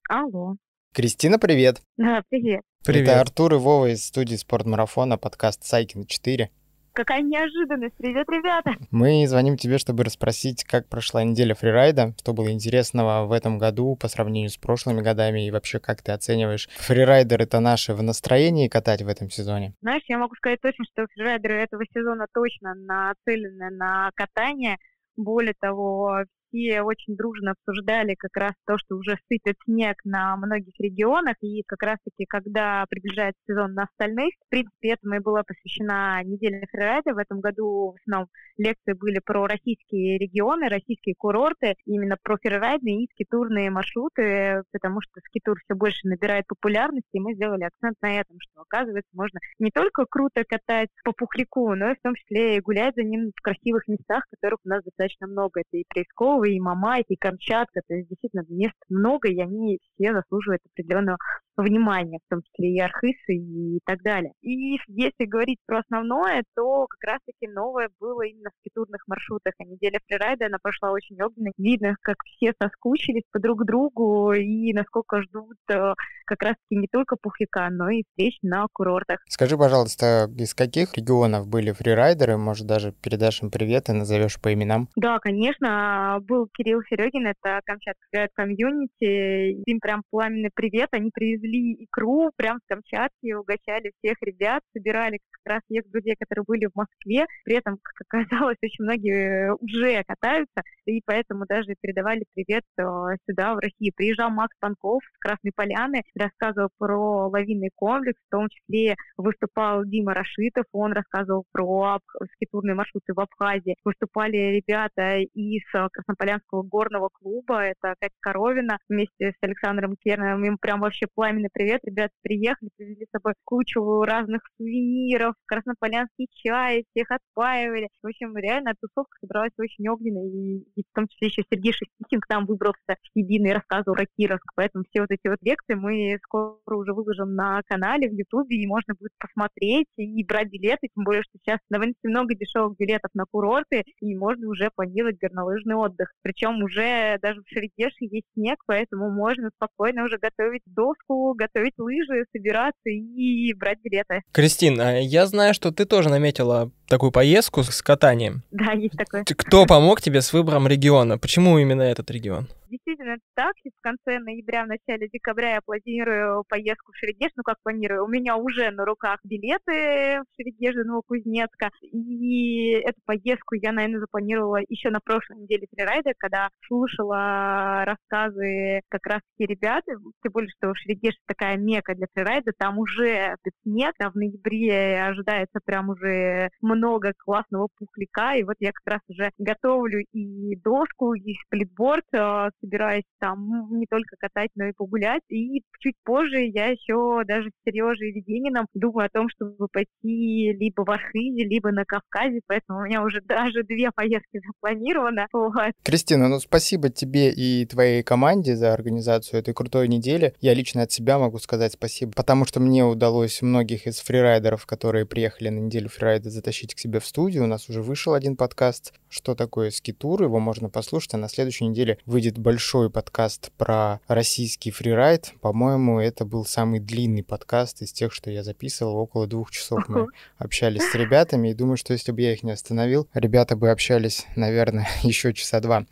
Алло. 0.08 0.56
Кристина, 0.94 1.38
привет. 1.38 1.80
Да, 1.96 2.22
привет. 2.28 2.62
Привет. 2.84 3.08
Это 3.08 3.20
Артур 3.20 3.54
и 3.54 3.58
Вова 3.58 3.92
из 3.92 4.04
студии 4.04 4.36
Спортмарафона, 4.36 5.18
подкаст 5.18 5.64
Сайкин 5.64 6.06
4. 6.06 6.50
Какая 6.98 7.22
неожиданность. 7.22 7.94
Привет, 7.96 8.26
ребята. 8.28 8.72
Мы 8.90 9.24
звоним 9.28 9.56
тебе, 9.56 9.78
чтобы 9.78 10.02
расспросить, 10.02 10.64
как 10.64 10.88
прошла 10.88 11.22
неделя 11.22 11.54
фрирайда, 11.54 12.14
что 12.18 12.32
было 12.32 12.50
интересного 12.50 13.24
в 13.26 13.30
этом 13.30 13.56
году 13.58 13.94
по 13.94 14.08
сравнению 14.08 14.50
с 14.50 14.56
прошлыми 14.56 15.00
годами, 15.00 15.46
и 15.46 15.50
вообще, 15.52 15.78
как 15.78 16.02
ты 16.02 16.10
оцениваешь 16.10 16.68
фрирайдеры-то 16.78 17.60
наши 17.60 17.94
в 17.94 18.02
настроении 18.02 18.66
катать 18.66 19.02
в 19.02 19.08
этом 19.08 19.30
сезоне? 19.30 19.74
Знаешь, 19.80 20.02
я 20.08 20.18
могу 20.18 20.34
сказать 20.34 20.60
точно, 20.60 20.84
что 20.92 21.06
фрирайдеры 21.14 21.62
этого 21.62 21.84
сезона 21.94 22.26
точно 22.34 22.74
нацелены 22.74 23.70
на 23.70 24.10
катание. 24.16 24.78
Более 25.16 25.54
того, 25.60 26.24
все 26.48 26.82
очень 26.82 27.16
дружно 27.16 27.52
обсуждали 27.52 28.14
как 28.14 28.36
раз 28.36 28.52
то, 28.66 28.78
что 28.78 28.96
уже 28.96 29.16
сыпет 29.28 29.56
снег 29.64 29.96
на 30.04 30.36
многих 30.36 30.74
регионах, 30.78 31.36
и 31.40 31.62
как 31.66 31.82
раз-таки, 31.82 32.24
когда 32.26 32.84
приближается 32.88 33.40
сезон 33.46 33.74
на 33.74 33.84
остальных, 33.84 34.34
в 34.46 34.50
принципе, 34.50 34.92
этому 34.92 35.16
и 35.16 35.20
была 35.20 35.42
посвящена 35.42 36.22
неделя 36.24 36.66
фрирайда. 36.70 37.14
В 37.14 37.18
этом 37.18 37.40
году 37.40 37.92
в 37.92 38.00
основном 38.00 38.28
лекции 38.56 38.92
были 38.92 39.20
про 39.24 39.46
российские 39.46 40.18
регионы, 40.18 40.68
российские 40.68 41.14
курорты, 41.16 41.74
именно 41.86 42.16
про 42.22 42.36
фрирайдные 42.38 43.04
и 43.04 43.08
скитурные 43.12 43.70
маршруты, 43.70 44.62
потому 44.72 45.00
что 45.00 45.20
скитур 45.26 45.58
все 45.64 45.74
больше 45.74 46.06
набирает 46.08 46.46
популярности, 46.46 47.08
и 47.12 47.20
мы 47.20 47.34
сделали 47.34 47.64
акцент 47.64 47.96
на 48.02 48.20
этом, 48.20 48.36
что, 48.40 48.62
оказывается, 48.62 49.10
можно 49.14 49.38
не 49.58 49.70
только 49.70 50.06
круто 50.08 50.44
катать 50.44 50.88
по 51.04 51.12
Пухляку, 51.12 51.74
но 51.74 51.90
и 51.90 51.94
в 51.94 52.00
том 52.02 52.14
числе 52.14 52.56
и 52.56 52.60
гулять 52.60 52.94
за 52.96 53.02
ним 53.02 53.32
в 53.34 53.40
красивых 53.40 53.86
местах, 53.88 54.24
которых 54.30 54.60
у 54.64 54.68
нас 54.68 54.82
достаточно 54.84 55.26
много. 55.26 55.60
Это 55.60 55.76
и 55.78 55.84
Трейскова, 55.88 56.37
и 56.44 56.58
Мамайка, 56.60 57.12
и 57.12 57.16
Камчатка, 57.16 57.82
то 57.86 57.94
есть 57.94 58.08
действительно 58.08 58.44
мест 58.48 58.76
много, 58.88 59.28
и 59.28 59.40
они 59.40 59.78
все 59.94 60.12
заслуживают 60.12 60.62
определенного 60.72 61.18
внимания, 61.62 62.18
в 62.24 62.30
том 62.30 62.42
числе 62.42 62.74
и 62.74 62.80
Архисы 62.80 63.34
и 63.34 63.80
так 63.84 64.02
далее. 64.02 64.32
И 64.42 64.78
если 64.86 65.24
говорить 65.24 65.58
про 65.66 65.80
основное, 65.80 66.44
то 66.54 66.86
как 66.86 67.12
раз-таки 67.12 67.48
новое 67.52 67.88
было 68.00 68.22
именно 68.22 68.50
в 68.50 68.58
скитурных 68.60 69.02
маршрутах. 69.06 69.54
А 69.58 69.64
неделя 69.64 70.00
фрирайда, 70.06 70.46
она 70.46 70.58
прошла 70.62 70.92
очень 70.92 71.20
огненно. 71.20 71.50
Видно, 71.58 71.96
как 72.02 72.16
все 72.24 72.52
соскучились 72.60 73.24
по 73.32 73.38
друг 73.40 73.64
другу 73.64 74.32
и 74.32 74.72
насколько 74.72 75.22
ждут 75.22 75.56
э, 75.70 75.94
как 76.24 76.42
раз-таки 76.42 76.76
не 76.76 76.88
только 76.88 77.16
пухляка, 77.20 77.68
но 77.70 77.90
и 77.90 78.04
встреч 78.10 78.38
на 78.42 78.66
курортах. 78.72 79.20
Скажи, 79.28 79.56
пожалуйста, 79.56 80.30
из 80.36 80.54
каких 80.54 80.96
регионов 80.96 81.48
были 81.48 81.72
фрирайдеры? 81.72 82.36
Может, 82.36 82.66
даже 82.66 82.92
передашь 82.92 83.42
им 83.42 83.50
привет 83.50 83.88
и 83.88 83.92
назовешь 83.92 84.40
по 84.40 84.52
именам? 84.52 84.88
Да, 84.96 85.18
конечно, 85.18 86.18
был 86.22 86.48
Кирилл 86.52 86.82
Серегин, 86.88 87.26
это 87.26 87.60
Камчатка 87.64 88.28
комьюнити. 88.34 89.62
Им 89.66 89.80
прям 89.80 90.02
пламенный 90.10 90.50
привет. 90.54 90.88
Они 90.92 91.10
привезли 91.12 91.47
икру 91.56 92.30
прям 92.36 92.58
с 92.58 92.66
Камчатки, 92.66 93.32
угощали 93.32 93.92
всех 93.98 94.16
ребят, 94.22 94.62
собирали 94.72 95.20
как 95.30 95.54
раз 95.54 95.62
тех 95.68 95.88
друзей, 95.90 96.16
которые 96.18 96.44
были 96.46 96.66
в 96.66 96.74
Москве. 96.74 97.26
При 97.44 97.56
этом, 97.56 97.78
как 97.82 98.06
оказалось, 98.06 98.58
очень 98.62 98.84
многие 98.84 99.54
уже 99.54 100.02
катаются, 100.04 100.62
и 100.84 101.02
поэтому 101.04 101.44
даже 101.46 101.74
передавали 101.80 102.24
привет 102.34 102.64
э, 102.78 102.82
сюда, 103.28 103.54
в 103.54 103.58
Россию. 103.58 103.92
Приезжал 103.96 104.30
Макс 104.30 104.54
Панков 104.60 105.02
с 105.04 105.18
Красной 105.18 105.52
Поляны, 105.54 106.02
рассказывал 106.14 106.70
про 106.78 107.28
лавинный 107.28 107.70
комплекс, 107.74 108.18
в 108.26 108.30
том 108.30 108.48
числе 108.48 108.96
выступал 109.16 109.84
Дима 109.84 110.14
Рашитов, 110.14 110.64
он 110.72 110.92
рассказывал 110.92 111.44
про 111.52 111.98
скитурные 112.34 112.74
маршруты 112.74 113.14
в 113.14 113.20
Абхазии. 113.20 113.76
Выступали 113.84 114.36
ребята 114.36 115.18
из 115.18 115.62
э, 115.74 115.88
Краснополянского 115.92 116.62
горного 116.62 117.08
клуба, 117.12 117.62
это 117.62 117.94
Катя 118.00 118.14
Коровина 118.20 118.78
вместе 118.88 119.32
с 119.32 119.36
Александром 119.42 119.96
Керновым. 119.96 120.44
Им 120.44 120.58
прям 120.58 120.80
вообще 120.80 121.06
пламенный 121.38 121.50
привет. 121.52 121.80
Ребята 121.84 122.12
приехали, 122.22 122.70
привезли 122.76 123.06
с 123.06 123.10
собой 123.10 123.34
кучу 123.44 123.80
разных 124.02 124.42
сувениров, 124.56 125.34
краснополянский 125.46 126.28
чай, 126.32 126.84
всех 126.90 127.10
отпаивали. 127.10 127.88
В 128.02 128.06
общем, 128.06 128.36
реально 128.36 128.74
тусовка 128.80 129.16
собралась 129.20 129.52
очень 129.58 129.88
огненная, 129.88 130.26
и, 130.26 130.64
и 130.74 130.82
в 130.82 130.94
том 130.94 131.06
числе 131.08 131.28
еще 131.28 131.42
Сергей 131.50 131.72
Шестихин 131.72 132.20
к 132.20 132.28
нам 132.28 132.46
выбрался 132.46 132.78
в 132.88 132.96
Ебиный 133.14 133.50
и 133.50 133.54
рассказывал 133.54 133.94
про 133.96 134.06
Кировск. 134.16 134.52
Поэтому 134.56 134.84
все 134.90 135.02
вот 135.02 135.10
эти 135.10 135.28
вот 135.28 135.38
лекции 135.42 135.74
мы 135.74 136.18
скоро 136.24 136.58
уже 136.66 136.92
выложим 136.92 137.34
на 137.34 137.62
канале 137.66 138.08
в 138.08 138.14
Ютубе, 138.14 138.56
и 138.56 138.66
можно 138.66 138.94
будет 138.94 139.12
посмотреть 139.18 139.88
и 139.96 140.24
брать 140.24 140.50
билеты, 140.50 140.88
тем 140.94 141.04
более, 141.04 141.22
что 141.22 141.38
сейчас 141.38 141.58
довольно-таки 141.70 142.08
много 142.08 142.34
дешевых 142.34 142.76
билетов 142.76 143.10
на 143.14 143.24
курорты, 143.30 143.84
и 144.00 144.16
можно 144.16 144.48
уже 144.48 144.70
планировать 144.74 145.18
горнолыжный 145.18 145.76
отдых. 145.76 146.12
Причем 146.22 146.62
уже 146.62 147.18
даже 147.22 147.42
в 147.42 147.48
Шерегеше 147.48 148.06
есть 148.10 148.26
снег, 148.34 148.58
поэтому 148.66 149.10
можно 149.10 149.50
спокойно 149.54 150.04
уже 150.04 150.18
готовить 150.18 150.62
доску, 150.66 151.27
готовить 151.34 151.74
лыжи, 151.78 152.24
собираться 152.32 152.88
и 152.88 153.52
брать 153.54 153.78
билеты. 153.82 154.22
Кристин, 154.32 154.80
а 154.80 154.98
я 154.98 155.26
знаю, 155.26 155.54
что 155.54 155.70
ты 155.72 155.84
тоже 155.84 156.08
наметила 156.08 156.70
такую 156.88 157.12
поездку 157.12 157.62
с 157.62 157.82
катанием. 157.82 158.42
Да, 158.50 158.72
есть 158.72 158.96
такое. 158.96 159.24
Кто 159.24 159.66
помог 159.66 160.00
тебе 160.00 160.20
с 160.20 160.32
выбором 160.32 160.66
региона? 160.66 161.18
Почему 161.18 161.58
именно 161.58 161.82
этот 161.82 162.10
регион? 162.10 162.48
Действительно, 162.68 163.12
это 163.12 163.22
так. 163.34 163.54
И 163.64 163.70
в 163.70 163.80
конце 163.80 164.18
ноября, 164.18 164.64
в 164.64 164.68
начале 164.68 165.08
декабря 165.08 165.54
я 165.54 165.60
планирую 165.64 166.44
поездку 166.48 166.92
в 166.92 166.96
Шерегеш. 166.96 167.30
Ну, 167.36 167.42
как 167.42 167.56
планирую? 167.62 168.04
У 168.04 168.08
меня 168.08 168.36
уже 168.36 168.70
на 168.70 168.84
руках 168.84 169.20
билеты 169.24 170.20
в 170.20 170.24
Шерегеш 170.36 170.74
до 170.74 170.84
Новокузнецка. 170.84 171.70
И 171.80 172.72
эту 172.72 173.00
поездку 173.06 173.54
я, 173.54 173.72
наверное, 173.72 174.00
запланировала 174.00 174.58
еще 174.68 174.90
на 174.90 175.00
прошлой 175.00 175.38
неделе 175.38 175.66
фрирайда, 175.74 176.12
когда 176.18 176.50
слушала 176.66 177.84
рассказы 177.86 178.82
как 178.88 179.06
раз-таки 179.06 179.46
ребят. 179.46 179.84
Тем 179.86 180.32
более, 180.32 180.50
что 180.58 180.74
Шерегеш 180.74 181.14
такая 181.26 181.56
мека 181.56 181.94
для 181.94 182.06
фрирайда. 182.12 182.52
Там 182.58 182.78
уже 182.78 183.36
снег, 183.62 183.94
а 184.00 184.10
в 184.10 184.14
ноябре 184.14 185.02
ожидается 185.02 185.60
прям 185.64 185.88
уже 185.88 186.50
много 186.60 187.12
классного 187.16 187.68
пухляка. 187.78 188.34
И 188.34 188.42
вот 188.42 188.56
я 188.60 188.72
как 188.72 188.94
раз 188.94 189.00
уже 189.08 189.30
готовлю 189.38 190.04
и 190.12 190.56
доску, 190.56 191.14
и 191.14 191.34
сплитборд 191.46 192.04
э, 192.12 192.50
собираюсь 192.60 193.04
там 193.20 193.68
не 193.78 193.86
только 193.86 194.16
катать, 194.18 194.50
но 194.54 194.66
и 194.66 194.72
погулять. 194.72 195.22
И 195.28 195.62
чуть 195.80 195.96
позже 196.04 196.44
я 196.44 196.66
еще 196.66 197.22
даже 197.26 197.50
с 197.50 197.52
Сережей 197.64 198.12
Ведениным 198.12 198.66
думаю 198.74 199.06
о 199.06 199.10
том, 199.10 199.28
чтобы 199.28 199.68
пойти 199.72 200.52
либо 200.52 200.82
в 200.82 200.90
Архизе, 200.90 201.44
либо 201.44 201.70
на 201.70 201.84
Кавказе, 201.84 202.40
поэтому 202.46 202.80
у 202.80 202.84
меня 202.84 203.02
уже 203.02 203.20
даже 203.26 203.62
две 203.62 203.90
поездки 203.94 204.40
запланировано. 204.46 205.26
Вот. 205.32 205.72
Кристина, 205.82 206.28
ну 206.28 206.38
спасибо 206.40 206.88
тебе 206.90 207.32
и 207.32 207.66
твоей 207.66 208.02
команде 208.02 208.56
за 208.56 208.72
организацию 208.72 209.40
этой 209.40 209.54
крутой 209.54 209.88
недели. 209.88 210.34
Я 210.40 210.54
лично 210.54 210.82
от 210.82 210.92
себя 210.92 211.18
могу 211.18 211.38
сказать 211.38 211.72
спасибо, 211.72 212.12
потому 212.12 212.44
что 212.44 212.60
мне 212.60 212.84
удалось 212.84 213.42
многих 213.42 213.86
из 213.86 214.00
фрирайдеров, 214.00 214.66
которые 214.66 215.06
приехали 215.06 215.48
на 215.48 215.58
неделю 215.58 215.88
фрирайда, 215.88 216.30
затащить 216.30 216.74
к 216.74 216.78
себе 216.78 217.00
в 217.00 217.06
студию. 217.06 217.44
У 217.44 217.46
нас 217.46 217.68
уже 217.68 217.82
вышел 217.82 218.14
один 218.14 218.36
подкаст 218.36 218.92
«Что 219.08 219.34
такое 219.34 219.70
скитур?». 219.70 220.22
Его 220.22 220.38
можно 220.40 220.68
послушать, 220.68 221.14
а 221.14 221.18
на 221.18 221.28
следующей 221.28 221.66
неделе 221.66 221.98
выйдет 222.06 222.38
большой 222.48 222.88
подкаст 222.88 223.52
про 223.58 224.00
российский 224.08 224.70
фрирайд. 224.70 225.34
По-моему, 225.42 226.00
это 226.00 226.24
был 226.24 226.46
самый 226.46 226.80
длинный 226.80 227.22
подкаст 227.22 227.82
из 227.82 227.92
тех, 227.92 228.10
что 228.10 228.30
я 228.30 228.42
записывал. 228.42 228.96
Около 228.96 229.26
двух 229.26 229.50
часов 229.50 229.86
мы 229.86 230.06
общались 230.38 230.90
с 230.90 230.94
ребятами, 230.94 231.50
и 231.50 231.54
думаю, 231.54 231.76
что 231.76 231.92
если 231.92 232.10
бы 232.10 232.22
я 232.22 232.32
их 232.32 232.42
не 232.42 232.52
остановил, 232.52 233.06
ребята 233.12 233.54
бы 233.54 233.68
общались, 233.68 234.26
наверное, 234.34 234.88
еще 235.02 235.34
часа 235.34 235.60
два. 235.60 235.84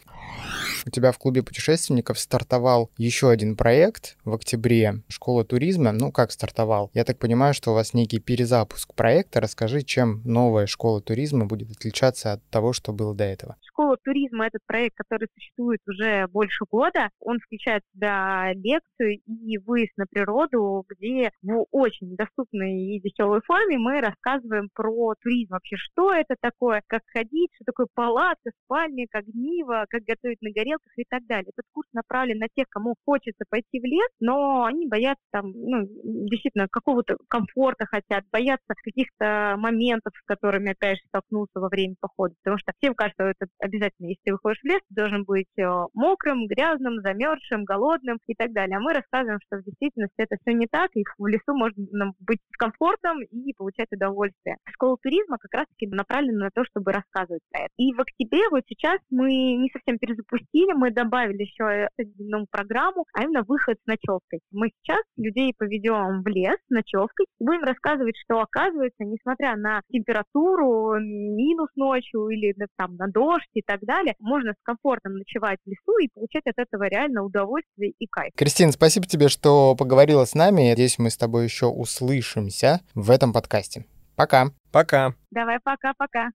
У 0.87 0.91
тебя 0.91 1.11
в 1.11 1.19
клубе 1.19 1.43
путешественников 1.43 2.19
стартовал 2.19 2.91
еще 2.97 3.29
один 3.29 3.57
проект 3.57 4.17
в 4.25 4.33
октябре. 4.33 5.03
Школа 5.09 5.45
туризма. 5.45 5.91
Ну, 5.91 6.13
как 6.13 6.31
стартовал? 6.31 6.91
Я 6.95 7.05
так 7.05 7.19
понимаю, 7.19 7.55
что 7.55 7.73
у 7.73 7.75
вас 7.75 7.93
некий 7.93 8.21
перезапуск 8.21 8.95
проекта. 8.95 9.41
Расскажи, 9.41 9.83
чем 9.83 10.23
новая 10.25 10.67
школа 10.67 11.01
туризма 11.01 11.47
будет 11.47 11.73
отличаться 11.73 12.35
от 12.35 12.45
того, 12.51 12.73
что 12.73 12.93
было 12.93 13.15
до 13.17 13.25
этого. 13.25 13.57
Школа 13.63 13.97
туризма— 14.03 14.47
это 14.47 14.59
проект, 14.65 14.97
который 14.97 15.29
существует 15.35 15.81
уже 15.89 16.29
больше 16.29 16.65
года. 16.71 17.11
Он 17.21 17.39
включает 17.41 17.83
в 17.83 17.97
себя 17.97 18.53
лекцию 18.55 19.21
и 19.27 19.59
выезд 19.59 19.93
на 19.97 20.07
природу, 20.07 20.85
где 20.89 21.31
в 21.43 21.67
очень 21.73 22.17
доступной 22.17 22.73
и 22.73 23.01
веселой 23.01 23.41
форме 23.45 23.77
мы 23.79 24.01
рассказываем 24.01 24.71
про 24.73 25.15
туризм. 25.21 25.53
Вообще, 25.53 25.77
что 25.77 26.13
это 26.13 26.37
такое, 26.41 26.83
как 26.87 27.03
ходить, 27.13 27.51
что 27.57 27.65
такое 27.65 27.87
палатка, 27.93 28.51
спальник, 28.65 29.09
огниво, 29.13 29.85
как 29.91 30.05
готовить 30.17 30.43
на 30.43 30.51
горелках 30.51 30.93
и 30.97 31.05
так 31.09 31.27
далее. 31.27 31.51
Этот 31.55 31.67
курс 31.73 31.89
направлен 31.93 32.39
на 32.39 32.49
тех, 32.55 32.67
кому 32.69 32.95
хочется 33.05 33.45
пойти 33.49 33.81
в 33.81 33.85
лес, 33.85 34.09
но 34.21 34.65
они 34.65 34.87
боятся 34.87 35.23
там, 35.31 35.53
ну, 35.53 35.87
действительно, 36.29 36.69
какого-то 36.69 37.17
комфорта 37.29 37.87
хотят, 37.87 38.25
боятся 38.33 38.75
каких-то 38.83 39.57
моментов, 39.59 40.13
с 40.17 40.23
которыми, 40.27 40.73
опять 40.73 40.99
же, 40.99 41.05
столкнуться 41.09 41.61
во 41.61 41.69
время 41.69 41.95
похода. 42.01 42.35
Потому 42.43 42.59
что 42.59 42.73
всем 42.79 42.95
кажется, 42.95 43.17
что 43.17 43.25
это 43.25 43.47
обязательно, 43.61 44.07
если 44.09 44.21
ты 44.25 44.33
выходишь 44.33 44.61
в 44.61 44.67
лес, 44.67 44.81
ты 44.89 44.95
должен 44.95 45.25
быть 45.25 45.47
э, 45.59 45.65
мокрым, 45.95 46.47
грязным, 46.47 47.01
замерзшим, 47.01 47.65
голодным 47.65 48.19
и 48.27 48.35
так 48.35 48.53
далее. 48.53 48.77
А 48.77 48.81
мы 48.81 48.93
рассказываем, 48.93 49.41
что 49.47 49.59
в 49.59 49.65
действительности 49.65 50.15
это 50.19 50.37
все 50.43 50.55
не 50.55 50.67
так, 50.67 50.91
и 50.95 51.05
в 51.19 51.27
лесу 51.27 51.55
можно 51.55 52.13
быть 52.21 52.41
комфортным 52.59 53.23
и 53.23 53.53
получать 53.55 53.89
удовольствие. 53.91 54.57
Школа 54.73 54.97
туризма 55.03 55.39
как 55.39 55.53
раз-таки 55.55 55.87
направлена 55.87 56.47
на 56.47 56.51
то, 56.51 56.65
чтобы 56.65 56.93
рассказывать 56.93 57.43
про 57.51 57.61
это. 57.65 57.71
И 57.79 57.93
в 57.93 58.01
октябре 58.01 58.49
вот 58.51 58.63
сейчас 58.69 59.01
мы 59.11 59.57
не 59.57 59.71
совсем 59.71 59.99
перезапустили, 60.07 60.73
мы 60.73 60.91
добавили 60.91 61.43
еще 61.43 61.89
одну 61.99 62.47
программу, 62.51 63.05
а 63.13 63.25
именно 63.25 63.43
выход 63.47 63.77
с 63.83 63.87
ночевкой. 63.87 64.41
Мы 64.51 64.71
сейчас 64.71 65.03
людей 65.17 65.53
поведем 65.57 66.23
в 66.23 66.27
лес 66.29 66.57
с 66.69 66.71
ночевкой 66.71 67.27
и 67.41 67.45
будем 67.45 67.63
рассказывать, 67.65 68.17
что 68.25 68.41
оказывается, 68.41 69.05
несмотря 69.05 69.57
на 69.57 69.83
температуру, 69.91 70.99
минус 71.01 71.69
ночью 71.77 72.29
или 72.29 72.55
там 72.77 72.97
на 72.97 73.09
дождь 73.09 73.49
и 73.55 73.63
так 73.63 73.81
далее, 73.83 74.15
можно 74.19 74.53
с 74.53 74.63
комфортом 74.63 75.15
ночевать 75.15 75.59
в 75.65 75.69
лесу 75.69 75.99
и 75.99 76.09
получать 76.15 76.47
от 76.47 76.59
этого 76.59 76.85
реально 76.85 77.25
удовольствие 77.25 77.93
и 77.99 78.07
кайф. 78.07 78.33
Кристина, 78.37 78.73
спасибо 78.73 79.07
тебе, 79.07 79.29
что 79.29 79.75
поговорила 79.77 80.25
с 80.25 80.35
нами. 80.35 80.71
Надеюсь, 80.71 80.99
мы 80.99 81.11
с 81.11 81.17
тобой 81.17 81.45
еще 81.45 81.67
услышимся 81.67 82.81
в 82.95 83.11
этом 83.11 83.33
подкасте. 83.33 83.85
Пока. 84.17 84.47
Пока. 84.73 85.15
Давай, 85.31 85.59
пока-пока. 85.63 86.31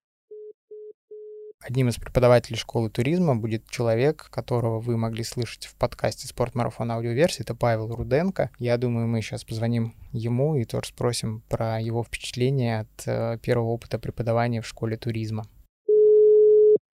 Одним 1.63 1.89
из 1.89 1.97
преподавателей 1.97 2.57
школы 2.57 2.89
туризма 2.89 3.35
будет 3.35 3.69
человек, 3.69 4.29
которого 4.31 4.79
вы 4.79 4.97
могли 4.97 5.23
слышать 5.23 5.65
в 5.67 5.75
подкасте 5.75 6.27
«Спортмарафон 6.27 6.89
аудиоверсии». 6.91 7.43
Это 7.43 7.53
Павел 7.53 7.93
Руденко. 7.93 8.49
Я 8.57 8.77
думаю, 8.77 9.07
мы 9.07 9.21
сейчас 9.21 9.43
позвоним 9.43 9.93
ему 10.11 10.55
и 10.55 10.65
тоже 10.65 10.87
спросим 10.87 11.43
про 11.49 11.79
его 11.79 12.03
впечатления 12.03 12.79
от 12.81 13.07
э, 13.07 13.37
первого 13.43 13.69
опыта 13.69 13.99
преподавания 13.99 14.61
в 14.61 14.67
школе 14.67 14.97
туризма. 14.97 15.45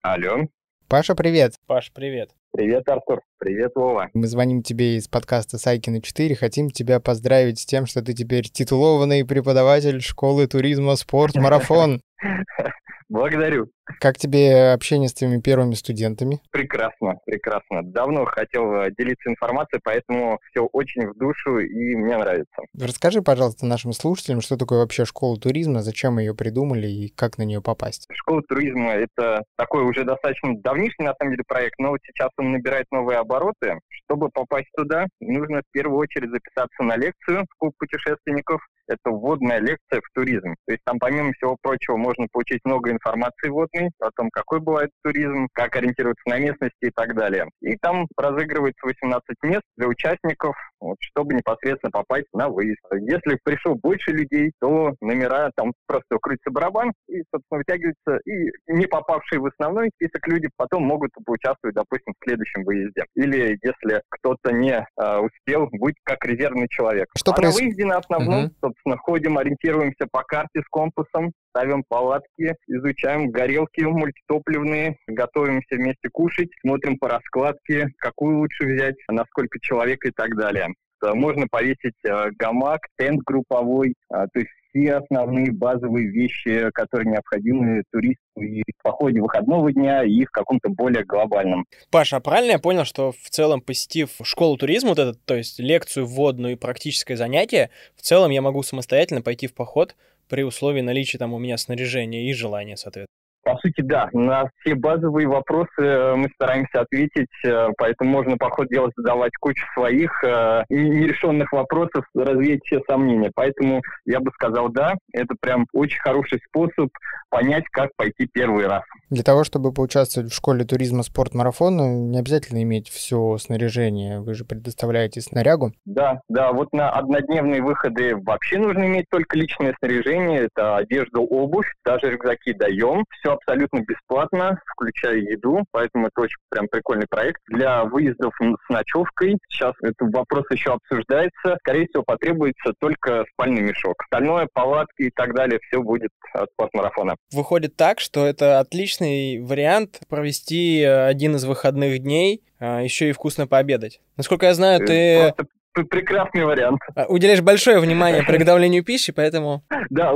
Алло. 0.02 0.48
Паша, 0.88 1.14
привет. 1.14 1.54
Паш, 1.66 1.92
привет. 1.92 2.30
Привет, 2.52 2.88
Артур. 2.88 3.20
Привет, 3.38 3.72
Вова. 3.76 4.10
Мы 4.14 4.26
звоним 4.26 4.62
тебе 4.62 4.96
из 4.96 5.06
подкаста 5.06 5.58
Сайкина 5.58 6.02
4. 6.02 6.34
Хотим 6.34 6.70
тебя 6.70 6.98
поздравить 6.98 7.60
с 7.60 7.66
тем, 7.66 7.86
что 7.86 8.02
ты 8.02 8.14
теперь 8.14 8.48
титулованный 8.48 9.24
преподаватель 9.24 10.00
школы 10.00 10.48
туризма 10.48 10.96
«Спорт 10.96 11.36
Марафон». 11.36 12.00
Благодарю. 13.08 13.70
Как 14.01 14.18
тебе 14.18 14.72
общение 14.72 15.09
с 15.09 15.14
твоими 15.14 15.41
первыми 15.41 15.74
студентами? 15.74 16.41
Прекрасно, 16.51 17.18
прекрасно. 17.24 17.82
Давно 17.84 18.24
хотел 18.24 18.74
э, 18.74 18.91
делиться 18.99 19.30
информацией, 19.30 19.80
поэтому 19.82 20.39
все 20.51 20.64
очень 20.72 21.09
в 21.09 21.16
душу 21.16 21.59
и 21.59 21.95
мне 21.95 22.16
нравится. 22.16 22.62
Расскажи, 22.78 23.22
пожалуйста, 23.22 23.64
нашим 23.66 23.93
слушателям, 23.93 24.41
что 24.41 24.57
такое 24.57 24.80
вообще 24.80 25.05
школа 25.05 25.39
туризма, 25.39 25.82
зачем 25.82 26.18
ее 26.18 26.34
придумали 26.34 26.89
и 26.89 27.09
как 27.09 27.39
на 27.39 27.43
нее 27.43 27.62
попасть? 27.62 28.09
Школа 28.12 28.43
туризма— 28.43 28.93
это 28.95 29.45
такой 29.57 29.84
уже 29.84 30.05
достаточно 30.05 30.57
давнишний, 30.59 31.07
на 31.07 31.14
самом 31.18 31.32
деле, 31.32 31.45
проект, 31.47 31.78
но 31.78 31.91
вот 31.91 32.01
сейчас 32.07 32.30
он 32.39 32.53
набирает 32.53 32.87
новые 32.91 33.18
обороты. 33.18 33.78
Чтобы 34.05 34.28
попасть 34.30 34.68
туда, 34.76 35.07
нужно 35.20 35.61
в 35.61 35.72
первую 35.72 35.99
очередь 35.99 36.30
записаться 36.30 36.82
на 36.82 36.97
лекцию 36.97 37.45
в 37.51 37.59
клуб 37.59 37.74
путешественников. 37.78 38.61
Это 38.89 39.11
вводная 39.11 39.59
лекция 39.59 40.01
в 40.01 40.14
туризм. 40.14 40.55
То 40.64 40.72
есть 40.72 40.82
там, 40.84 40.99
помимо 41.01 41.32
всего 41.32 41.57
прочего, 41.61 41.97
можно 41.97 42.26
получить 42.30 42.61
много 42.64 42.93
информации 42.93 43.49
вводной 43.77 43.91
о 44.01 44.11
том, 44.11 44.31
какой 44.31 44.61
бывает 44.61 44.91
туризм, 45.03 45.49
как 45.53 45.77
ориентироваться 45.77 46.22
на 46.27 46.39
местности 46.39 46.77
и 46.83 46.91
так 46.91 47.14
далее. 47.14 47.49
И 47.61 47.77
там 47.77 48.07
разыгрывается 48.16 48.87
18 48.87 49.22
мест 49.43 49.62
для 49.77 49.89
участников, 49.89 50.57
вот, 50.81 50.97
чтобы 51.01 51.35
непосредственно 51.35 51.91
попасть 51.91 52.27
на 52.33 52.49
выезд. 52.49 52.81
Если 52.93 53.39
пришел 53.45 53.74
больше 53.74 54.11
людей, 54.11 54.53
то 54.61 54.95
номера 55.01 55.51
там 55.57 55.72
просто 55.87 56.18
крутится 56.20 56.51
барабан 56.51 56.93
и, 57.09 57.22
собственно, 57.33 57.59
вытягиваются, 57.59 58.18
и 58.24 58.51
не 58.68 58.87
попавшие 58.87 59.41
в 59.41 59.47
основной 59.47 59.91
список 59.95 60.27
люди 60.29 60.49
потом 60.57 60.85
могут 60.85 61.11
поучаствовать, 61.24 61.74
допустим, 61.74 62.14
в 62.18 62.24
следующем 62.24 62.64
выезде. 62.64 63.05
Или 63.14 63.59
если 63.62 64.03
кто-то 64.09 64.53
не 64.53 64.87
э, 65.01 65.18
успел, 65.18 65.68
быть 65.72 65.97
как 66.05 66.24
резервный 66.24 66.68
человек. 66.68 67.09
Что 67.16 67.33
а 67.33 67.35
проис... 67.35 67.55
на 67.55 67.62
выезде 67.62 67.85
на 67.85 67.99
основном, 67.99 68.45
угу. 68.45 68.55
собственно, 68.61 68.97
ходим, 68.99 69.39
ориентируемся 69.39 70.07
по 70.11 70.22
карте 70.22 70.61
с 70.61 70.68
компасом, 70.70 71.33
ставим 71.57 71.85
палатки, 71.89 72.55
изучаем 72.66 73.31
горелки 73.66 73.82
мультитопливные, 73.82 74.96
готовимся 75.06 75.76
вместе 75.76 76.08
кушать, 76.12 76.48
смотрим 76.60 76.98
по 76.98 77.08
раскладке, 77.08 77.88
какую 77.98 78.38
лучше 78.38 78.66
взять, 78.66 78.96
на 79.08 79.24
сколько 79.26 79.58
человек 79.60 80.04
и 80.04 80.10
так 80.10 80.36
далее. 80.36 80.68
Можно 81.02 81.46
повесить 81.48 81.94
э, 82.04 82.30
гамак, 82.38 82.80
тент 82.96 83.20
групповой, 83.20 83.90
э, 83.90 84.26
то 84.32 84.38
есть 84.40 84.50
все 84.70 84.94
основные 84.94 85.52
базовые 85.52 86.08
вещи, 86.08 86.70
которые 86.72 87.12
необходимы 87.12 87.82
туристу 87.92 88.40
и 88.40 88.62
в 88.62 88.82
походе 88.82 89.20
выходного 89.20 89.70
дня, 89.72 90.02
и 90.04 90.24
в 90.24 90.30
каком-то 90.30 90.70
более 90.70 91.04
глобальном. 91.04 91.66
Паша, 91.90 92.16
а 92.16 92.20
правильно 92.20 92.52
я 92.52 92.58
понял, 92.58 92.86
что 92.86 93.12
в 93.12 93.28
целом, 93.28 93.60
посетив 93.60 94.10
школу 94.22 94.56
туризма, 94.56 94.90
вот 94.90 94.98
этот, 94.98 95.22
то 95.26 95.36
есть 95.36 95.58
лекцию 95.58 96.06
вводную 96.06 96.54
и 96.54 96.58
практическое 96.58 97.16
занятие, 97.16 97.70
в 97.94 98.00
целом 98.00 98.30
я 98.30 98.40
могу 98.40 98.62
самостоятельно 98.62 99.20
пойти 99.20 99.46
в 99.46 99.54
поход 99.54 99.94
при 100.28 100.42
условии 100.42 100.80
наличия 100.80 101.18
там 101.18 101.34
у 101.34 101.38
меня 101.38 101.56
снаряжения 101.56 102.28
и 102.28 102.32
желания, 102.32 102.76
соответственно? 102.76 103.06
По 103.47 103.57
сути, 103.59 103.80
да. 103.80 104.09
На 104.12 104.51
все 104.59 104.74
базовые 104.74 105.28
вопросы 105.28 105.68
э, 105.78 106.16
мы 106.16 106.28
стараемся 106.34 106.80
ответить, 106.80 107.28
э, 107.44 107.68
поэтому 107.78 108.11
можно 108.11 108.36
по 108.36 108.51
ходу 108.51 108.68
дела 108.70 108.90
задавать 108.97 109.30
кучу 109.38 109.64
своих 109.72 110.11
э, 110.24 110.64
нерешенных 110.68 111.53
вопросов, 111.53 112.05
развеять 112.12 112.62
все 112.64 112.80
сомнения. 112.88 113.30
Поэтому 113.36 113.82
я 114.05 114.18
бы 114.18 114.32
сказал, 114.32 114.68
да, 114.70 114.94
это 115.12 115.36
прям 115.40 115.68
очень 115.72 116.01
хороший 116.01 116.40
способ 116.49 116.88
понять, 117.30 117.62
как 117.70 117.90
пойти 117.97 118.26
первый 118.32 118.66
раз. 118.66 118.82
Для 119.11 119.22
того, 119.22 119.44
чтобы 119.44 119.72
поучаствовать 119.72 120.32
в 120.32 120.34
школе 120.34 120.64
туризма 120.64 121.05
спорт-марафон, 121.05 121.76
ну, 121.76 122.09
не 122.09 122.18
обязательно 122.18 122.64
иметь 122.64 122.88
все 122.88 123.38
снаряжение. 123.38 124.20
Вы 124.20 124.34
же 124.34 124.44
предоставляете 124.44 125.20
снарягу. 125.20 125.72
Да, 125.84 126.20
да. 126.28 126.51
Вот 126.51 126.72
на 126.72 126.90
однодневные 126.90 127.62
выходы 127.62 128.16
вообще 128.16 128.59
нужно 128.59 128.86
иметь 128.86 129.07
только 129.09 129.38
личное 129.38 129.76
снаряжение. 129.78 130.49
Это 130.53 130.78
одежда, 130.78 131.20
обувь, 131.20 131.72
даже 131.84 132.11
рюкзаки 132.11 132.53
даем. 132.53 133.05
Все 133.11 133.36
абсолютно 133.37 133.80
бесплатно, 133.80 134.61
включая 134.66 135.16
еду, 135.16 135.64
поэтому 135.70 136.09
это 136.09 136.22
очень 136.22 136.39
прям 136.51 136.68
прикольный 136.68 137.07
проект. 137.09 137.41
Для 137.49 137.84
выездов 137.84 138.34
с 138.41 138.68
ночевкой, 138.68 139.39
сейчас 139.49 139.74
этот 139.82 140.12
вопрос 140.12 140.45
еще 140.51 140.72
обсуждается, 140.74 141.57
скорее 141.61 141.87
всего, 141.87 142.03
потребуется 142.03 142.72
только 142.78 143.24
спальный 143.32 143.62
мешок. 143.62 143.95
Остальное, 144.03 144.49
палатки 144.53 145.03
и 145.03 145.11
так 145.11 145.34
далее, 145.34 145.61
все 145.68 145.82
будет 145.82 146.11
от 146.32 146.51
спортмарафона. 146.53 147.16
Выходит 147.32 147.76
так, 147.76 148.01
что 148.01 148.26
это 148.26 148.61
отличный 148.61 149.41
вариант 149.41 150.01
провести 150.09 150.80
э, 150.80 151.07
один 151.07 151.37
из 151.37 151.45
выходных 151.45 151.99
дней, 152.01 152.43
а, 152.59 152.82
еще 152.82 153.11
и 153.11 153.12
вкусно 153.12 153.47
пообедать. 153.47 154.01
Насколько 154.16 154.47
я 154.47 154.55
знаю, 154.55 154.82
э, 154.82 154.87
ты 154.87 155.34
Просто 155.34 155.47
прекрасный 155.85 156.45
вариант. 156.45 156.81
А, 156.95 157.07
уделяешь 157.07 157.41
большое 157.41 157.81
внимание 157.81 158.22
приготовлению 158.22 158.85
пищи, 158.85 159.12
поэтому... 159.12 159.62
Да, 159.91 160.12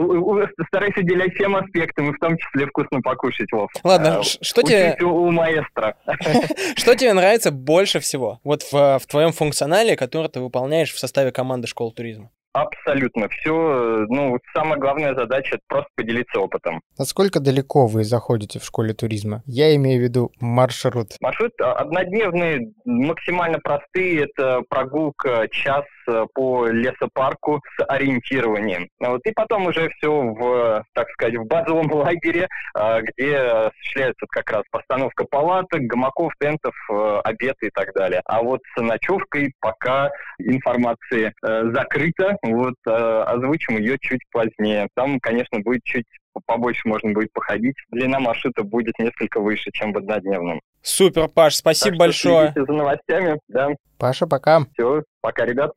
старайся 0.69 1.01
уделять 1.01 1.35
всем 1.35 1.57
аспектам, 1.57 2.11
и 2.11 2.13
в 2.15 2.19
том 2.19 2.37
числе 2.37 2.67
вкусно 2.67 3.01
покушать, 3.01 3.51
Вов. 3.53 3.71
Ладно, 3.83 4.19
а, 4.19 4.23
что 4.23 4.63
тебе... 4.63 4.97
у 5.03 5.31
маэстро. 5.31 5.97
Что 6.77 6.95
тебе 6.95 7.13
нравится 7.13 7.51
больше 7.51 8.01
всего? 8.01 8.41
Вот 8.45 8.63
в, 8.63 8.99
в 8.99 9.07
твоем 9.07 9.33
функционале, 9.33 9.97
который 9.97 10.29
ты 10.29 10.41
выполняешь 10.41 10.93
в 10.93 10.99
составе 10.99 11.33
команды 11.33 11.67
школы 11.67 11.93
туризма. 11.93 12.31
Абсолютно. 12.53 13.29
Все, 13.29 14.07
ну, 14.09 14.39
самая 14.55 14.79
главная 14.79 15.15
задача– 15.15 15.55
это 15.57 15.65
просто 15.69 15.89
поделиться 15.95 16.41
опытом. 16.41 16.81
Насколько 16.99 17.41
далеко 17.41 17.87
вы 17.87 18.05
заходите 18.05 18.59
в 18.59 18.65
школе 18.65 18.93
туризма? 18.93 19.43
Я 19.47 19.75
имею 19.77 20.01
в 20.01 20.03
виду 20.03 20.33
маршрут. 20.41 21.17
Маршрут 21.21 21.53
однодневные, 21.61 22.73
максимально 22.85 23.59
простые. 23.61 24.25
Это 24.25 24.63
прогулка 24.69 25.47
час 25.51 25.85
Э, 26.00 26.00
по 26.35 26.67
лесопарку 26.67 27.61
с 27.77 27.85
ориентированием. 27.89 28.89
Вот, 28.99 29.21
и 29.25 29.33
потом 29.33 29.67
уже 29.67 29.89
все 29.91 30.11
в, 30.11 30.85
так 30.95 31.09
сказать, 31.11 31.37
в 31.37 31.47
базовом 31.47 31.91
лагере, 31.93 32.49
э, 32.79 33.01
где 33.03 33.37
осуществляется 33.37 34.27
как 34.29 34.51
раз 34.51 34.63
постановка 34.71 35.25
палаток, 35.25 35.81
гамаков, 35.83 36.33
тентов, 36.39 36.75
э, 36.91 37.21
обед 37.25 37.57
и 37.63 37.71
так 37.71 37.93
далее. 37.95 38.21
А 38.25 38.43
вот 38.43 38.61
с 38.77 38.81
ночевкой 38.81 39.53
пока 39.61 40.11
информация 40.39 41.33
закрыта, 41.43 42.37
вот 42.43 42.75
озвучим 42.85 43.79
ее 43.79 43.99
чуть 44.01 44.21
позднее. 44.31 44.89
Там, 44.95 45.21
конечно, 45.21 45.61
будет 45.61 45.83
чуть 45.85 46.07
побольше 46.47 46.89
можно 46.89 47.13
будет 47.13 47.33
походить. 47.33 47.77
Длина 47.91 48.21
маршрута 48.21 48.63
будет 48.63 48.99
несколько 48.99 49.41
выше, 49.41 49.71
чем 49.73 49.93
в 49.93 49.99
однодневном. 49.99 50.61
Супер, 50.83 51.29
Паш, 51.29 51.57
спасибо 51.57 51.91
так 51.91 51.99
большое. 51.99 52.53
за 52.55 52.73
новостями, 52.73 53.39
да. 53.49 53.69
Паша, 53.99 54.27
пока. 54.27 54.65
Все, 54.73 55.03
пока, 55.21 55.45
ребят. 55.45 55.73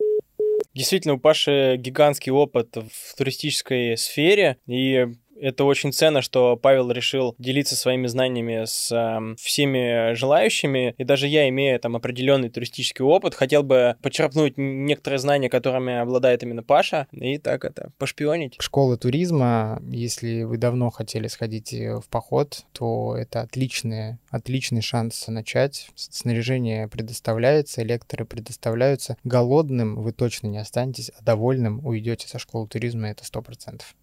Действительно, 0.74 1.16
у 1.16 1.20
Паши 1.20 1.76
гигантский 1.78 2.32
опыт 2.32 2.76
в 2.76 3.16
туристической 3.16 3.96
сфере, 3.98 4.58
и 4.66 5.08
это 5.44 5.66
очень 5.66 5.92
ценно, 5.92 6.22
что 6.22 6.56
Павел 6.56 6.90
решил 6.92 7.36
делиться 7.38 7.76
своими 7.76 8.08
знаниями 8.08 8.64
с 8.66 8.92
э, 8.92 9.36
всеми 9.38 10.14
желающими. 10.14 10.96
И 10.98 11.04
даже 11.04 11.28
я, 11.28 11.50
имея 11.50 11.78
там 11.80 11.96
определенный 11.96 12.50
туристический 12.50 13.04
опыт, 13.04 13.36
хотел 13.36 13.64
бы 13.64 13.98
почерпнуть 14.02 14.54
некоторые 14.58 15.20
знания, 15.20 15.50
которыми 15.50 15.96
обладает 15.96 16.44
именно 16.44 16.64
Паша, 16.64 17.08
и 17.12 17.38
так 17.38 17.66
это, 17.66 17.92
пошпионить. 17.98 18.56
Школа 18.60 18.98
туризма, 18.98 19.82
если 19.90 20.44
вы 20.44 20.58
давно 20.58 20.90
хотели 20.90 21.28
сходить 21.28 21.74
э, 21.74 22.00
в 22.00 22.08
поход, 22.08 22.64
то 22.72 23.16
это 23.18 23.42
отличный, 23.42 24.18
отличный 24.30 24.82
шанс 24.82 25.28
начать. 25.28 25.90
Снаряжение 25.96 26.88
предоставляется, 26.88 27.84
лекторы 27.84 28.26
предоставляются. 28.26 29.18
Голодным 29.26 30.02
вы 30.02 30.14
точно 30.14 30.48
не 30.48 30.58
останетесь, 30.58 31.12
а 31.20 31.24
довольным 31.24 31.86
уйдете 31.86 32.28
со 32.30 32.40
школы 32.40 32.68
туризма, 32.68 33.10
это 33.10 33.26
сто 33.26 33.42
процентов. 33.42 33.94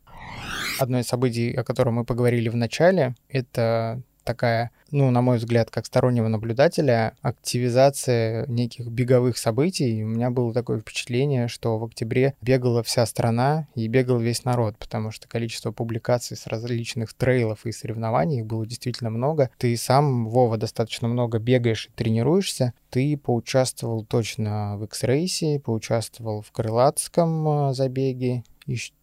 Одно 0.79 0.99
из 0.99 1.07
событий, 1.07 1.53
о 1.53 1.65
котором 1.65 1.95
мы 1.95 2.05
поговорили 2.05 2.49
в 2.49 2.57
начале, 2.57 3.15
это 3.29 4.03
такая, 4.25 4.71
ну, 4.91 5.11
на 5.11 5.23
мой 5.23 5.39
взгляд, 5.39 5.71
как 5.71 5.87
стороннего 5.87 6.29
наблюдателя, 6.29 7.15
активизация 7.21 8.47
неких 8.47 8.87
беговых 8.87 9.37
событий. 9.37 10.05
У 10.05 10.09
меня 10.09 10.31
было 10.31 10.53
такое 10.53 10.81
впечатление, 10.81 11.49
что 11.49 11.79
в 11.79 11.85
октябре 11.85 12.35
бегала 12.41 12.83
вся 12.83 13.07
страна 13.07 13.67
и 13.75 13.89
бегал 13.89 14.19
весь 14.19 14.45
народ, 14.45 14.77
потому 14.79 15.11
что 15.11 15.29
количество 15.29 15.73
публикаций 15.73 16.37
с 16.37 16.47
различных 16.47 17.13
трейлов 17.15 17.67
и 17.67 17.73
соревнований 17.73 18.41
их 18.41 18.47
было 18.47 18.67
действительно 18.67 19.11
много. 19.11 19.51
Ты 19.59 19.77
сам, 19.77 20.29
Вова, 20.29 20.57
достаточно 20.57 21.09
много 21.09 21.39
бегаешь 21.39 21.87
и 21.87 21.93
тренируешься. 21.93 22.73
Ты 22.91 23.17
поучаствовал 23.17 24.05
точно 24.05 24.77
в 24.77 24.85
X-рейсе, 24.85 25.61
поучаствовал 25.61 26.43
в 26.43 26.51
крылатском 26.53 27.71
э, 27.71 27.75
забеге. 27.75 28.45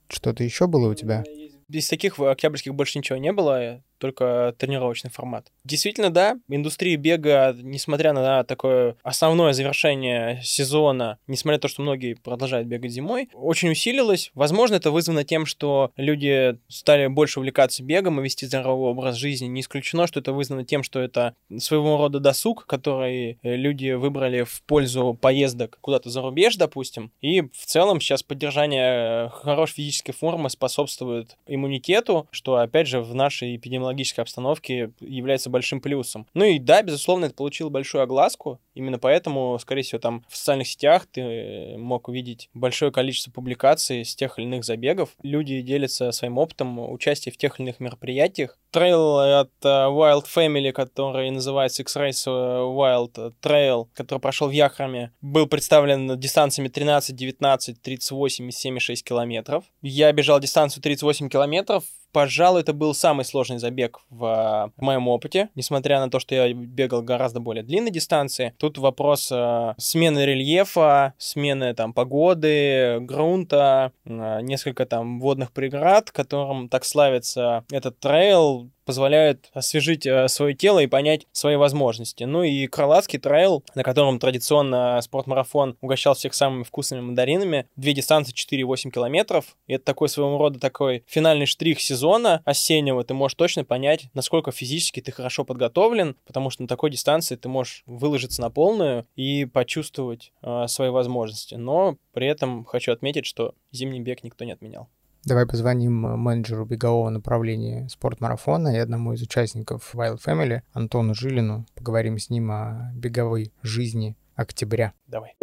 Что-то 0.10 0.44
еще 0.44 0.68
было 0.68 0.90
у 0.90 0.94
тебя? 0.94 1.24
Из 1.70 1.88
таких 1.88 2.20
октябрьских 2.20 2.74
больше 2.74 2.98
ничего 2.98 3.18
не 3.18 3.34
было 3.34 3.84
только 3.98 4.54
тренировочный 4.58 5.10
формат. 5.10 5.52
Действительно, 5.64 6.10
да, 6.10 6.38
индустрия 6.50 6.98
бега, 6.98 7.56
несмотря 7.62 8.14
на 8.14 8.44
такое 8.44 8.96
основное 9.04 9.54
завершение 9.54 10.40
сезона, 10.44 11.18
несмотря 11.28 11.58
на 11.58 11.62
то, 11.62 11.68
что 11.68 11.82
многие 11.82 12.14
продолжают 12.14 12.68
бегать 12.68 12.92
зимой, 12.92 13.30
очень 13.34 13.72
усилилась. 13.72 14.32
Возможно, 14.34 14.76
это 14.76 14.92
вызвано 14.92 15.24
тем, 15.24 15.46
что 15.46 15.92
люди 15.98 16.58
стали 16.68 17.08
больше 17.08 17.40
увлекаться 17.40 17.84
бегом 17.84 18.20
и 18.20 18.24
вести 18.24 18.46
здоровый 18.46 18.92
образ 18.92 19.16
жизни. 19.16 19.48
Не 19.48 19.62
исключено, 19.62 20.08
что 20.08 20.20
это 20.20 20.34
вызвано 20.34 20.66
тем, 20.66 20.84
что 20.84 21.00
это 21.00 21.36
своего 21.58 21.98
рода 21.98 22.20
досуг, 22.20 22.66
который 22.66 23.40
люди 23.44 23.92
выбрали 23.92 24.44
в 24.44 24.62
пользу 24.64 25.18
поездок 25.20 25.78
куда-то 25.82 26.10
за 26.10 26.22
рубеж, 26.22 26.56
допустим. 26.56 27.12
И 27.22 27.42
в 27.42 27.66
целом 27.66 28.02
сейчас 28.02 28.24
поддержание 28.24 29.30
хорошей 29.30 29.76
физической 29.76 30.12
формы 30.12 30.50
способствует 30.50 31.38
иммунитету, 31.48 32.28
что, 32.32 32.56
опять 32.56 32.88
же, 32.88 33.02
в 33.02 33.16
нашей 33.16 33.56
эпидемиологии 33.56 33.87
технологической 33.88 34.22
обстановке 34.24 34.92
является 35.00 35.50
большим 35.50 35.82
плюсом. 35.82 36.28
Ну 36.34 36.46
и 36.46 36.60
да, 36.60 36.82
безусловно, 36.82 37.26
это 37.26 37.36
получило 37.36 37.70
большую 37.70 38.04
огласку. 38.04 38.60
Именно 38.74 39.00
поэтому, 39.00 39.58
скорее 39.60 39.82
всего, 39.82 40.00
там 40.00 40.24
в 40.30 40.36
социальных 40.38 40.68
сетях 40.68 41.08
ты 41.12 41.78
мог 41.78 42.08
увидеть 42.10 42.50
большое 42.54 42.92
количество 42.92 43.32
публикаций 43.32 44.04
с 44.04 44.16
тех 44.16 44.38
или 44.38 44.46
иных 44.46 44.66
забегов. 44.66 45.10
Люди 45.24 45.62
делятся 45.62 46.12
своим 46.12 46.38
опытом 46.38 46.92
участия 46.92 47.32
в 47.32 47.38
тех 47.38 47.60
или 47.60 47.68
иных 47.68 47.80
мероприятиях. 47.80 48.58
Трейл 48.72 49.18
от 49.18 49.52
э, 49.64 49.90
Wild 49.90 50.26
Family, 50.26 50.72
который 50.72 51.32
называется 51.32 51.82
X-Race 51.82 52.28
Wild 52.28 53.34
Trail, 53.42 53.88
который 53.94 54.20
прошел 54.20 54.50
в 54.50 54.52
Яхроме, 54.52 55.14
был 55.22 55.48
представлен 55.48 56.20
дистанциями 56.20 56.68
13, 56.68 57.16
19, 57.16 57.82
38 57.82 58.46
и 58.46 58.50
7,6 58.50 58.96
километров. 59.04 59.64
Я 59.82 60.12
бежал 60.12 60.40
дистанцию 60.40 60.84
38 60.84 61.30
километров, 61.30 61.84
пожалуй, 62.18 62.62
это 62.62 62.74
был 62.74 62.96
самый 62.96 63.26
сложный 63.26 63.60
забег 63.60 64.00
в, 64.10 64.72
в 64.76 64.82
моем 64.82 65.08
опыте, 65.08 65.50
несмотря 65.54 66.00
на 66.00 66.10
то, 66.10 66.20
что 66.20 66.34
я 66.34 66.52
бегал 66.52 67.04
гораздо 67.04 67.40
более 67.40 67.62
длинной 67.64 67.92
дистанции. 67.92 68.56
Тут 68.58 68.80
вопрос 68.80 69.32
э, 69.32 69.76
смены 69.78 70.26
рельефа, 70.26 71.14
смены 71.20 71.76
там 71.76 71.94
погоды, 71.94 72.98
грунта, 73.02 73.92
э, 74.04 74.42
несколько 74.42 74.88
там 74.88 75.20
водных 75.20 75.52
преград, 75.52 76.10
которым 76.10 76.70
так 76.70 76.86
славится 76.86 77.64
этот 77.72 78.00
трейл, 78.00 78.72
позволяют 78.88 79.50
освежить 79.54 80.06
э, 80.06 80.30
свое 80.30 80.56
тело 80.56 80.80
и 80.80 80.88
понять 80.88 81.28
свои 81.34 81.58
возможности. 81.58 82.24
Ну 82.24 82.44
и 82.44 82.68
Крылатский 82.68 83.20
трейл, 83.20 83.62
на 83.76 83.84
котором 83.84 84.18
традиционно 84.18 85.00
спортмарафон 85.02 85.78
угощал 85.82 86.16
всех 86.16 86.34
самыми 86.34 86.64
вкусными 86.64 87.02
мандаринами. 87.02 87.68
Две 87.76 87.94
дистанции 87.94 88.34
4,8 88.34 88.90
километров. 88.90 89.58
И 89.68 89.74
это 89.74 89.84
такой 89.84 90.08
своего 90.08 90.38
рода 90.38 90.58
такой 90.58 91.04
финальный 91.06 91.46
штрих 91.46 91.82
сезона 91.82 92.42
осеннего. 92.46 93.04
Ты 93.04 93.14
можешь 93.14 93.36
точно 93.36 93.66
понять, 93.66 94.06
насколько 94.14 94.52
физически 94.52 95.02
ты 95.02 95.12
хорошо 95.12 95.44
подготовлен, 95.44 96.16
потому 96.26 96.50
что 96.50 96.62
на 96.62 96.70
такой 96.70 96.90
дистанции 96.90 97.36
ты 97.36 97.50
можешь 97.50 97.84
выложиться 97.86 98.42
на 98.42 98.50
полную 98.50 99.06
и 99.18 99.44
почувствовать 99.44 100.32
э, 100.42 100.68
свои 100.68 100.90
возможности. 100.90 101.56
Но 101.56 101.98
при 102.14 102.28
этом 102.28 102.64
хочу 102.64 102.94
отметить, 102.94 103.26
что 103.26 103.54
зимний 103.74 104.00
бег 104.00 104.24
никто 104.24 104.46
не 104.46 104.54
отменял. 104.54 104.88
Давай 105.28 105.46
позвоним 105.46 106.06
э, 106.06 106.16
менеджеру 106.16 106.64
бегового 106.64 107.10
направления 107.10 107.90
спортмарафона 107.90 108.70
и 108.70 108.78
одному 108.78 109.12
из 109.12 109.22
участников 109.22 109.94
Wild 109.94 110.20
Family, 110.26 110.62
Антону 110.72 111.14
Жилину. 111.14 111.66
Поговорим 111.76 112.18
с 112.18 112.30
ним 112.30 112.50
о 112.50 112.94
беговой 112.96 113.52
жизни 113.62 114.16
октября. 114.36 114.94
Давай. 115.06 115.36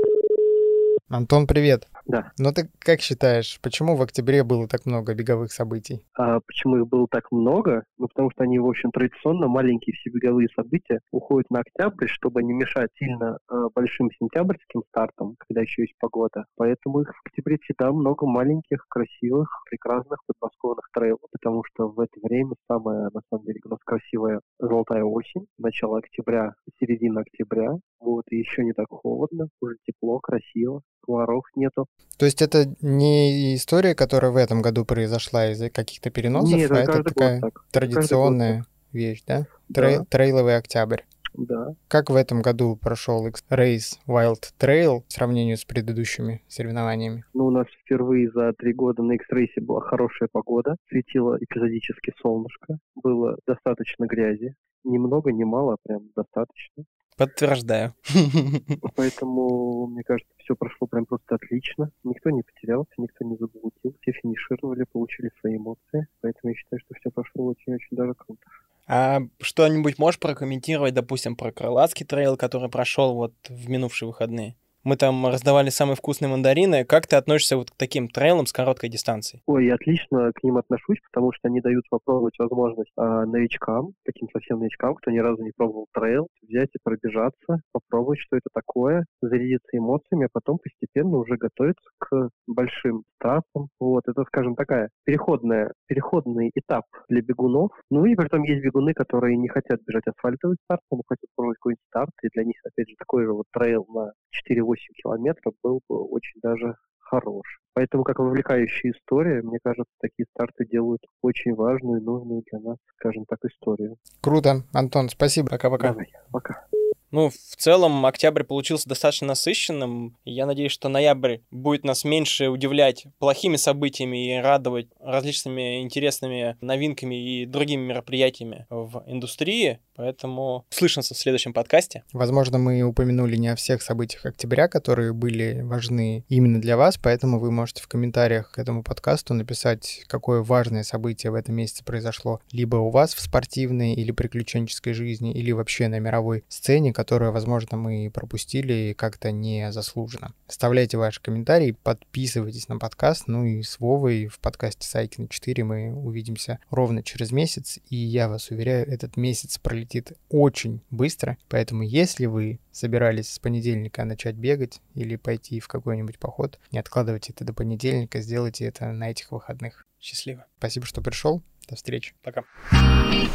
Антон, 1.09 1.47
привет. 1.47 1.87
Да. 2.07 2.33
Ну 2.39 2.53
ты 2.53 2.71
как 2.79 3.01
считаешь, 3.01 3.59
почему 3.63 3.97
в 3.97 4.03
октябре 4.03 4.45
было 4.45 4.69
так 4.69 4.85
много 4.87 5.15
беговых 5.15 5.53
событий? 5.53 6.05
А 6.17 6.41
почему 6.41 6.77
их 6.77 6.89
было 6.89 7.07
так 7.11 7.31
много? 7.33 7.85
Ну, 7.99 8.09
потому 8.09 8.31
что 8.31 8.45
они, 8.45 8.59
в 8.59 8.67
общем, 8.67 8.91
традиционно 8.91 9.49
маленькие 9.49 9.95
все 9.95 10.11
беговые 10.11 10.49
события 10.55 11.01
уходят 11.11 11.51
на 11.51 11.61
октябрь, 11.61 12.07
чтобы 12.09 12.43
не 12.43 12.53
мешать 12.53 12.91
сильно 12.99 13.39
э, 13.51 13.55
большим 13.75 14.11
сентябрьским 14.19 14.83
стартам, 14.89 15.37
когда 15.39 15.63
еще 15.63 15.83
есть 15.83 15.95
погода. 15.99 16.45
Поэтому 16.57 17.01
их 17.01 17.09
в 17.09 17.27
октябре 17.27 17.59
всегда 17.63 17.91
много 17.93 18.27
маленьких, 18.27 18.85
красивых, 18.89 19.49
прекрасных 19.71 20.19
подмосковных 20.27 20.89
трейлов, 20.93 21.23
потому 21.33 21.63
что 21.65 21.89
в 21.89 21.99
это 22.01 22.13
время 22.23 22.55
самая, 22.71 23.11
на 23.13 23.21
самом 23.31 23.45
деле, 23.47 23.61
у 23.65 23.69
нас 23.71 23.79
красивая 23.85 24.41
золотая 24.59 25.05
осень, 25.05 25.47
начало 25.59 25.99
октября, 25.99 26.55
середина 26.79 27.23
октября, 27.23 27.71
вот, 28.01 28.25
и 28.31 28.37
еще 28.37 28.65
не 28.65 28.73
так 28.73 28.89
холодно, 28.91 29.49
уже 29.61 29.77
тепло, 29.87 30.21
красиво, 30.21 30.83
комаров 31.05 31.45
нету. 31.55 31.87
То 32.19 32.27
есть 32.27 32.43
это 32.43 32.75
не 32.81 33.55
история, 33.57 33.95
которая 33.95 34.31
в 34.31 34.37
этом 34.37 34.63
году 34.63 34.85
произошла 34.85 35.51
из-за 35.51 35.71
каких-то 35.71 36.11
переносов, 36.11 36.57
Нет, 36.57 36.71
а 36.71 36.77
это 36.79 37.03
такая 37.03 37.41
так. 37.41 37.65
традиционная 37.71 38.65
вещь, 38.93 39.23
да? 39.27 39.47
Трей- 39.73 39.99
Да. 39.99 40.05
Трейловый 40.09 40.57
октябрь. 40.57 41.01
Да. 41.35 41.75
Как 41.89 42.11
в 42.11 42.15
этом 42.15 42.43
году 42.43 42.77
прошел 42.77 43.27
X-Race 43.27 43.99
Wild 44.07 44.53
Trail 44.61 45.03
в 45.09 45.13
сравнении 45.13 45.57
с 45.57 45.65
предыдущими 45.65 46.43
соревнованиями? 46.47 47.25
Ну, 47.35 47.47
у 47.47 47.51
нас 47.51 47.67
впервые 47.83 48.31
за 48.31 48.53
три 48.53 48.73
года 48.73 49.03
на 49.03 49.13
X-рейсе 49.17 49.61
была 49.61 49.81
хорошая 49.81 50.29
погода. 50.31 50.77
Светило 50.89 51.37
эпизодически 51.41 52.13
солнышко. 52.23 52.79
Было 52.95 53.37
достаточно 53.49 54.07
грязи. 54.07 54.55
Ни 54.85 54.99
много, 54.99 55.33
ни 55.33 55.43
мало, 55.43 55.75
а 55.75 55.77
прям 55.89 56.03
достаточно. 56.15 56.85
Подтверждаю. 57.17 57.95
Поэтому, 58.97 59.87
мне 59.87 60.03
кажется, 60.03 60.33
все 60.39 60.57
прошло 60.57 60.87
прям 60.87 61.07
просто 61.07 61.37
отлично. 61.37 61.91
Никто 62.03 62.31
не 62.31 62.43
потерялся, 62.43 62.91
никто 62.97 63.25
не 63.25 63.37
заблудил. 63.37 63.97
Все 64.01 64.13
финишировали, 64.13 64.85
получили 64.91 65.31
свои 65.41 65.57
эмоции. 65.57 66.09
Поэтому 66.21 66.51
я 66.51 66.57
считаю, 66.57 66.81
что 66.81 66.95
все 66.99 67.11
прошло 67.11 67.45
очень-очень 67.47 67.97
даже 67.97 68.15
круто. 68.15 68.43
А 68.87 69.21
что-нибудь 69.41 69.99
можешь 69.99 70.21
прокомментировать, 70.21 70.93
допустим, 70.93 71.37
про 71.37 71.53
Крылатский 71.53 72.05
трейл, 72.05 72.37
который 72.37 72.69
прошел 72.69 73.15
вот 73.15 73.35
в 73.49 73.69
минувшие 73.71 74.09
выходные? 74.09 74.57
Мы 74.85 74.97
там 74.97 75.27
раздавали 75.27 75.71
самые 75.71 75.97
вкусные 75.97 76.29
мандарины. 76.29 76.85
Как 76.85 77.07
ты 77.07 77.17
относишься 77.17 77.57
вот 77.57 77.71
к 77.71 77.75
таким 77.75 78.07
трейлам 78.07 78.45
с 78.45 78.53
короткой 78.53 78.91
дистанцией? 78.91 79.43
Ой, 79.47 79.65
я 79.65 79.77
отлично 79.77 80.31
к 80.35 80.45
ним 80.45 80.59
отношусь, 80.59 80.99
потому 81.11 81.33
что 81.33 81.49
они 81.49 81.63
дают 81.63 81.89
попробовать 81.89 82.39
возможность 82.39 82.93
а, 82.99 83.25
новичкам, 83.25 83.95
таким 84.05 84.29
совсем 84.29 84.59
новичкам, 84.59 84.95
кто 84.97 85.11
ни 85.11 85.19
разу 85.21 85.43
не 85.43 85.53
пробовал 85.57 85.87
трейл, 85.95 86.29
взять 86.43 86.69
и 86.75 86.79
пробежаться, 86.83 87.63
попробовать, 87.73 88.19
что 88.21 88.37
это 88.37 88.51
такое, 88.53 89.07
зарядиться 89.23 89.71
эмоциями, 89.73 90.27
а 90.27 90.29
потом 90.31 90.59
постепенно 90.59 91.17
уже 91.17 91.39
готовиться 91.39 91.89
к 91.99 92.29
большим 92.47 93.05
стартам. 93.19 93.69
Вот, 93.81 94.05
это, 94.07 94.23
скажем, 94.25 94.55
такая 94.55 94.91
переходная, 95.05 95.73
переходный 95.87 96.51
этап 96.55 96.85
для 97.09 97.23
бегунов. 97.23 97.71
Ну 97.91 98.05
и 98.05 98.15
при 98.15 98.27
этом 98.27 98.43
есть 98.43 98.63
бегуны, 98.63 98.93
которые 98.93 99.39
не 99.39 99.49
хотят 99.49 99.81
бежать 99.87 100.07
асфальтовый 100.07 100.59
старт, 100.65 100.83
но 100.91 101.01
хотят 101.09 101.31
пробовать 101.35 101.57
какой-нибудь 101.57 101.87
старт, 101.89 102.11
и 102.23 102.29
для 102.35 102.45
них, 102.45 102.57
опять 102.67 102.91
же, 102.91 102.97
такой 102.99 103.25
же 103.25 103.33
вот 103.33 103.47
трейл 103.51 103.87
на 103.89 104.13
4-8 104.47 104.74
километров 104.77 105.55
был 105.63 105.81
бы 105.89 106.03
очень 106.05 106.41
даже 106.43 106.77
хорош. 106.99 107.61
Поэтому, 107.75 108.05
как 108.05 108.19
вовлекающая 108.19 108.93
история, 108.93 109.43
мне 109.43 109.59
кажется, 109.63 109.93
такие 110.01 110.27
старты 110.31 110.67
делают 110.67 111.03
очень 111.23 111.55
важную 111.55 112.01
и 112.01 112.05
нужную 112.05 112.43
для 112.51 112.61
нас, 112.61 112.79
скажем 112.97 113.25
так, 113.27 113.39
историю. 113.45 113.97
Круто. 114.21 114.63
Антон, 114.73 115.09
спасибо. 115.09 115.49
Пока-пока. 115.51 115.89
Давай, 115.89 116.13
пока. 116.33 116.67
Ну, 117.15 117.31
в 117.31 117.57
целом, 117.57 118.05
октябрь 118.07 118.43
получился 118.43 118.89
достаточно 118.89 119.29
насыщенным. 119.29 120.17
Я 120.25 120.47
надеюсь, 120.47 120.73
что 120.73 120.89
ноябрь 120.89 121.37
будет 121.53 121.85
нас 121.85 122.03
меньше 122.03 122.49
удивлять 122.49 123.07
плохими 123.21 123.55
событиями 123.55 124.35
и 124.35 124.41
радовать 124.41 124.89
различными 124.99 125.81
интересными 125.83 126.57
новинками 126.61 127.15
и 127.15 127.47
другими 127.47 127.83
мероприятиями 127.83 128.67
в 128.69 129.05
индустрии. 129.07 129.79
Поэтому 129.95 130.67
слышимся 130.71 131.15
в 131.15 131.19
следующем 131.19 131.53
подкасте. 131.53 132.03
Возможно, 132.13 132.59
мы 132.59 132.83
упомянули 132.83 133.37
не 133.37 133.47
о 133.47 133.55
всех 133.55 133.81
событиях 133.81 134.27
октября, 134.27 134.67
которые 134.67 135.13
были 135.13 135.61
важны 135.63 136.25
именно 136.29 136.61
для 136.61 136.77
вас, 136.77 136.99
поэтому 136.99 137.39
вы 137.39 137.53
можете 137.53 137.81
в 137.81 137.87
комментариях 137.87 138.51
к 138.51 138.59
этому 138.59 138.83
подкасту 138.83 139.35
написать, 139.35 140.03
какое 140.09 140.43
важное 140.43 140.83
событие 140.83 141.31
в 141.31 141.37
этом 141.37 141.55
месяце 141.55 141.85
произошло 141.85 142.41
либо 142.51 142.75
у 142.77 142.91
вас 142.91 143.15
в 143.15 143.21
спортивной 143.21 143.95
или 143.95 144.11
приключенческой 144.11 144.95
жизни, 144.95 145.33
или 145.33 145.53
вообще 145.53 145.87
на 145.87 146.01
мировой 146.01 146.43
сцене, 146.49 146.93
которое, 147.05 147.33
возможно, 147.33 147.77
мы 147.77 148.11
пропустили 148.11 148.95
как-то 148.97 149.31
незаслуженно. 149.31 150.33
Оставляйте 150.49 150.97
ваши 150.97 151.21
комментарии, 151.21 151.77
подписывайтесь 151.83 152.67
на 152.69 152.79
подкаст, 152.79 153.25
ну 153.27 153.45
и 153.45 153.63
с 153.63 153.79
Вовой 153.79 154.27
в 154.27 154.39
подкасте 154.39 154.89
Сайкина 154.89 155.29
4 155.29 155.65
мы 155.65 155.93
увидимся 155.93 156.61
ровно 156.71 157.03
через 157.03 157.31
месяц, 157.31 157.79
и 157.91 157.97
я 157.97 158.31
вас 158.31 158.51
уверяю, 158.51 158.89
этот 158.89 159.19
месяц 159.19 159.59
пролетит 159.59 160.15
очень 160.31 160.81
быстро, 160.91 161.37
поэтому 161.51 161.83
если 161.83 162.25
вы 162.25 162.59
собирались 162.73 163.35
с 163.35 163.39
понедельника 163.39 164.07
начать 164.07 164.37
бегать 164.37 164.81
или 164.95 165.17
пойти 165.17 165.61
в 165.61 165.69
какой-нибудь 165.69 166.19
поход, 166.19 166.59
не 166.73 166.79
откладывайте 166.79 167.35
это 167.35 167.45
до 167.45 167.53
понедельника, 167.53 168.23
сделайте 168.23 168.65
это 168.65 168.91
на 168.93 169.11
этих 169.11 169.31
выходных. 169.31 169.85
Счастливо. 170.01 170.47
Спасибо, 170.57 170.87
что 170.87 171.03
пришел. 171.03 171.43
До 171.69 171.77
встречи. 171.77 172.15
Пока. 172.23 172.45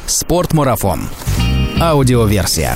Спортмарафон. 0.08 1.02
Аудиоверсия. 1.80 2.76